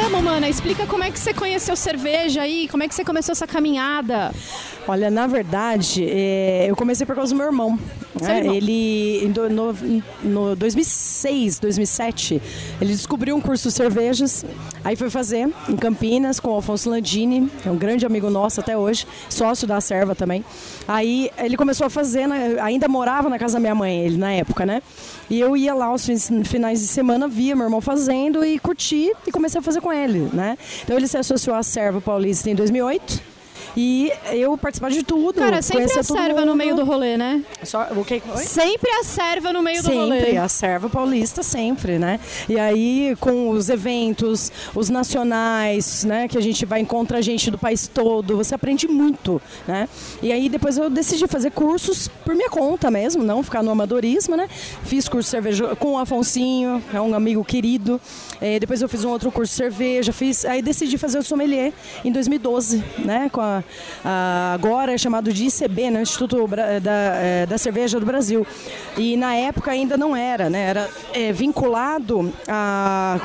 Vamos, 0.00 0.22
mana, 0.22 0.48
explica 0.48 0.86
como 0.86 1.02
é 1.02 1.10
que 1.10 1.18
você 1.18 1.34
conheceu 1.34 1.74
cerveja 1.74 2.42
aí, 2.42 2.68
como 2.68 2.82
é 2.82 2.88
que 2.88 2.94
você 2.94 3.04
começou 3.04 3.32
essa 3.32 3.46
caminhada. 3.46 4.32
Olha, 4.86 5.10
na 5.10 5.26
verdade, 5.26 6.06
é, 6.08 6.66
eu 6.68 6.76
comecei 6.76 7.04
por 7.04 7.14
causa 7.14 7.34
do 7.34 7.36
meu 7.36 7.46
irmão. 7.46 7.78
Né? 8.20 8.38
irmão. 8.38 8.54
Ele, 8.54 9.32
no, 9.50 9.72
no 10.22 10.56
2006, 10.56 11.58
2007, 11.58 12.40
ele 12.80 12.92
descobriu 12.92 13.36
um 13.36 13.40
curso 13.40 13.68
de 13.68 13.74
cervejas. 13.74 14.46
Aí 14.84 14.96
foi 14.96 15.10
fazer 15.10 15.52
em 15.68 15.76
Campinas 15.76 16.40
com 16.40 16.50
o 16.50 16.54
Alfonso 16.54 16.88
Landini, 16.88 17.50
que 17.62 17.68
é 17.68 17.70
um 17.70 17.76
grande 17.76 18.06
amigo 18.06 18.30
nosso 18.30 18.60
até 18.60 18.78
hoje, 18.78 19.06
sócio 19.28 19.66
da 19.66 19.80
Serva 19.80 20.14
também. 20.14 20.44
Aí 20.86 21.30
ele 21.36 21.56
começou 21.56 21.86
a 21.86 21.90
fazer, 21.90 22.24
ainda 22.62 22.88
morava 22.88 23.28
na 23.28 23.38
casa 23.38 23.54
da 23.54 23.60
minha 23.60 23.74
mãe, 23.74 24.04
ele 24.04 24.16
na 24.16 24.32
época, 24.32 24.64
né? 24.64 24.80
E 25.30 25.38
eu 25.38 25.56
ia 25.56 25.74
lá 25.74 25.86
aos 25.86 26.06
finais 26.44 26.80
de 26.80 26.86
semana, 26.86 27.28
via 27.28 27.54
meu 27.54 27.66
irmão 27.66 27.80
fazendo 27.80 28.44
e 28.44 28.58
curti 28.58 29.12
e 29.26 29.30
comecei 29.30 29.58
a 29.58 29.62
fazer 29.62 29.80
com 29.80 29.92
ele, 29.92 30.30
né? 30.32 30.56
Então 30.82 30.96
ele 30.96 31.06
se 31.06 31.18
associou 31.18 31.54
à 31.54 31.62
Serva 31.62 32.00
Paulista 32.00 32.48
em 32.48 32.54
2008. 32.54 33.37
E 33.76 34.10
eu 34.32 34.56
participava 34.56 34.92
de 34.92 35.02
tudo. 35.02 35.38
Cara, 35.38 35.62
sempre 35.62 35.98
a 35.98 36.02
serva 36.02 36.44
no 36.44 36.54
meio 36.54 36.74
do 36.74 36.84
rolê, 36.84 37.16
né? 37.16 37.42
Só, 37.62 37.88
o 37.96 38.04
que 38.04 38.20
foi? 38.20 38.42
Sempre 38.42 38.90
a 38.90 39.04
serva 39.04 39.52
no 39.52 39.62
meio 39.62 39.82
do 39.82 39.86
Sempre, 39.88 40.00
rolê. 40.00 40.36
a 40.36 40.48
serva 40.48 40.88
paulista 40.88 41.42
sempre, 41.42 41.98
né? 41.98 42.18
E 42.48 42.58
aí 42.58 43.16
com 43.20 43.50
os 43.50 43.68
eventos, 43.68 44.50
os 44.74 44.88
nacionais, 44.88 46.04
né, 46.04 46.28
que 46.28 46.36
a 46.36 46.40
gente 46.40 46.64
vai 46.64 46.80
encontrar 46.80 47.20
gente 47.20 47.50
do 47.50 47.58
país 47.58 47.86
todo, 47.88 48.36
você 48.36 48.54
aprende 48.54 48.86
muito, 48.88 49.40
né? 49.66 49.88
E 50.22 50.32
aí 50.32 50.48
depois 50.48 50.76
eu 50.78 50.88
decidi 50.90 51.26
fazer 51.26 51.50
cursos 51.50 52.08
por 52.24 52.34
minha 52.34 52.50
conta 52.50 52.90
mesmo, 52.90 53.22
não 53.22 53.42
ficar 53.42 53.62
no 53.62 53.70
amadorismo, 53.70 54.36
né? 54.36 54.48
Fiz 54.84 55.08
curso 55.08 55.26
de 55.26 55.30
cerveja 55.30 55.76
com 55.76 55.92
o 55.92 55.98
Afonsinho, 55.98 56.82
é 56.92 57.00
um 57.00 57.14
amigo 57.14 57.44
querido. 57.44 58.00
Eh, 58.40 58.58
depois 58.58 58.80
eu 58.82 58.88
fiz 58.88 59.04
um 59.04 59.10
outro 59.10 59.30
curso 59.30 59.52
de 59.52 59.56
cerveja, 59.56 60.12
fiz, 60.12 60.44
aí 60.44 60.62
decidi 60.62 60.96
fazer 60.98 61.18
o 61.18 61.22
sommelier 61.22 61.72
em 62.04 62.12
2012, 62.12 62.82
né, 62.98 63.28
com 63.32 63.40
a 63.40 63.57
chama 63.58 63.64
ah, 64.04 64.52
agora 64.54 64.92
é 64.92 64.98
chamado 64.98 65.32
de 65.32 65.46
ICB, 65.46 65.90
né? 65.90 66.02
Instituto 66.02 66.46
Bra- 66.46 66.78
da, 66.78 66.90
eh, 67.16 67.46
da 67.46 67.58
Cerveja 67.58 67.98
do 67.98 68.06
Brasil. 68.06 68.46
E 68.96 69.16
na 69.16 69.34
época 69.34 69.70
ainda 69.70 69.96
não 69.96 70.16
era, 70.16 70.48
né? 70.48 70.60
Era 70.62 70.90
eh, 71.12 71.32
vinculado 71.32 72.32
à, 72.46 73.18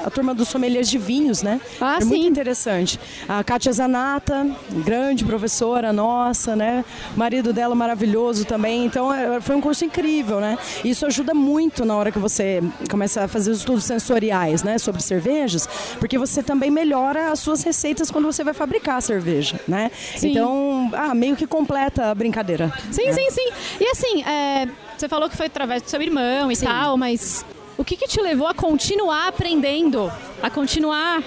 à, 0.00 0.06
à 0.06 0.10
turma 0.10 0.34
dos 0.34 0.48
sommeliers 0.48 0.88
de 0.88 0.98
vinhos, 0.98 1.42
né? 1.42 1.60
Ah, 1.80 1.98
é 2.00 2.04
muito 2.04 2.22
sim. 2.22 2.28
interessante. 2.28 2.98
A 3.28 3.42
Kátia 3.42 3.72
Zanata, 3.72 4.46
grande 4.84 5.24
professora 5.24 5.92
nossa, 5.92 6.54
né? 6.56 6.84
O 7.14 7.18
marido 7.18 7.52
dela 7.52 7.74
maravilhoso 7.74 8.44
também. 8.44 8.84
Então 8.84 9.12
é, 9.12 9.40
foi 9.40 9.56
um 9.56 9.60
curso 9.60 9.84
incrível, 9.84 10.40
né? 10.40 10.58
Isso 10.84 11.06
ajuda 11.06 11.34
muito 11.34 11.84
na 11.84 11.96
hora 11.96 12.10
que 12.12 12.18
você 12.18 12.62
começa 12.90 13.24
a 13.24 13.28
fazer 13.28 13.50
os 13.50 13.58
estudos 13.58 13.84
sensoriais, 13.84 14.62
né? 14.62 14.78
Sobre 14.78 15.02
cervejas, 15.02 15.68
porque 15.98 16.18
você 16.18 16.42
também 16.42 16.70
melhora 16.70 17.30
as 17.32 17.40
suas 17.40 17.62
receitas 17.62 18.10
quando 18.10 18.26
você 18.26 18.44
vai 18.44 18.54
fabricar 18.54 18.96
a 18.96 19.00
cerveja, 19.12 19.60
né? 19.68 19.90
Sim. 20.16 20.30
Então, 20.30 20.90
ah, 20.94 21.14
meio 21.14 21.36
que 21.36 21.46
completa 21.46 22.10
a 22.10 22.14
brincadeira. 22.14 22.72
Sim, 22.90 23.06
né? 23.06 23.12
sim, 23.12 23.30
sim. 23.30 23.50
E 23.80 23.86
assim, 23.88 24.22
é, 24.24 24.68
você 24.96 25.08
falou 25.08 25.28
que 25.28 25.36
foi 25.36 25.46
através 25.46 25.82
do 25.82 25.90
seu 25.90 26.00
irmão 26.00 26.50
e 26.50 26.56
Sim. 26.56 26.66
tal, 26.66 26.96
mas 26.96 27.44
o 27.76 27.84
que, 27.84 27.96
que 27.96 28.06
te 28.06 28.20
levou 28.20 28.46
a 28.46 28.54
continuar 28.54 29.28
aprendendo? 29.28 30.10
A 30.42 30.48
continuar. 30.48 31.22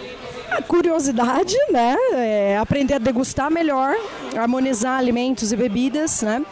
A 0.50 0.62
curiosidade, 0.62 1.56
né? 1.72 1.96
É, 2.14 2.58
aprender 2.58 2.94
a 2.94 3.00
degustar 3.00 3.52
melhor, 3.52 3.96
harmonizar 4.38 4.98
alimentos 4.98 5.52
e 5.52 5.56
bebidas, 5.56 6.22
né? 6.22 6.46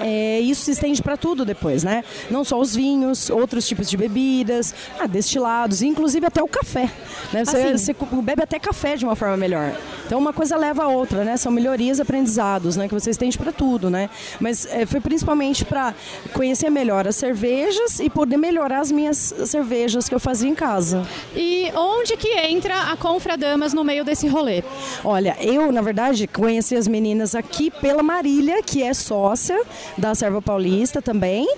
É, 0.00 0.40
isso 0.40 0.64
se 0.64 0.72
estende 0.72 1.02
para 1.02 1.16
tudo 1.16 1.44
depois, 1.44 1.84
né? 1.84 2.04
Não 2.30 2.44
só 2.44 2.58
os 2.58 2.74
vinhos, 2.74 3.30
outros 3.30 3.66
tipos 3.66 3.88
de 3.88 3.96
bebidas, 3.96 4.74
ah, 4.98 5.06
destilados, 5.06 5.82
inclusive 5.82 6.26
até 6.26 6.42
o 6.42 6.48
café. 6.48 6.90
Né? 7.32 7.44
Você, 7.44 7.56
Assim. 7.56 7.94
você 7.94 8.22
bebe 8.22 8.42
até 8.42 8.58
café 8.58 8.96
de 8.96 9.04
uma 9.04 9.16
forma 9.16 9.36
melhor. 9.36 9.74
Então 10.06 10.18
uma 10.18 10.32
coisa 10.32 10.56
leva 10.56 10.84
a 10.84 10.88
outra, 10.88 11.24
né? 11.24 11.36
São 11.36 11.52
melhorias, 11.52 12.00
aprendizados, 12.00 12.76
né? 12.76 12.88
Que 12.88 12.94
você 12.94 13.10
estende 13.10 13.36
para 13.36 13.52
tudo, 13.52 13.90
né? 13.90 14.08
Mas 14.40 14.66
é, 14.66 14.86
foi 14.86 15.00
principalmente 15.00 15.64
para 15.64 15.94
conhecer 16.32 16.70
melhor 16.70 17.06
as 17.06 17.16
cervejas 17.16 18.00
e 18.00 18.08
poder 18.08 18.36
melhorar 18.36 18.80
as 18.80 18.90
minhas 18.90 19.34
cervejas 19.46 20.08
que 20.08 20.14
eu 20.14 20.20
fazia 20.20 20.48
em 20.48 20.54
casa. 20.54 21.06
E 21.34 21.70
onde 21.74 22.16
que 22.16 22.28
entra 22.38 22.92
a 22.92 22.96
Confradamas 22.96 23.74
no 23.74 23.84
meio 23.84 24.04
desse 24.04 24.26
rolê? 24.26 24.62
Olha, 25.04 25.36
eu, 25.40 25.70
na 25.70 25.82
verdade, 25.82 26.26
conheci 26.26 26.74
as 26.76 26.88
meninas 26.88 27.34
aqui 27.34 27.70
pela 27.70 28.02
Marília, 28.02 28.62
que 28.62 28.82
é 28.82 28.94
sócia 28.94 29.60
da 29.96 30.14
Serva 30.14 30.40
Paulista 30.42 31.00
também. 31.00 31.48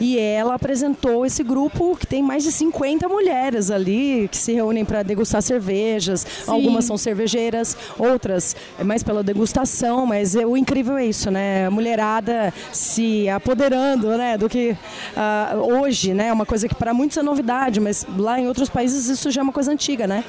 E 0.00 0.18
ela 0.18 0.54
apresentou 0.54 1.24
esse 1.24 1.42
grupo 1.42 1.96
que 1.96 2.06
tem 2.06 2.22
mais 2.22 2.42
de 2.42 2.52
50 2.52 3.08
mulheres 3.08 3.70
ali 3.70 4.28
que 4.30 4.36
se 4.36 4.52
reúnem 4.52 4.84
para 4.84 5.02
degustar 5.02 5.42
cervejas. 5.42 6.26
Algumas 6.46 6.84
são 6.84 6.98
cervejeiras, 6.98 7.76
outras 7.98 8.56
é 8.78 8.84
mais 8.84 9.02
pela 9.02 9.22
degustação, 9.22 10.06
mas 10.06 10.34
é, 10.34 10.46
o 10.46 10.56
incrível 10.56 10.96
é 10.96 11.06
isso, 11.06 11.30
né? 11.30 11.66
A 11.66 11.70
mulherada 11.70 12.52
se 12.72 13.28
apoderando, 13.28 14.16
né, 14.16 14.36
do 14.36 14.48
que 14.48 14.76
ah, 15.16 15.54
hoje, 15.56 16.14
né, 16.14 16.28
é 16.28 16.32
uma 16.32 16.46
coisa 16.46 16.68
que 16.68 16.74
para 16.74 16.92
muitos 16.92 17.16
é 17.16 17.22
novidade, 17.22 17.80
mas 17.80 18.06
lá 18.16 18.38
em 18.40 18.46
outros 18.46 18.68
países 18.68 19.08
isso 19.08 19.30
já 19.30 19.40
é 19.40 19.44
uma 19.44 19.52
coisa 19.52 19.72
antiga, 19.72 20.06
né? 20.06 20.24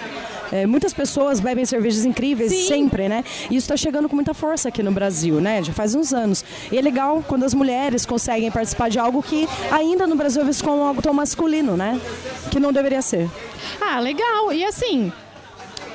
É, 0.51 0.65
muitas 0.65 0.93
pessoas 0.93 1.39
bebem 1.39 1.65
cervejas 1.65 2.05
incríveis 2.05 2.67
sempre, 2.67 3.09
né? 3.09 3.23
E 3.49 3.55
isso 3.55 3.65
está 3.65 3.75
chegando 3.75 4.07
com 4.07 4.15
muita 4.15 4.33
força 4.33 4.69
aqui 4.69 4.81
no 4.81 4.91
Brasil, 4.91 5.41
né? 5.41 5.61
Já 5.61 5.73
faz 5.73 5.93
uns 5.93 6.13
anos. 6.13 6.43
E 6.71 6.77
é 6.77 6.81
legal 6.81 7.23
quando 7.27 7.43
as 7.47 7.53
mulheres 7.53 8.05
conseguem 8.05 8.51
participar 8.51 8.89
de 8.89 8.99
algo 8.99 9.23
que 9.23 9.47
ainda 9.71 10.05
no 10.05 10.15
Brasil 10.15 10.41
é 10.41 10.45
visto 10.45 10.63
como 10.63 10.83
algo 10.83 11.01
tão 11.01 11.13
masculino, 11.13 11.77
né? 11.77 11.99
Que 12.51 12.59
não 12.59 12.73
deveria 12.73 13.01
ser. 13.01 13.29
Ah, 13.81 13.99
legal. 13.99 14.51
E 14.51 14.63
assim, 14.65 15.11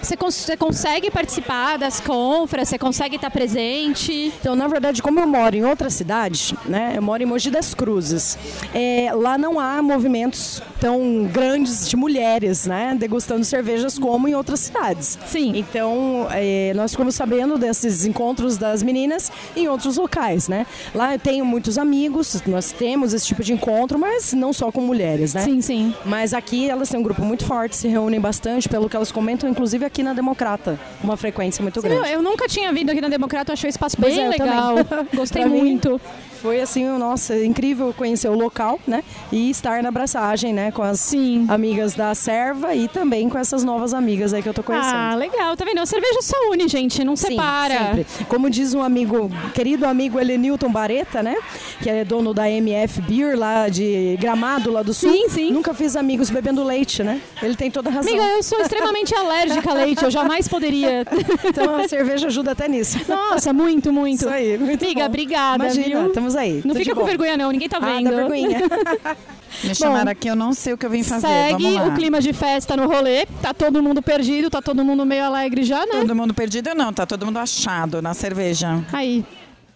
você, 0.03 0.17
cons- 0.17 0.35
você 0.35 0.57
consegue 0.57 1.11
participar 1.11 1.79
das 1.79 2.01
confras, 2.01 2.69
você 2.69 2.79
consegue 2.79 3.17
estar 3.17 3.31
presente. 3.31 4.33
Então, 4.41 4.55
na 4.57 4.67
verdade, 4.69 5.03
como 5.03 5.21
eu 5.21 5.27
moro 5.27 5.57
em 5.57 5.65
outra 5.65 5.89
cidade, 5.91 6.55
né? 6.67 6.95
Eu 6.97 7.03
moro 7.03 7.23
em 7.23 7.27
Mogi 7.27 7.51
das 7.51 7.75
Cruzes. 7.75 8.37
é, 8.75 9.11
lá 9.15 9.39
não 9.39 9.59
há 9.61 9.81
movimentos 9.83 10.63
tão 10.81 11.25
grandes 11.33 11.89
de 11.89 11.97
mulheres, 11.97 12.67
né? 12.67 12.95
Degustando 12.99 13.45
cervejas 13.45 13.99
como 13.99 14.29
em 14.29 14.35
outras 14.35 14.61
cidades. 14.61 15.19
Sim. 15.27 15.53
Então, 15.57 16.27
é, 16.31 16.73
nós 16.75 16.91
ficamos 16.93 17.15
sabendo 17.15 17.57
desses 17.59 18.05
encontros 18.05 18.57
das 18.57 18.83
meninas 18.83 19.31
em 19.57 19.69
outros 19.69 19.97
locais, 19.97 20.49
né? 20.49 20.67
Lá 20.95 21.15
eu 21.15 21.19
tenho 21.19 21.45
muitos 21.45 21.79
amigos, 21.79 22.43
nós 22.47 22.73
temos 22.73 23.13
esse 23.13 23.27
tipo 23.27 23.43
de 23.43 23.53
encontro, 23.53 23.99
mas 23.99 24.33
não 24.33 24.53
só 24.53 24.73
com 24.73 24.81
mulheres, 24.81 25.35
né? 25.35 25.43
Sim, 25.43 25.61
sim. 25.61 25.95
Mas 26.05 26.35
aqui 26.35 26.69
elas 26.69 26.89
têm 26.89 26.99
um 26.99 27.03
grupo 27.03 27.23
muito 27.23 27.45
forte, 27.45 27.77
se 27.77 27.89
reúnem 27.89 28.21
bastante, 28.21 28.69
pelo 28.69 28.89
que 28.89 28.97
elas 28.97 29.13
comentam, 29.13 29.49
inclusive 29.49 29.85
aqui 29.93 30.03
na 30.03 30.15
Democrata, 30.15 30.81
uma 31.05 31.19
frequência 31.19 31.63
muito 31.63 31.81
Sim, 31.83 31.89
grande. 31.89 32.09
eu, 32.09 32.15
eu 32.15 32.23
nunca 32.23 32.49
tinha 32.49 32.73
vindo 32.73 32.91
aqui 32.91 33.01
na 33.01 33.09
Democrata, 33.09 33.53
achei 33.53 33.69
o 33.69 33.71
espaço 33.71 33.97
Pois 34.01 34.15
bem 34.15 34.25
é, 34.25 34.29
legal. 34.29 34.77
Gostei 35.15 35.45
muito. 35.47 36.01
Foi 36.41 36.61
assim, 36.61 36.85
nossa, 36.99 37.37
incrível 37.37 37.95
conhecer 37.97 38.29
o 38.29 38.35
local, 38.35 38.81
né? 38.85 39.05
E 39.31 39.49
estar 39.49 39.81
na 39.81 39.91
abraçagem, 39.91 40.53
né? 40.53 40.73
Com 40.73 40.83
as 40.83 40.99
Sim. 40.99 41.47
amigas 41.49 41.95
da 41.95 42.13
Serva 42.17 42.75
e 42.75 42.89
também 42.89 43.29
com 43.29 43.39
essas 43.39 43.63
novas 43.63 43.95
amigas 43.95 44.35
aí 44.35 44.43
que 44.43 44.49
eu 44.49 44.55
tô 44.55 44.61
conhecendo. 44.61 44.93
Ah, 44.93 45.15
legal, 45.15 45.57
tá 45.57 45.65
vendo? 45.65 45.79
A 45.79 45.87
cerveja 45.87 46.21
só 46.21 46.37
une, 46.51 46.67
gente, 46.67 47.05
não 47.05 47.15
Sim, 47.15 47.29
separa. 47.29 47.79
sempre. 47.79 48.07
Como 48.27 48.51
diz 48.51 48.75
um 48.75 48.83
amigo, 48.83 49.31
querido 49.55 49.87
amigo 49.87 50.19
Elenilton 50.19 50.73
Bareta, 50.73 51.23
né? 51.23 51.37
Que 51.81 51.89
é 51.89 52.05
dono 52.05 52.35
da 52.35 52.51
MF 52.51 53.01
Beer 53.03 53.39
lá 53.39 53.69
de 53.69 54.17
Gramado, 54.19 54.73
lá 54.73 54.83
do 54.83 54.93
Sul. 54.93 55.13
Sim, 55.13 55.29
sim. 55.29 55.53
Nunca 55.53 55.73
fiz 55.73 55.95
amigos 55.95 56.29
bebendo 56.29 56.65
leite, 56.65 57.05
né? 57.05 57.21
Ele 57.41 57.55
tem 57.55 57.71
toda 57.71 57.89
a 57.89 57.93
razão. 57.93 58.11
Amiga, 58.11 58.27
eu 58.31 58.43
sou 58.43 58.61
extremamente 58.61 59.15
alérgica 59.15 59.71
a 59.71 59.75
leite, 59.85 60.03
eu 60.05 60.11
jamais 60.11 60.49
poderia. 60.49 61.05
Então 61.45 61.77
a 61.77 61.87
cerveja 61.89 62.27
ajuda 62.29 62.53
até 62.53 62.69
nisso. 62.69 62.99
Nossa, 63.09 63.53
muito, 63.53 63.93
muito. 63.93 64.21
Isso 64.21 64.29
aí, 64.29 64.57
muito 64.59 64.85
Amiga, 64.85 65.01
bom. 65.01 65.07
obrigada, 65.07 65.65
Imagina, 65.65 66.01
viu? 66.01 66.07
estamos 66.09 66.37
aí. 66.37 66.63
Não 66.65 66.75
fica 66.75 66.95
com 66.95 67.01
bom. 67.01 67.07
vergonha, 67.07 67.37
não, 67.37 67.51
ninguém 67.51 67.69
tá 67.69 67.79
Ah, 67.81 67.87
vendo. 67.87 68.11
dá 68.11 68.17
vergonhinha. 68.17 68.61
Me 69.65 69.75
chamaram 69.75 70.11
aqui, 70.11 70.29
eu 70.29 70.35
não 70.37 70.53
sei 70.55 70.73
o 70.73 70.79
que 70.79 70.87
eu 70.87 70.91
vim 70.91 71.03
fazer. 71.03 71.27
Segue 71.27 71.63
Vamos 71.65 71.75
lá. 71.79 71.87
o 71.89 71.95
clima 71.95 72.21
de 72.21 72.33
festa 72.33 72.75
no 72.77 72.87
rolê. 72.89 73.27
Tá 73.43 73.53
todo 73.53 73.83
mundo 73.83 74.01
perdido, 74.03 74.49
tá 74.49 74.63
todo 74.63 74.83
mundo 74.85 75.05
meio 75.05 75.25
alegre 75.25 75.63
já, 75.63 75.81
né? 75.81 76.01
Todo 76.01 76.15
mundo 76.17 76.33
perdido 76.33 76.75
não, 76.75 76.93
tá 76.93 77.05
todo 77.05 77.27
mundo 77.27 77.39
achado 77.39 78.01
na 78.01 78.15
cerveja. 78.15 78.83
Aí, 78.93 79.25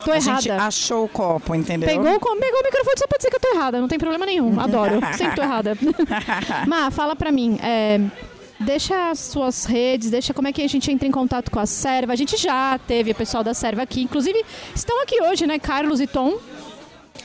tô 0.02 0.10
a 0.12 0.16
errada. 0.16 0.40
gente 0.40 0.50
achou 0.50 1.04
o 1.04 1.08
copo, 1.08 1.54
entendeu? 1.54 1.88
Pegou, 1.88 2.04
pegou 2.04 2.32
o 2.60 2.64
microfone 2.64 2.98
só 2.98 3.06
pra 3.06 3.18
dizer 3.18 3.28
que 3.30 3.36
eu 3.36 3.40
tô 3.40 3.48
errada, 3.54 3.78
não 3.80 3.86
tem 3.88 3.98
problema 3.98 4.24
nenhum. 4.24 4.58
Adoro. 4.58 4.98
Sempre 5.16 5.36
tô 5.36 5.42
errada. 5.42 5.76
Má, 6.66 6.90
fala 6.90 7.14
pra 7.14 7.30
mim. 7.30 7.58
é, 7.62 8.00
Deixa 8.58 9.10
as 9.10 9.18
suas 9.18 9.64
redes, 9.66 10.10
deixa 10.10 10.32
como 10.32 10.48
é 10.48 10.52
que 10.52 10.62
a 10.62 10.68
gente 10.68 10.90
entra 10.90 11.06
em 11.06 11.10
contato 11.10 11.50
com 11.50 11.60
a 11.60 11.66
Serva. 11.66 12.12
A 12.12 12.16
gente 12.16 12.36
já 12.36 12.78
teve 12.86 13.10
o 13.10 13.14
pessoal 13.14 13.44
da 13.44 13.52
Serva 13.52 13.82
aqui, 13.82 14.02
inclusive 14.02 14.44
estão 14.74 15.02
aqui 15.02 15.20
hoje, 15.22 15.46
né? 15.46 15.58
Carlos 15.58 16.00
e 16.00 16.06
Tom. 16.06 16.38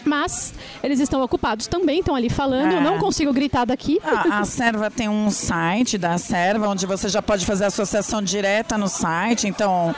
Mas 0.03 0.53
eles 0.81 0.99
estão 0.99 1.21
ocupados 1.21 1.67
também, 1.67 1.99
estão 1.99 2.15
ali 2.15 2.29
falando. 2.29 2.71
Eu 2.71 2.79
É. 2.79 2.81
não 2.81 2.97
consigo 2.97 3.31
gritar 3.31 3.65
daqui. 3.65 3.99
A, 4.03 4.39
a 4.39 4.45
Serva 4.45 4.89
tem 4.89 5.07
um 5.07 5.29
site 5.29 5.95
da 5.97 6.17
Serva, 6.17 6.67
onde 6.67 6.85
você 6.87 7.07
já 7.07 7.21
pode 7.21 7.45
fazer 7.45 7.65
associação 7.65 8.21
direta 8.21 8.77
no 8.79 8.87
site. 8.87 9.47
Então, 9.47 9.93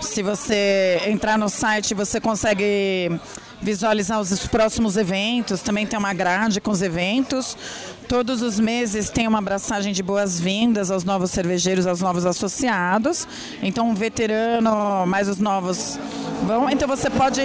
se 0.00 0.22
você 0.22 1.00
entrar 1.06 1.38
no 1.38 1.48
site, 1.48 1.94
você 1.94 2.20
consegue 2.20 3.12
visualizar 3.64 4.20
os 4.20 4.46
próximos 4.46 4.96
eventos. 4.96 5.62
Também 5.62 5.86
tem 5.86 5.98
uma 5.98 6.12
grade 6.12 6.60
com 6.60 6.70
os 6.70 6.82
eventos. 6.82 7.56
Todos 8.06 8.42
os 8.42 8.60
meses 8.60 9.08
tem 9.08 9.26
uma 9.26 9.38
abraçagem 9.38 9.92
de 9.92 10.02
boas-vindas 10.02 10.90
aos 10.90 11.02
novos 11.02 11.30
cervejeiros, 11.30 11.86
aos 11.86 12.02
novos 12.02 12.26
associados. 12.26 13.26
Então, 13.62 13.88
um 13.88 13.94
veterano, 13.94 15.06
mais 15.06 15.28
os 15.28 15.38
novos 15.38 15.98
vão. 16.42 16.68
Então, 16.68 16.86
você 16.86 17.08
pode, 17.08 17.40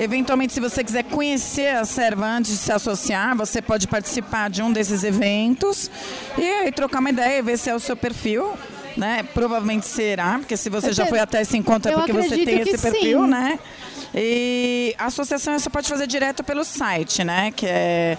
eventualmente, 0.00 0.52
se 0.52 0.60
você 0.60 0.82
quiser 0.82 1.04
conhecer 1.04 1.76
a 1.76 1.84
Serva 1.84 2.26
antes 2.26 2.50
de 2.50 2.58
se 2.58 2.72
associar, 2.72 3.36
você 3.36 3.62
pode 3.62 3.86
participar 3.86 4.50
de 4.50 4.60
um 4.60 4.72
desses 4.72 5.04
eventos 5.04 5.88
e, 6.36 6.42
aí 6.42 6.72
trocar 6.72 6.98
uma 6.98 7.10
ideia, 7.10 7.40
ver 7.42 7.56
se 7.56 7.70
é 7.70 7.74
o 7.74 7.80
seu 7.80 7.96
perfil. 7.96 8.52
Né? 8.96 9.24
Provavelmente 9.34 9.86
será, 9.86 10.38
porque 10.38 10.56
se 10.56 10.70
você 10.70 10.92
já 10.92 11.04
foi 11.06 11.18
até 11.18 11.42
esse 11.42 11.56
encontro 11.56 11.90
é 11.90 11.94
porque 11.96 12.12
você 12.12 12.44
tem 12.44 12.60
esse 12.60 12.78
perfil, 12.78 13.24
sim. 13.24 13.28
né? 13.28 13.58
E 14.14 14.94
a 14.96 15.06
associação 15.06 15.58
você 15.58 15.68
pode 15.68 15.88
fazer 15.88 16.06
direto 16.06 16.44
pelo 16.44 16.62
site, 16.62 17.24
né? 17.24 17.50
Que 17.50 17.66
é 17.66 18.16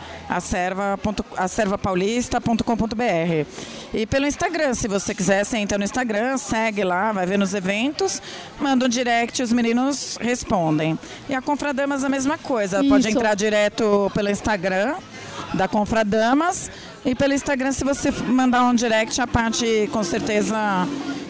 acervapaulista.com.br. 1.38 3.48
E 3.94 4.06
pelo 4.06 4.28
Instagram, 4.28 4.74
se 4.74 4.90
você 4.90 5.16
quiser, 5.16 5.46
você 5.46 5.58
entra 5.58 5.78
no 5.78 5.86
Instagram, 5.86 6.38
segue 6.38 6.84
lá, 6.84 7.14
vai 7.14 7.26
ver 7.26 7.38
nos 7.38 7.54
eventos, 7.54 8.22
manda 8.60 8.86
um 8.86 8.90
direct, 8.90 9.42
os 9.42 9.54
meninos 9.54 10.18
respondem. 10.20 11.00
E 11.30 11.36
a 11.36 11.42
Confradamas 11.42 12.04
a 12.04 12.10
mesma 12.10 12.38
coisa, 12.38 12.84
pode 12.84 13.08
Isso. 13.08 13.18
entrar 13.18 13.34
direto 13.36 14.12
pelo 14.14 14.30
Instagram 14.30 14.96
da 15.56 15.68
Confradamas. 15.68 16.70
E 17.06 17.14
pelo 17.16 17.34
Instagram, 17.34 17.72
se 17.72 17.84
você 17.84 18.12
mandar 18.12 18.64
um 18.64 18.74
direct, 18.74 19.20
a 19.22 19.28
parte 19.28 19.88
com 19.92 20.04
certeza 20.04 20.56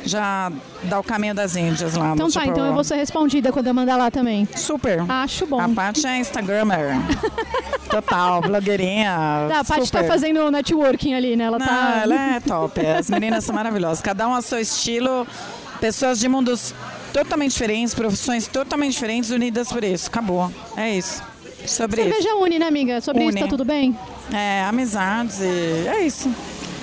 já 0.06 0.52
dá 0.84 1.00
o 1.00 1.04
caminho 1.04 1.34
das 1.34 1.56
Índias 1.56 1.96
lá. 1.96 2.14
Então 2.14 2.30
tá, 2.30 2.40
tipo- 2.42 2.52
então 2.52 2.66
eu 2.66 2.74
vou 2.74 2.84
ser 2.84 2.96
respondida 2.96 3.52
quando 3.52 3.68
eu 3.68 3.74
mandar 3.74 3.98
lá 3.98 4.10
também. 4.12 4.48
Super. 4.56 5.04
Acho 5.10 5.46
bom. 5.46 5.60
A 5.60 5.68
Paty 5.68 6.06
é 6.08 6.18
Instagrammer. 6.20 6.96
Total, 7.90 8.42
blogueirinha. 8.42 9.48
Tá, 9.50 9.60
a 9.60 9.64
Paty 9.64 9.92
tá 9.92 10.04
fazendo 10.04 10.50
networking 10.52 11.14
ali, 11.14 11.36
né? 11.36 11.46
Ela 11.46 11.60
Não, 11.60 11.66
tá. 11.66 12.00
ela 12.04 12.36
é 12.36 12.40
top. 12.40 12.86
As 12.86 13.10
meninas 13.10 13.44
são 13.44 13.54
maravilhosas. 13.56 14.02
Cada 14.02 14.28
um 14.28 14.34
a 14.34 14.42
seu 14.42 14.60
estilo. 14.60 15.28
Pessoas 15.80 16.20
de 16.20 16.28
mundos 16.30 16.74
totalmente 17.12 17.52
diferentes, 17.52 17.94
profissões 17.94 18.48
totalmente 18.48 18.94
diferentes, 18.94 19.30
unidas 19.30 19.68
por 19.68 19.84
isso. 19.84 20.08
Acabou. 20.08 20.50
É 20.78 20.90
isso. 20.98 21.22
Sobre 21.66 22.04
Cerveja 22.04 22.30
isso. 22.30 22.38
une, 22.44 22.60
né, 22.60 22.68
amiga? 22.68 23.02
Sobre 23.02 23.24
isso 23.24 23.32
Une. 23.32 23.42
tá 23.42 23.48
tudo 23.48 23.66
bem? 23.66 23.98
É, 24.34 24.64
amizades 24.64 25.40
e 25.42 25.88
é 25.88 26.06
isso. 26.06 26.30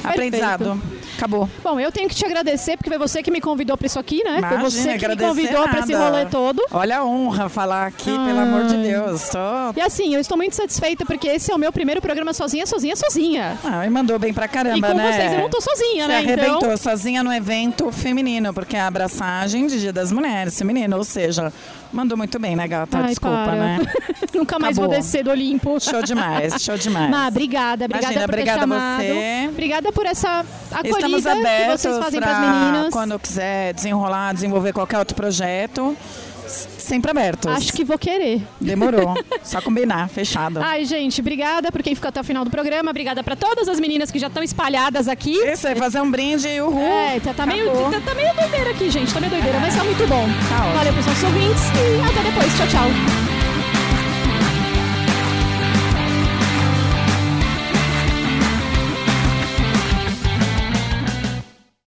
Aprendizado. 0.05 0.81
Acabou. 1.17 1.49
Bom, 1.63 1.79
eu 1.79 1.91
tenho 1.93 2.09
que 2.09 2.15
te 2.15 2.25
agradecer, 2.25 2.77
porque 2.77 2.89
foi 2.91 2.99
você 2.99 3.23
que 3.23 3.31
me 3.31 3.41
convidou 3.41 3.77
para 3.77 3.87
isso 3.87 3.99
aqui, 3.99 4.23
né? 4.25 4.31
foi 4.41 4.59
Imagina, 4.59 4.71
você 4.71 4.99
que 4.99 5.09
me 5.09 5.17
convidou 5.17 5.69
para 5.69 5.81
esse 5.81 5.95
rolê 5.95 6.27
todo. 6.27 6.63
Olha 6.71 6.99
a 6.99 7.05
honra 7.05 7.49
falar 7.49 7.87
aqui, 7.87 8.11
pelo 8.11 8.39
amor 8.41 8.65
de 8.67 8.77
Deus. 8.77 9.29
Tô... 9.29 9.39
E 9.77 9.81
assim, 9.81 10.15
eu 10.15 10.21
estou 10.21 10.37
muito 10.37 10.55
satisfeita 10.57 11.05
porque 11.05 11.29
esse 11.29 11.51
é 11.51 11.55
o 11.55 11.59
meu 11.59 11.73
primeiro 11.73 12.01
programa 12.01 12.33
sozinha, 12.33 12.67
sozinha, 12.67 12.97
sozinha. 12.97 13.59
Ah, 13.65 13.87
e 13.87 13.91
mandou 13.91 14.19
bem 14.19 14.33
pra 14.33 14.49
caramba, 14.49 14.79
E 14.79 14.81
com 14.81 14.95
né? 14.97 15.13
vocês 15.13 15.33
eu 15.33 15.39
não 15.41 15.51
tô 15.51 15.61
sozinha, 15.61 16.05
Você 16.07 16.09
né? 16.13 16.19
arrebentou 16.19 16.57
Então- 16.57 16.77
sozinha 16.77 17.23
no 17.23 17.33
evento 17.33 17.91
feminino, 17.93 18.53
porque 18.53 18.77
é 18.77 18.81
a 18.81 18.87
abraçagem 18.87 19.67
de 19.67 19.81
Dia 19.81 19.93
das 19.93 20.11
Mulheres 20.13 20.57
feminino, 20.59 20.97
ou 20.97 21.05
seja, 21.05 21.53
mandou 21.93 22.17
muito 22.17 22.39
bem, 22.39 22.57
né, 22.57 22.67
gata? 22.67 22.99
Ai, 22.99 23.09
Desculpa, 23.11 23.37
para. 23.45 23.55
né? 23.57 23.79
Nunca 24.35 24.59
mais 24.59 24.77
vou 24.77 24.87
Acabou. 24.87 25.01
descer 25.03 25.25
do 25.25 25.31
Olimpo. 25.31 25.79
Show 25.81 26.03
demais, 26.03 26.55
show 26.63 26.77
demais. 26.79 27.11
Má, 27.11 27.29
obrigada, 27.29 27.85
obrigada 27.85 28.15
Imagina, 28.15 28.27
por 28.27 28.35
ter 28.35 28.41
obrigada 28.41 28.59
a 28.59 28.63
chamado. 28.63 29.03
você. 29.03 29.49
Obrigada 29.51 29.93
por 29.93 30.07
essa 30.07 30.45
Estamos 31.07 31.23
que 31.23 31.29
abertos 31.29 31.83
vocês 31.83 31.99
fazem 31.99 32.21
para 32.21 32.41
meninas. 32.41 32.93
quando 32.93 33.19
quiser 33.19 33.75
desenrolar, 33.75 34.33
desenvolver 34.35 34.73
qualquer 34.73 34.99
outro 34.99 35.15
projeto, 35.17 35.97
sempre 36.47 37.11
abertos. 37.11 37.51
Acho 37.51 37.73
que 37.73 37.85
vou 37.85 37.99
querer. 37.99 38.43
Demorou. 38.61 39.15
Só 39.43 39.61
combinar, 39.61 40.09
fechado. 40.09 40.61
Ai, 40.63 40.85
gente, 40.85 41.21
obrigada 41.21 41.73
por 41.73 41.83
quem 41.83 41.95
ficou 41.95 42.09
até 42.09 42.21
o 42.21 42.25
final 42.25 42.45
do 42.45 42.51
programa. 42.51 42.91
Obrigada 42.91 43.23
para 43.23 43.35
todas 43.37 43.69
as 43.69 43.81
meninas 43.81 44.11
que 44.11 44.19
já 44.19 44.29
estão 44.29 44.43
espalhadas 44.43 45.09
aqui. 45.09 45.37
Isso 45.37 45.67
aí, 45.67 45.75
fazer 45.75 46.01
um 46.01 46.11
brinde 46.11 46.47
e 46.49 46.61
uhul. 46.61 46.83
É, 46.83 47.21
tá, 47.21 47.35
tá 47.35 47.47
meio, 47.47 47.71
tá, 47.71 48.01
tá 48.05 48.15
meio 48.15 48.35
doideira 48.35 48.71
aqui, 48.71 48.91
gente. 48.91 49.13
Tá 49.13 49.21
meio 49.21 49.33
doideira, 49.33 49.59
mas 49.61 49.75
tá 49.77 49.85
muito 49.85 50.07
bom. 50.07 50.27
Tá. 50.49 50.73
Valeu 50.73 50.93
pros 50.93 51.07
nossos 51.07 51.25
ouvintes 51.25 51.63
e 51.65 52.11
até 52.11 52.31
depois. 52.31 52.57
Tchau, 52.57 52.67
tchau. 52.69 53.42